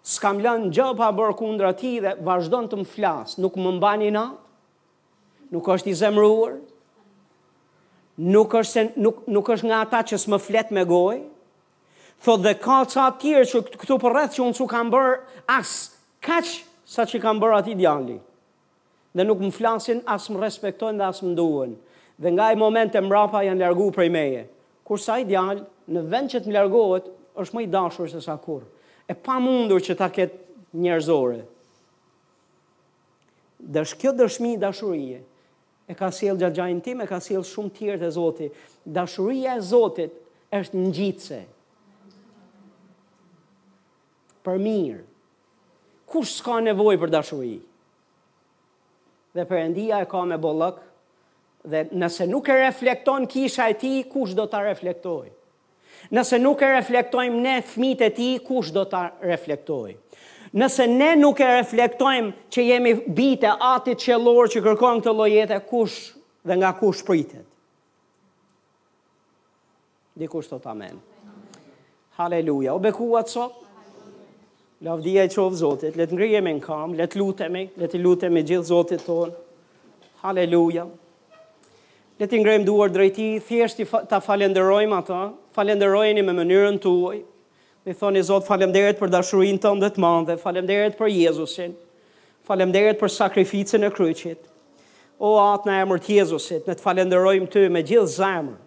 s'kam 0.05 0.41
lënë 0.43 0.69
gjë 0.75 0.89
a 1.07 1.11
bërë 1.15 1.37
kundra 1.39 1.71
ti 1.79 1.95
dhe 2.03 2.17
vazhdojnë 2.27 2.69
të 2.71 2.81
më 2.81 2.89
flasë, 2.91 3.39
nuk 3.43 3.55
më 3.59 3.73
mbani 3.79 4.11
na, 4.15 4.27
nuk 5.51 5.71
është 5.75 5.93
i 5.93 5.95
zemruar, 6.03 6.59
nuk 8.19 8.53
është 8.59 8.71
se 8.73 8.83
nuk 8.99 9.21
nuk 9.31 9.47
është 9.53 9.67
nga 9.69 9.77
ata 9.87 10.01
që 10.09 10.17
s'më 10.25 10.39
flet 10.43 10.71
me 10.75 10.83
gojë. 10.85 11.21
Thotë 12.19 12.43
dhe 12.43 12.53
ka 12.59 12.81
ca 12.91 13.05
të 13.15 13.19
tjerë 13.21 13.47
që 13.51 13.61
këtu 13.79 13.97
përreth 14.01 14.15
rreth 14.15 14.33
që 14.35 14.41
unë 14.43 14.55
s'u 14.57 14.65
kam 14.67 14.89
bër 14.91 15.13
as 15.47 15.73
kaç 16.27 16.53
sa 16.83 17.05
që 17.07 17.21
kam 17.23 17.39
bërë 17.39 17.59
aty 17.61 17.75
djali. 17.79 18.17
Dhe 19.15 19.23
nuk 19.25 19.39
më 19.41 19.53
flasin, 19.55 20.01
as 20.05 20.27
më 20.29 20.41
respektojnë 20.43 20.99
dhe 20.99 21.07
as 21.07 21.23
më 21.25 21.31
duhen. 21.39 21.71
Dhe 22.21 22.29
nga 22.35 22.49
ai 22.51 22.59
moment 22.59 22.93
e 22.95 23.01
mrapa 23.01 23.41
janë 23.47 23.63
largu 23.63 23.87
prej 23.95 24.09
meje. 24.13 24.43
Kur 24.85 24.99
sa 25.01 25.15
i 25.21 25.25
djal 25.25 25.63
në 25.89 26.03
vend 26.11 26.29
që 26.35 26.43
të 26.43 26.51
më 26.51 26.57
largohet 26.57 27.07
është 27.39 27.55
më 27.55 27.63
i 27.65 27.71
dashur 27.73 28.11
se 28.11 28.19
sa 28.21 28.35
kur. 28.37 28.67
E 29.09 29.15
pa 29.15 29.39
mundur 29.41 29.79
që 29.81 29.95
ta 29.97 30.11
ketë 30.13 30.77
njerëzore. 30.77 31.39
Dash 33.59 33.95
kjo 33.99 34.11
dëshmi 34.15 34.57
dashurie 34.61 35.23
e 35.89 35.97
ka 35.97 36.11
sjell 36.13 36.37
gjatë 36.37 36.57
gjajin 36.59 36.79
tim, 36.85 36.99
e 37.01 37.07
ka 37.09 37.17
sjell 37.25 37.41
shumë 37.49 37.73
tjerë 37.79 37.99
të 38.03 38.09
Zoti. 38.13 38.49
Dashuria 38.93 39.55
e 39.57 39.63
Zotit 39.65 40.13
është 40.53 40.83
ngjitse. 40.85 41.39
Për 44.45 44.61
mirë. 44.61 45.01
Kush 46.09 46.35
s'ka 46.39 46.59
nevoj 46.65 46.95
për 47.01 47.11
dashuri? 47.13 47.55
Dhe 49.35 49.43
endia 49.61 49.99
e 50.01 50.07
ka 50.09 50.23
me 50.25 50.37
bollëk 50.41 50.77
dhe 51.69 51.83
nëse 52.01 52.25
nuk 52.31 52.47
e 52.49 52.55
reflekton 52.63 53.27
kisha 53.29 53.67
e 53.69 53.75
ti, 53.81 53.91
kush 54.09 54.33
do 54.37 54.45
ta 54.49 54.61
reflektoj? 54.65 55.27
Nëse 56.15 56.39
nuk 56.41 56.61
e 56.65 56.69
reflektojmë 56.77 57.41
ne 57.45 57.57
fmit 57.71 58.01
e 58.01 58.09
ti, 58.17 58.29
kush 58.45 58.71
do 58.77 58.85
ta 58.85 59.01
reflektoj? 59.25 59.27
reflektoj? 59.29 59.97
Nëse 60.57 60.85
ne 60.89 61.11
nuk 61.19 61.37
e 61.45 61.47
reflektojmë 61.59 62.31
që 62.53 62.63
jemi 62.71 62.93
bite 63.13 63.51
atit 63.69 64.01
që 64.01 64.15
lorë 64.23 64.49
që 64.55 64.61
kërkojmë 64.65 65.03
këtë 65.03 65.13
lojete, 65.19 65.59
kush 65.69 65.97
dhe 66.49 66.55
nga 66.57 66.71
kush 66.79 67.03
pritet? 67.05 67.45
Dikush 70.19 70.49
kush 70.49 70.55
të 70.55 70.59
të 70.63 70.71
amen. 70.73 70.97
Haleluja. 72.17 72.73
O 72.73 72.81
bekuat 72.83 73.29
so? 73.31 73.45
Lavdia 74.83 75.25
i 75.27 75.29
qovë 75.31 75.57
zotit, 75.59 75.95
letë 75.99 76.15
ngrijemi 76.17 76.53
në 76.57 76.63
kam, 76.63 76.93
letë 76.95 77.19
lutemi, 77.19 77.65
letë 77.79 77.99
lutemi 78.01 78.41
gjithë 78.47 78.67
zotit 78.73 79.05
tonë. 79.05 79.35
Haleluja. 80.23 80.87
Letë 82.19 82.39
ngrijemi 82.41 82.65
duar 82.67 82.89
drejti, 82.91 83.27
thjeshti 83.47 83.85
ta 84.09 84.19
falenderojmë 84.23 84.97
ata, 85.03 85.21
falenderojni 85.55 86.23
me 86.27 86.33
mënyrën 86.41 86.79
tuaj, 86.83 87.19
Mi 87.87 87.93
thonë 87.95 88.19
i 88.19 88.23
Zotë, 88.27 88.43
falemderet 88.49 88.97
për 88.99 89.11
dashurin 89.13 89.57
të 89.63 89.69
ndët 89.79 89.97
mandhe, 90.03 90.35
falemderet 90.41 90.97
për 90.99 91.11
Jezusin, 91.13 91.71
falemderet 92.47 92.97
për 92.99 93.11
sakrificin 93.13 93.87
e 93.87 93.91
kryqit. 93.95 94.41
O 95.19 95.37
atë 95.39 95.69
në 95.69 95.77
emër 95.85 96.01
të 96.03 96.17
Jezusit, 96.17 96.65
në 96.67 96.75
të 96.79 96.83
falenderojmë 96.83 97.47
ty 97.53 97.63
me 97.71 97.83
gjithë 97.83 98.15
zemër. 98.17 98.57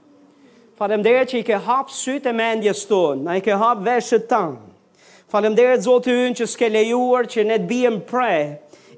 Falemderet 0.81 1.29
që 1.35 1.43
i 1.43 1.47
ke 1.51 1.59
hapë 1.67 1.93
sytë 1.97 2.33
e 2.33 2.35
mendjes 2.39 2.87
tonë, 2.89 3.21
na 3.27 3.37
i 3.39 3.45
ke 3.45 3.55
hapë 3.61 3.85
veshët 3.91 4.25
tanë. 4.31 4.73
Falemderet 5.33 5.85
Zotë 5.85 6.09
i 6.15 6.25
unë 6.31 6.41
që 6.41 6.49
s'ke 6.55 6.73
lejuar 6.75 7.29
që 7.33 7.45
ne 7.51 7.61
të 7.63 7.69
bijem 7.69 8.01
prej 8.09 8.41
e, 8.41 8.49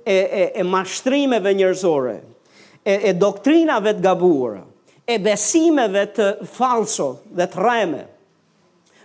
e, 0.06 0.16
e 0.54 0.62
mashtrimeve 0.66 1.52
njërzore, 1.58 2.16
e, 2.86 2.94
e 3.10 3.14
doktrinave 3.18 3.96
të 3.98 4.04
gabuara, 4.06 4.62
e 5.06 5.18
besimeve 5.22 6.06
të 6.16 6.30
falso 6.54 7.16
dhe 7.34 7.50
të 7.54 7.66
reme, 7.66 8.04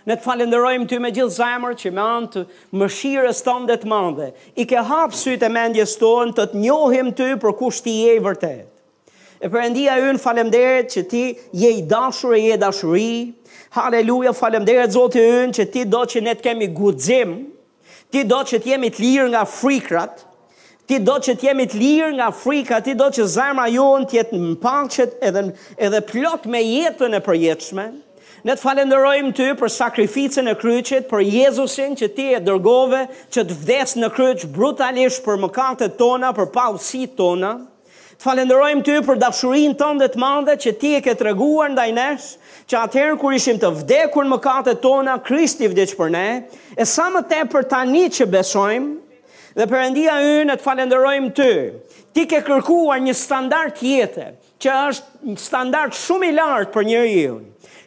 Ne 0.08 0.16
të 0.16 0.24
falenderojmë 0.24 0.86
ty 0.88 0.98
me 1.04 1.10
gjithë 1.12 1.34
zemër 1.36 1.74
që 1.76 1.90
me 1.92 2.02
anë 2.04 2.28
të 2.32 2.42
mëshirës 2.80 3.42
tonë 3.44 3.68
dhe 3.68 3.76
të 3.82 3.90
mande. 3.90 4.30
I 4.56 4.64
ke 4.70 4.80
hapë 4.88 5.18
sytë 5.20 5.46
e 5.46 5.52
mendjes 5.56 5.96
tonë 6.00 6.36
të 6.38 6.46
të 6.54 6.60
njohim 6.62 7.10
ty 7.18 7.26
për 7.42 7.56
kusht 7.60 7.84
ti 7.84 7.98
je 8.04 8.14
i 8.16 8.22
vërtet. 8.24 8.68
E 9.40 9.48
përëndia 9.48 9.96
ju 10.00 10.08
unë, 10.12 10.20
falemderit 10.20 10.90
që 10.92 11.02
ti 11.08 11.22
je 11.62 11.70
i 11.80 11.84
dashur 11.88 12.34
e 12.36 12.40
je 12.46 12.56
dashuri. 12.60 13.12
Haleluja, 13.76 14.32
falemderit 14.36 14.96
zotë 14.96 15.22
unë 15.44 15.54
që 15.56 15.68
ti 15.72 15.84
do 15.88 16.02
që 16.10 16.24
ne 16.26 16.34
të 16.36 16.46
kemi 16.48 16.70
gudzim. 16.76 17.36
Ti 18.12 18.24
do 18.28 18.40
që 18.42 18.58
të 18.64 18.72
jemi 18.74 18.90
të 18.90 19.04
lirë 19.04 19.28
nga 19.34 19.44
frikrat. 19.48 20.24
Ti 20.90 20.98
do 21.06 21.16
që 21.22 21.36
të 21.38 21.46
jemi 21.48 21.66
të 21.70 21.80
lirë 21.80 22.12
nga 22.18 22.28
frika. 22.34 22.80
Ti 22.84 22.96
do 22.98 23.08
që 23.14 23.28
zemra 23.36 23.68
ju 23.70 23.88
të 24.10 24.16
jetë 24.18 24.36
në 24.42 24.56
pachet 24.64 25.18
edhe, 25.28 25.46
edhe 25.78 26.00
plot 26.10 26.48
me 26.50 26.62
jetën 26.66 27.16
e 27.16 27.22
përjetëshme. 27.28 27.86
Ne 28.48 28.54
të 28.56 28.62
falenderojmë 28.64 29.34
ty 29.36 29.46
për 29.60 29.68
sakrificën 29.72 30.46
e 30.48 30.54
kryqit, 30.56 31.06
për 31.10 31.20
Jezusin 31.28 31.92
që 32.00 32.06
ti 32.16 32.28
e 32.32 32.38
dërgove, 32.40 33.02
që 33.34 33.42
të 33.50 33.56
vdes 33.60 33.92
në 34.00 34.08
kryq 34.16 34.46
brutalisht 34.54 35.20
për 35.26 35.36
mëkatet 35.42 35.98
tona, 36.00 36.30
për 36.32 36.48
pausit 36.54 37.12
tona. 37.18 37.50
Të 38.16 38.24
falenderojmë 38.24 38.84
ty 38.86 38.94
për 39.04 39.20
dashurinë 39.20 39.76
tënde 39.82 40.08
të 40.14 40.22
madhe 40.24 40.54
që 40.64 40.72
ti 40.80 40.94
e 40.96 41.02
ke 41.04 41.12
treguar 41.20 41.70
ndaj 41.74 41.86
nesh, 41.98 42.30
që 42.68 42.80
atëherë 42.84 43.18
kur 43.20 43.36
ishim 43.36 43.60
të 43.60 43.74
vdekur 43.82 44.24
në 44.28 44.32
mëkatet 44.38 44.80
tona, 44.86 45.18
Krishti 45.24 45.68
vdes 45.72 45.92
për 46.00 46.12
ne. 46.16 46.24
E 46.80 46.88
sa 46.88 47.10
më 47.12 47.26
tepër 47.32 47.68
tani 47.76 48.06
që 48.12 48.28
besojmë, 48.38 48.96
dhe 49.60 49.68
Perëndia 49.72 50.16
ynë 50.46 50.56
të 50.60 50.64
falenderojmë 50.70 51.32
ty. 51.40 51.50
Ti 52.16 52.26
ke 52.32 52.40
kërkuar 52.48 53.04
një 53.04 53.16
standard 53.20 53.80
jetë, 53.84 54.32
që 54.60 54.78
është 54.88 55.32
një 55.34 55.40
standard 55.44 56.00
shumë 56.06 56.32
i 56.32 56.38
lartë 56.40 56.72
për 56.74 56.88
njeriu 56.94 57.38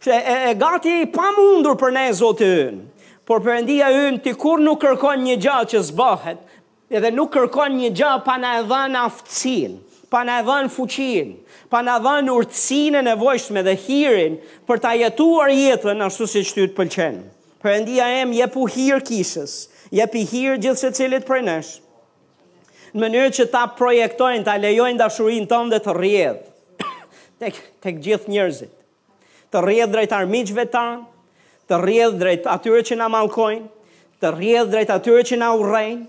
që 0.03 0.11
e, 0.11 0.35
e 0.51 0.55
gati 0.59 0.89
e 0.89 1.01
i 1.03 1.11
pa 1.11 1.29
mundur 1.37 1.77
për 1.79 1.93
ne 1.95 2.05
zotë 2.17 2.49
ynë, 2.63 2.83
por 3.29 3.43
përëndia 3.45 3.87
ynë 4.09 4.21
të 4.25 4.33
kur 4.41 4.59
nuk 4.59 4.81
kërkon 4.83 5.21
një 5.23 5.37
gjatë 5.45 5.75
që 5.75 5.81
zbahet, 5.89 6.41
edhe 6.93 7.11
nuk 7.15 7.31
kërkon 7.37 7.77
një 7.79 7.93
gjatë 7.95 8.25
pa 8.25 8.35
në 8.41 8.51
edhe 8.61 8.79
në 8.91 9.03
aftësin, 9.09 9.77
pa 10.11 10.25
në 10.27 10.35
edhe 10.41 10.57
në 10.67 10.73
fuqin, 10.75 11.29
pa 11.71 11.79
në 11.87 11.95
edhe 12.01 12.15
në 12.27 12.35
urtësin 12.41 12.99
e 12.99 13.05
nevojshme 13.07 13.63
dhe 13.67 13.77
hirin 13.85 14.35
për 14.67 14.83
ta 14.83 14.91
jetuar 14.99 15.55
jetën 15.55 16.03
ashtu 16.09 16.27
si 16.29 16.43
që 16.49 16.57
ty 16.57 16.65
të 16.67 16.77
pëlqenë. 16.81 17.23
Përëndia 17.63 18.09
em 18.19 18.35
je 18.35 18.49
pu 18.51 18.67
hirë 18.75 19.05
kishës, 19.07 19.53
je 19.95 20.07
pi 20.11 20.25
hirë 20.33 20.59
gjithë 20.67 20.81
se 20.83 20.91
cilit 20.99 21.23
për 21.29 21.45
nëshë, 21.47 21.79
në 22.91 22.99
mënyrë 23.05 23.31
që 23.39 23.47
ta 23.53 23.63
projektojnë, 23.79 24.43
ta 24.45 24.59
lejojnë 24.61 24.99
dashurin 24.99 25.47
tënë 25.49 25.71
dhe 25.77 25.81
të 25.87 25.97
rjedhë, 26.01 26.83
tek, 27.41 27.61
tek 27.81 28.03
gjithë 28.03 28.33
njërzit 28.35 28.73
të 29.53 29.61
rrjedh 29.61 29.91
drejt 29.93 30.13
armiqve 30.17 30.63
tan, 30.73 31.03
të 31.69 31.77
rrjedh 31.77 32.17
drejt 32.19 32.47
atyre 32.49 32.81
që 32.89 32.97
na 32.97 33.07
mallkojnë, 33.13 33.67
të 34.19 34.31
rrjedh 34.33 34.71
drejt 34.73 34.89
atyre 34.95 35.21
që 35.29 35.37
na 35.37 35.51
urrejnë, 35.55 36.05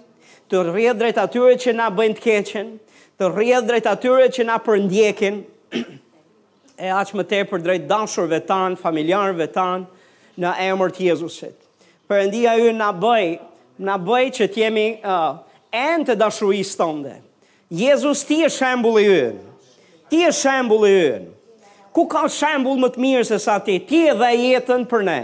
të 0.48 0.62
rrjedh 0.70 1.00
drejt 1.02 1.20
atyre 1.22 1.56
që 1.60 1.74
na 1.76 1.90
bëjnë 1.92 2.16
të 2.18 2.24
keqen, 2.24 2.70
të 3.20 3.28
rrjedh 3.34 3.68
drejt 3.68 3.90
atyre 3.92 4.30
që 4.34 4.46
na 4.48 4.56
përndjekin 4.64 5.42
e 6.88 6.88
aq 7.00 7.12
më 7.18 7.26
tepër 7.34 7.64
drejt 7.66 7.84
dashurve 7.90 8.40
tan, 8.48 8.78
familjarëve 8.80 9.48
tan 9.54 9.84
në 10.42 10.52
emër 10.70 10.94
të 10.96 11.08
Jezusit. 11.12 11.54
Perëndia 12.08 12.56
ju 12.60 12.72
na 12.76 12.90
bëj, 12.96 13.26
na 13.84 13.98
bëj 14.00 14.24
që 14.40 14.48
të 14.54 14.60
jemi 14.64 14.86
uh, 15.04 15.36
anë 15.74 16.08
të 16.10 16.18
dashurisë 16.20 16.80
tonë. 16.80 17.14
Jezus 17.74 18.24
ti 18.28 18.40
e 18.44 18.48
shembulli 18.52 19.04
ynë. 19.04 19.54
Ti 20.10 20.20
e 20.30 20.32
shembulli 20.36 20.92
ynë 21.06 21.33
ku 21.94 22.04
ka 22.10 22.26
shembul 22.26 22.74
më 22.82 22.88
të 22.90 22.98
mirë 23.04 23.24
se 23.28 23.36
sa 23.38 23.54
ti, 23.62 23.78
ti 23.86 24.00
edhe 24.10 24.30
jetën 24.34 24.82
për 24.90 25.02
ne. 25.06 25.18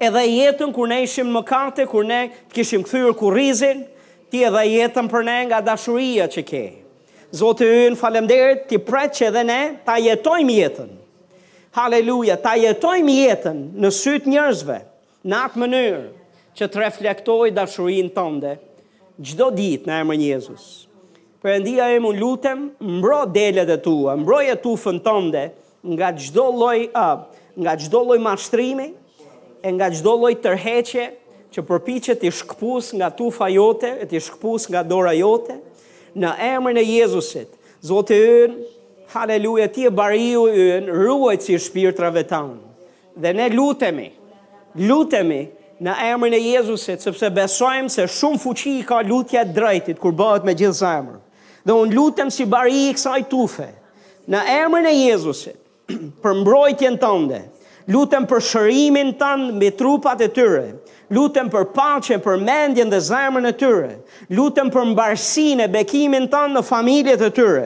Edhe 0.00 0.22
jetën 0.24 0.72
kër 0.72 0.88
ne 0.88 0.98
ishim 1.04 1.28
më 1.34 1.42
kate, 1.48 1.84
kër 1.86 2.06
ne 2.08 2.20
të 2.48 2.56
kishim 2.56 2.86
këthyrë 2.86 3.12
kër 3.20 3.34
rizin, 3.36 3.82
ti 4.32 4.40
edhe 4.48 4.62
jetën 4.78 5.10
për 5.12 5.26
ne 5.28 5.36
nga 5.52 5.58
dashuria 5.66 6.24
që 6.32 6.44
ke. 6.50 6.62
Zotë 7.36 7.68
yën, 7.68 7.98
falemderit, 8.00 8.64
ti 8.70 8.80
pret 8.82 9.12
që 9.14 9.28
edhe 9.28 9.44
ne 9.46 9.58
ta 9.86 9.98
jetojmë 10.00 10.56
jetën. 10.62 10.88
Haleluja, 11.76 12.34
ta 12.42 12.56
jetojmë 12.58 13.18
jetën 13.20 13.60
në 13.78 13.92
sytë 14.00 14.32
njërzve, 14.32 14.78
në 15.30 15.36
atë 15.44 15.60
mënyrë 15.60 16.02
që 16.58 16.66
të 16.72 16.80
reflektoj 16.86 17.52
dashurin 17.54 18.08
tënde, 18.16 18.56
gjdo 19.20 19.50
ditë 19.54 19.84
në 19.92 20.00
emër 20.02 20.24
Jezus. 20.30 20.64
Për 21.44 21.58
endia 21.58 21.86
e 21.94 22.00
mu 22.04 22.10
lutem, 22.16 22.66
mbro 22.96 23.20
delet 23.32 23.68
e 23.68 23.78
tua, 23.84 24.16
mbro 24.18 24.40
tu 24.64 24.74
tënde, 24.82 25.44
nga 25.84 26.12
çdo 26.16 26.50
lloj 26.52 26.86
uh, 26.94 27.18
nga 27.56 27.76
çdo 27.78 28.02
lloj 28.08 28.20
mashtrimi 28.20 28.92
e 29.62 29.68
nga 29.72 29.88
çdo 29.94 30.12
lloj 30.20 30.34
tërheqje 30.44 31.04
që 31.54 31.60
përpiqet 31.68 32.20
të 32.22 32.30
shkëpus 32.38 32.92
nga 33.00 33.08
tufa 33.16 33.48
jote 33.50 33.88
e 33.88 34.04
të 34.06 34.20
shkëpus 34.28 34.68
nga 34.70 34.82
dora 34.90 35.14
jote 35.16 35.56
në 36.20 36.30
emrin 36.54 36.76
e 36.78 36.82
Jezusit. 36.84 37.48
Zote 37.82 38.12
ynë, 38.12 38.66
haleluja, 39.14 39.66
ti 39.74 39.84
e 39.88 39.92
bariu 39.94 40.42
ynë, 40.50 40.90
ruajt 40.94 41.42
si 41.46 41.56
shpirtrave 41.58 42.22
tanë. 42.28 42.56
Dhe 43.22 43.30
ne 43.34 43.46
lutemi, 43.54 44.10
lutemi 44.78 45.40
në 45.82 45.92
emrin 46.12 46.34
e 46.38 46.42
Jezusit, 46.44 47.00
sepse 47.02 47.30
besojmë 47.34 47.88
se 47.96 48.06
shumë 48.10 48.40
fuqi 48.44 48.74
ka 48.86 49.00
lutja 49.06 49.42
drejtit, 49.46 49.98
kur 50.02 50.12
bëhet 50.12 50.44
me 50.46 50.54
gjithë 50.54 50.78
zemër 50.84 51.18
Dhe 51.66 51.74
unë 51.76 51.96
lutem 51.96 52.30
si 52.32 52.44
bari 52.48 52.78
i 52.90 52.94
kësaj 52.96 53.22
tufe, 53.30 53.66
në 54.30 54.44
emrin 54.60 54.86
e 54.90 54.94
Jezusit, 54.98 55.58
për 56.22 56.36
mbrojtjen 56.42 56.98
tënde. 57.02 57.42
Lutem 57.90 58.26
për 58.30 58.42
shërimin 58.46 59.14
tënd 59.18 59.54
me 59.58 59.70
trupat 59.74 60.20
e 60.22 60.30
tyre. 60.36 60.64
Lutem 61.10 61.48
për 61.50 61.64
paqen 61.74 62.20
për 62.22 62.36
mendjen 62.46 62.90
dhe 62.92 63.00
zemrën 63.02 63.48
e 63.48 63.54
tyre. 63.58 63.94
Lutem 64.36 64.68
për 64.70 64.92
mbarsin 64.92 65.64
e 65.64 65.70
bekimin 65.72 66.28
tënd 66.30 66.54
në 66.54 66.62
familjet 66.68 67.22
e 67.26 67.30
tyre. 67.34 67.64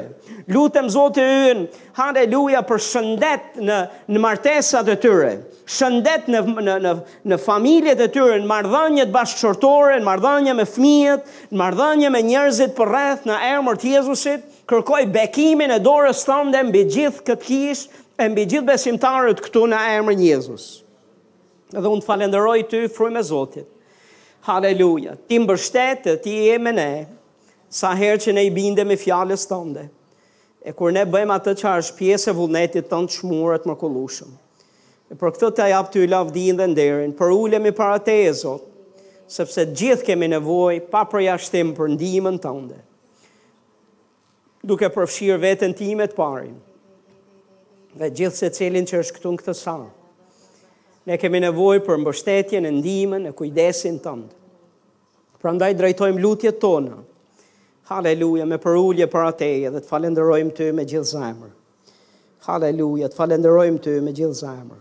Lutem 0.53 0.89
Zotë 0.93 1.23
e 1.23 1.27
yën, 1.51 1.61
haleluja, 1.97 2.61
për 2.69 2.81
shëndet 2.85 3.55
në, 3.65 3.77
në 4.13 4.21
martesat 4.21 4.91
e 4.93 4.97
tyre, 5.01 5.31
shëndet 5.73 6.27
në, 6.33 6.43
në, 6.67 6.75
në, 6.85 6.93
në 7.33 7.39
familjet 7.41 8.03
e 8.07 8.11
tyre, 8.13 8.39
në 8.43 8.49
mardhënjët 8.51 9.13
bashkëshortore, 9.15 9.97
në 9.97 10.05
mardhënjë 10.05 10.57
me 10.59 10.67
fmijët, 10.69 11.31
në 11.49 11.61
mardhënjë 11.63 12.13
me 12.17 12.21
njerëzit 12.29 12.75
për 12.77 12.93
rreth 12.93 13.25
në 13.29 13.39
emër 13.55 13.81
të 13.85 13.95
Jezusit, 13.95 14.45
kërkoj 14.69 15.03
bekimin 15.17 15.73
e 15.73 15.81
dorës 15.85 16.27
thëmë 16.29 16.65
mbi 16.69 16.85
gjithë 16.93 17.25
këtë 17.31 17.43
kishë, 17.49 18.04
e 18.15 18.28
mbi 18.31 18.45
gjithë 18.47 18.66
besimtarët 18.69 19.41
këtu 19.43 19.65
në 19.73 19.78
emrin 19.97 20.20
e 20.23 20.28
Jezus. 20.31 20.65
Dhe 21.74 21.82
unë 21.91 22.03
të 22.03 22.07
falenderoj 22.07 22.59
ty 22.70 22.85
frymë 22.95 23.19
e 23.23 23.27
Zotit. 23.27 23.70
Haleluja. 24.47 25.15
Ti 25.27 25.39
bështetë, 25.49 26.19
ti 26.23 26.35
e 26.53 26.59
me 26.62 26.73
ne 26.77 26.91
sa 27.74 27.95
herë 27.99 28.20
që 28.27 28.35
ne 28.36 28.45
i 28.47 28.53
bindem 28.55 28.86
me 28.93 28.97
fjalës 29.01 29.49
tënde. 29.51 29.86
E 30.65 30.73
kur 30.77 30.93
ne 30.95 31.03
bëjmë 31.09 31.35
atë 31.35 31.55
që 31.62 31.73
është 31.81 31.97
pjesë 31.99 32.31
e 32.31 32.35
vullnetit 32.39 32.86
tënd 32.93 33.11
shmurët 33.12 33.66
më 33.69 33.74
kollushëm. 33.81 34.36
E 35.11 35.16
për 35.19 35.35
këtë 35.35 35.49
të 35.59 35.66
të 35.73 35.81
ty 35.95 36.05
lavdin 36.09 36.61
dhe 36.61 36.69
nderin, 36.70 37.12
për 37.19 37.32
ulemi 37.35 37.73
para 37.77 37.99
te 38.01 38.15
e 38.28 38.35
Zot, 38.36 38.69
sepse 39.31 39.65
gjithë 39.77 40.07
kemi 40.12 40.28
nevojë 40.32 40.86
pa 40.93 41.03
shtimë 41.11 41.74
për 41.77 41.91
ndihmën 41.97 42.39
tënde. 42.47 42.78
Duke 44.65 44.89
përfshirë 44.89 45.41
veten 45.43 45.74
time 45.77 46.07
të 46.09 46.15
parin, 46.16 46.55
dhe 47.99 48.11
gjithë 48.11 48.39
se 48.41 48.49
cilin 48.59 48.87
që 48.91 49.01
është 49.03 49.16
këtu 49.19 49.33
në 49.35 49.41
këtë 49.41 49.55
sanë. 49.59 49.91
Ne 51.09 51.19
kemi 51.21 51.41
nevoj 51.45 51.81
për 51.85 51.99
mbështetje 52.01 52.62
në 52.65 52.73
ndime 52.81 53.19
në 53.23 53.35
kujdesin 53.39 53.99
të 54.03 54.15
ndë. 54.23 54.39
Pra 55.43 55.53
ndaj 55.53 55.73
drejtojmë 55.79 56.23
lutje 56.25 56.55
tonë. 56.62 56.97
Haleluja, 57.91 58.47
me 58.49 58.57
përullje 58.65 59.07
për 59.12 59.27
ateje 59.29 59.73
dhe 59.75 59.83
të 59.85 59.91
falenderojmë 59.91 60.57
ty 60.57 60.71
me 60.73 60.87
gjithë 60.89 61.11
zemër. 61.12 61.51
Haleluja, 62.49 63.11
të 63.12 63.19
falenderojmë 63.21 63.83
ty 63.85 63.99
me 64.05 64.15
gjithë 64.16 64.39
zemër. 64.41 64.81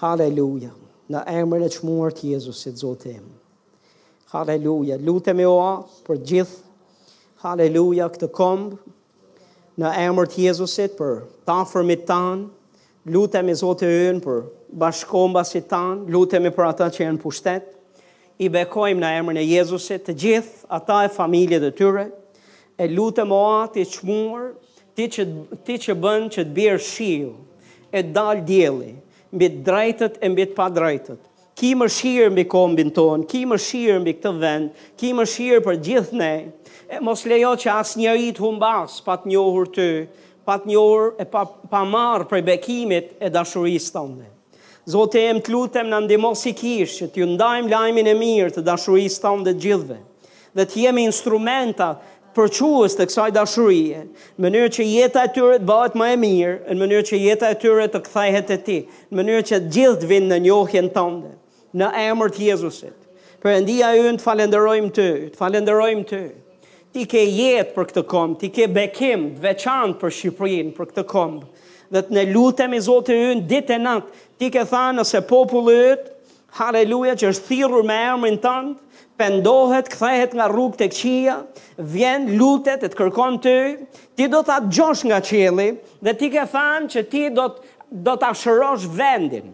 Haleluja, 0.00 0.72
në 1.12 1.22
emër 1.42 1.66
e 1.68 1.72
qmuar 1.76 2.16
të 2.16 2.32
Jezusit, 2.32 2.80
Zotim. 2.80 3.26
Haleluja, 4.32 4.96
lutëm 5.00 5.44
e 5.44 5.46
oa 5.48 5.74
për 6.08 6.22
gjithë. 6.30 6.62
Haleluja, 7.44 8.08
këtë 8.14 8.32
kombë, 8.36 8.80
në 9.78 9.90
emër 10.08 10.26
të 10.26 10.40
Jezusit 10.48 10.96
për 10.98 11.20
ta 11.46 11.60
fërmit 11.70 12.02
tanë, 12.08 12.48
lutemi 13.14 13.54
Zotë 13.56 13.86
e 13.94 14.00
Unë 14.12 14.22
për 14.24 14.40
bashkomba 14.82 15.44
si 15.48 15.62
tanë, 15.62 16.50
për 16.52 16.66
ata 16.66 16.88
që 16.92 17.04
e 17.06 17.12
në 17.14 17.22
pushtet, 17.22 17.68
i 18.44 18.50
bekojmë 18.54 19.00
në 19.02 19.12
emër 19.20 19.36
në 19.38 19.44
Jezusit 19.52 20.04
të 20.06 20.14
gjithë, 20.22 20.66
ata 20.76 21.00
e 21.06 21.12
familje 21.14 21.58
dhe 21.62 21.70
tyre, 21.78 22.04
e 22.78 22.86
lutemi 22.90 23.34
o 23.34 23.44
atë 23.64 23.82
i 23.82 23.86
qmuar, 23.94 24.50
ti 24.94 25.06
që, 25.14 25.24
ti 25.66 25.78
që 25.86 25.94
bënë 26.04 26.30
që 26.34 26.44
të 26.46 26.54
bjerë 26.58 26.82
shiu, 26.84 27.32
e 27.98 28.02
dalë 28.14 28.44
djeli, 28.50 28.92
mbi 29.34 29.48
drejtët 29.66 30.18
e 30.22 30.30
mbi 30.30 30.46
pa 30.58 30.66
drejtët, 30.74 31.27
ki 31.58 31.72
më 31.74 31.86
shirë 31.90 32.28
mbi 32.30 32.42
kombin 32.54 32.92
tonë, 32.94 33.24
ki 33.32 33.40
më 33.50 33.56
shirë 33.62 33.96
mbi 34.04 34.12
këtë 34.20 34.32
vend, 34.42 34.82
ki 35.00 35.08
më 35.18 35.24
shirë 35.32 35.62
për 35.66 35.78
gjithë 35.88 36.18
ne, 36.20 36.30
e 36.94 36.98
mos 37.02 37.24
lejo 37.26 37.50
që 37.58 37.72
asë 37.80 37.98
njërit 37.98 38.36
të 38.38 38.44
humbas 38.44 39.00
pa 39.06 39.16
të 39.22 39.32
njohur 39.32 39.66
të, 39.74 39.86
pa 40.46 40.54
të 40.62 40.70
njohur 40.70 41.08
e 41.18 41.26
pa, 41.32 41.42
pa 41.72 41.80
marë 41.94 42.28
për 42.30 42.44
bekimit 42.46 43.08
e 43.26 43.30
dashurisë 43.34 43.94
të 43.96 44.02
ndë. 44.12 44.28
Zote 44.94 45.24
e 45.26 45.32
më 45.36 45.42
të 45.44 45.52
lutem 45.52 45.90
në 45.90 45.98
ndimos 46.06 46.44
i 46.48 46.54
kishë, 46.56 47.00
që 47.02 47.08
t'ju 47.12 47.26
ndajmë 47.34 47.72
lajmin 47.74 48.06
e 48.06 48.14
mirë 48.22 48.54
të 48.54 48.62
dashurisë 48.70 49.22
të 49.26 49.34
ndë 49.42 49.56
gjithve, 49.64 49.98
dhe 50.56 50.68
t'jemi 50.70 51.08
instrumenta 51.10 51.90
përquës 52.38 52.94
të 52.96 53.08
kësaj 53.10 53.34
dashurie, 53.34 54.04
në 54.38 54.46
mënyrë 54.46 54.70
që 54.78 54.86
jeta 54.94 55.26
e 55.26 55.34
tyre 55.34 55.58
të 55.58 55.66
bëhet 55.72 55.98
më 56.00 56.12
e 56.14 56.22
mirë, 56.22 56.56
në 56.70 56.78
mënyrë 56.84 57.06
që 57.10 57.20
jeta 57.26 57.50
e 57.52 57.58
tyre 57.64 57.90
të 57.92 58.04
kthehet 58.06 58.48
te 58.52 58.60
ti, 58.68 58.78
në 59.10 59.16
mënyrë 59.20 59.46
që 59.50 59.60
gjithë 59.74 60.00
të 60.04 60.10
vinë 60.14 60.30
në 60.36 60.40
njohjen 60.46 60.88
tënde 60.96 61.34
në 61.76 61.88
emër 62.10 62.30
të 62.32 62.44
Jezusit. 62.48 62.94
Perëndia 63.42 63.92
ynë 63.96 64.18
të 64.18 64.24
falenderojmë 64.24 64.92
ty, 64.96 65.08
të 65.32 65.38
falenderojmë 65.38 66.06
ty. 66.10 66.20
Ti 66.94 67.04
ke 67.06 67.20
jetë 67.28 67.74
për 67.74 67.86
këtë 67.90 68.04
komb, 68.10 68.38
ti 68.40 68.48
ke 68.54 68.66
bekim 68.72 69.28
të 69.36 69.42
veçantë 69.44 70.00
për 70.00 70.14
Shqipërinë, 70.16 70.72
për 70.78 70.88
këtë 70.92 71.04
komb. 71.10 71.42
Dhe 71.92 72.02
të 72.06 72.16
ne 72.16 72.24
lutem 72.32 72.74
i 72.76 72.80
Zotë 72.84 73.16
ynë 73.34 73.46
ditë 73.48 73.76
e 73.76 73.80
natë, 73.82 74.24
ti 74.40 74.50
ke 74.52 74.64
thënë 74.70 74.98
nëse 75.02 75.22
populli 75.28 75.76
yt, 75.92 76.08
haleluja 76.58 77.14
që 77.20 77.30
është 77.32 77.46
thirrur 77.50 77.86
me 77.88 77.98
emrin 78.14 78.40
tënd, 78.42 78.74
pendohet, 79.20 79.90
kthehet 79.92 80.34
nga 80.38 80.46
rrugë 80.50 80.80
të 80.80 80.88
këqia 80.92 81.36
vjen, 81.92 82.28
lutet 82.40 82.84
e 82.86 82.88
të 82.90 82.96
kërkon 83.00 83.38
ty, 83.44 83.56
ti 84.16 84.28
do 84.32 84.40
ta 84.46 84.58
gjosh 84.66 85.04
nga 85.10 85.18
qielli 85.26 85.72
dhe 86.06 86.16
ti 86.20 86.30
ke 86.32 86.46
thënë 86.52 86.92
që 86.96 87.06
ti 87.12 87.26
do 87.36 87.48
të 87.52 87.76
do 88.04 88.14
ta 88.20 88.34
shërosh 88.36 88.84
vendin 88.94 89.46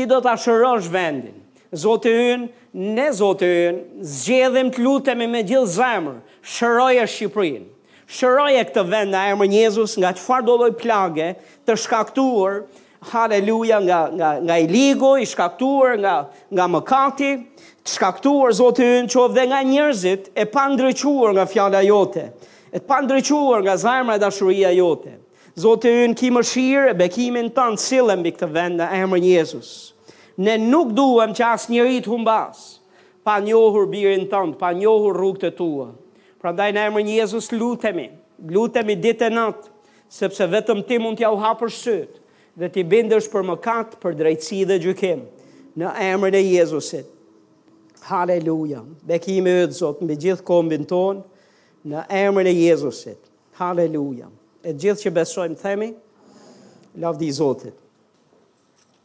ti 0.00 0.06
do 0.10 0.20
ta 0.22 0.34
shërosh 0.38 0.88
vendin. 0.92 1.34
Zoti 1.82 2.10
ynë, 2.34 2.46
ne 2.92 3.06
zoti 3.14 3.46
ynë, 3.68 3.80
zgjedhim 4.20 4.70
të 4.74 4.82
lutemi 4.82 5.28
me 5.30 5.44
gjithë 5.46 5.70
zemër, 5.76 6.16
shëroje 6.54 7.04
Shqipërinë. 7.12 7.68
Shëroje 8.10 8.64
këtë 8.70 8.84
vend 8.90 9.14
në 9.14 9.20
emrin 9.34 9.54
e 9.60 9.66
nga 10.02 10.10
çfarë 10.18 10.46
do 10.48 10.56
lloj 10.62 10.72
plage 10.82 11.28
të 11.66 11.76
shkaktuar. 11.84 12.56
haleluja, 13.10 13.78
nga 13.80 14.00
nga 14.18 14.30
nga 14.44 14.56
i 14.58 14.66
ligu 14.66 15.10
i 15.22 15.26
shkaktuar 15.32 15.92
nga 16.04 16.14
nga 16.54 16.64
mëkati, 16.74 17.30
të 17.84 17.88
shkaktuar 17.94 18.50
Zoti 18.60 18.82
ynë 18.98 19.08
qoftë 19.14 19.34
dhe 19.36 19.44
nga 19.48 19.60
njerëzit 19.70 20.22
e 20.36 20.44
pandrequr 20.56 21.30
nga 21.34 21.44
fjala 21.46 21.80
jote, 21.86 22.24
e 22.72 22.78
pandrequr 22.88 23.58
nga 23.64 23.74
zemra 23.76 24.14
e 24.14 24.20
dashuria 24.20 24.70
jote. 24.76 25.14
Zotë 25.58 25.88
e 25.90 26.02
unë 26.06 26.14
ki 26.14 26.28
më 26.30 26.40
shirë 26.46 26.90
e 26.92 26.98
bekimin 26.98 27.48
të 27.50 27.62
në 27.74 27.80
cilën 27.82 28.20
këtë 28.26 28.48
vend 28.54 28.78
në 28.80 28.86
emër 29.02 29.20
një 29.24 29.30
Jezus. 29.34 29.70
Ne 30.38 30.54
nuk 30.62 30.92
duhem 30.94 31.32
që 31.34 31.46
asë 31.54 31.72
njëri 31.74 31.96
të 32.04 32.10
humbas, 32.12 32.60
pa 33.26 33.40
njohur 33.42 33.88
birin 33.90 34.28
të 34.30 34.42
pa 34.60 34.70
njohur 34.78 35.18
rrugë 35.18 35.40
të 35.42 35.50
tua. 35.58 35.88
Pra 36.40 36.52
daj 36.56 36.70
në 36.72 36.84
emër 36.92 37.02
një 37.08 37.16
Jezus 37.18 37.50
lutemi, 37.52 38.06
lutemi 38.48 38.94
ditë 38.94 39.26
e 39.26 39.34
natë, 39.34 39.66
sepse 40.08 40.46
vetëm 40.54 40.84
ti 40.86 41.00
mund 41.02 41.18
t'ja 41.18 41.28
u 41.34 41.38
hapër 41.42 41.68
sëtë, 41.76 42.16
dhe 42.58 42.68
ti 42.72 42.84
bindësh 42.86 43.28
për 43.32 43.44
më 43.50 43.58
katë 43.66 43.98
për 44.02 44.16
drejtësi 44.22 44.62
dhe 44.70 44.78
gjykim 44.86 45.24
në 45.78 45.92
emër 46.14 46.32
në 46.38 46.44
Jezusit. 46.46 47.08
Haleluja, 48.08 48.84
bekimi 49.06 49.58
ëtë 49.66 49.82
zotë 49.82 50.06
në 50.08 50.16
gjithë 50.24 50.46
kombin 50.48 50.86
tonë 50.86 51.90
në 51.90 52.06
emër 52.22 52.46
në 52.48 52.56
Jezusit. 52.64 53.18
Haleluja 53.60 54.30
e 54.62 54.74
gjithë 54.78 55.00
që 55.06 55.12
besojmë 55.20 55.58
themi 55.62 55.90
lavdi 57.06 57.28
i 57.32 57.36
Zotit 57.40 57.89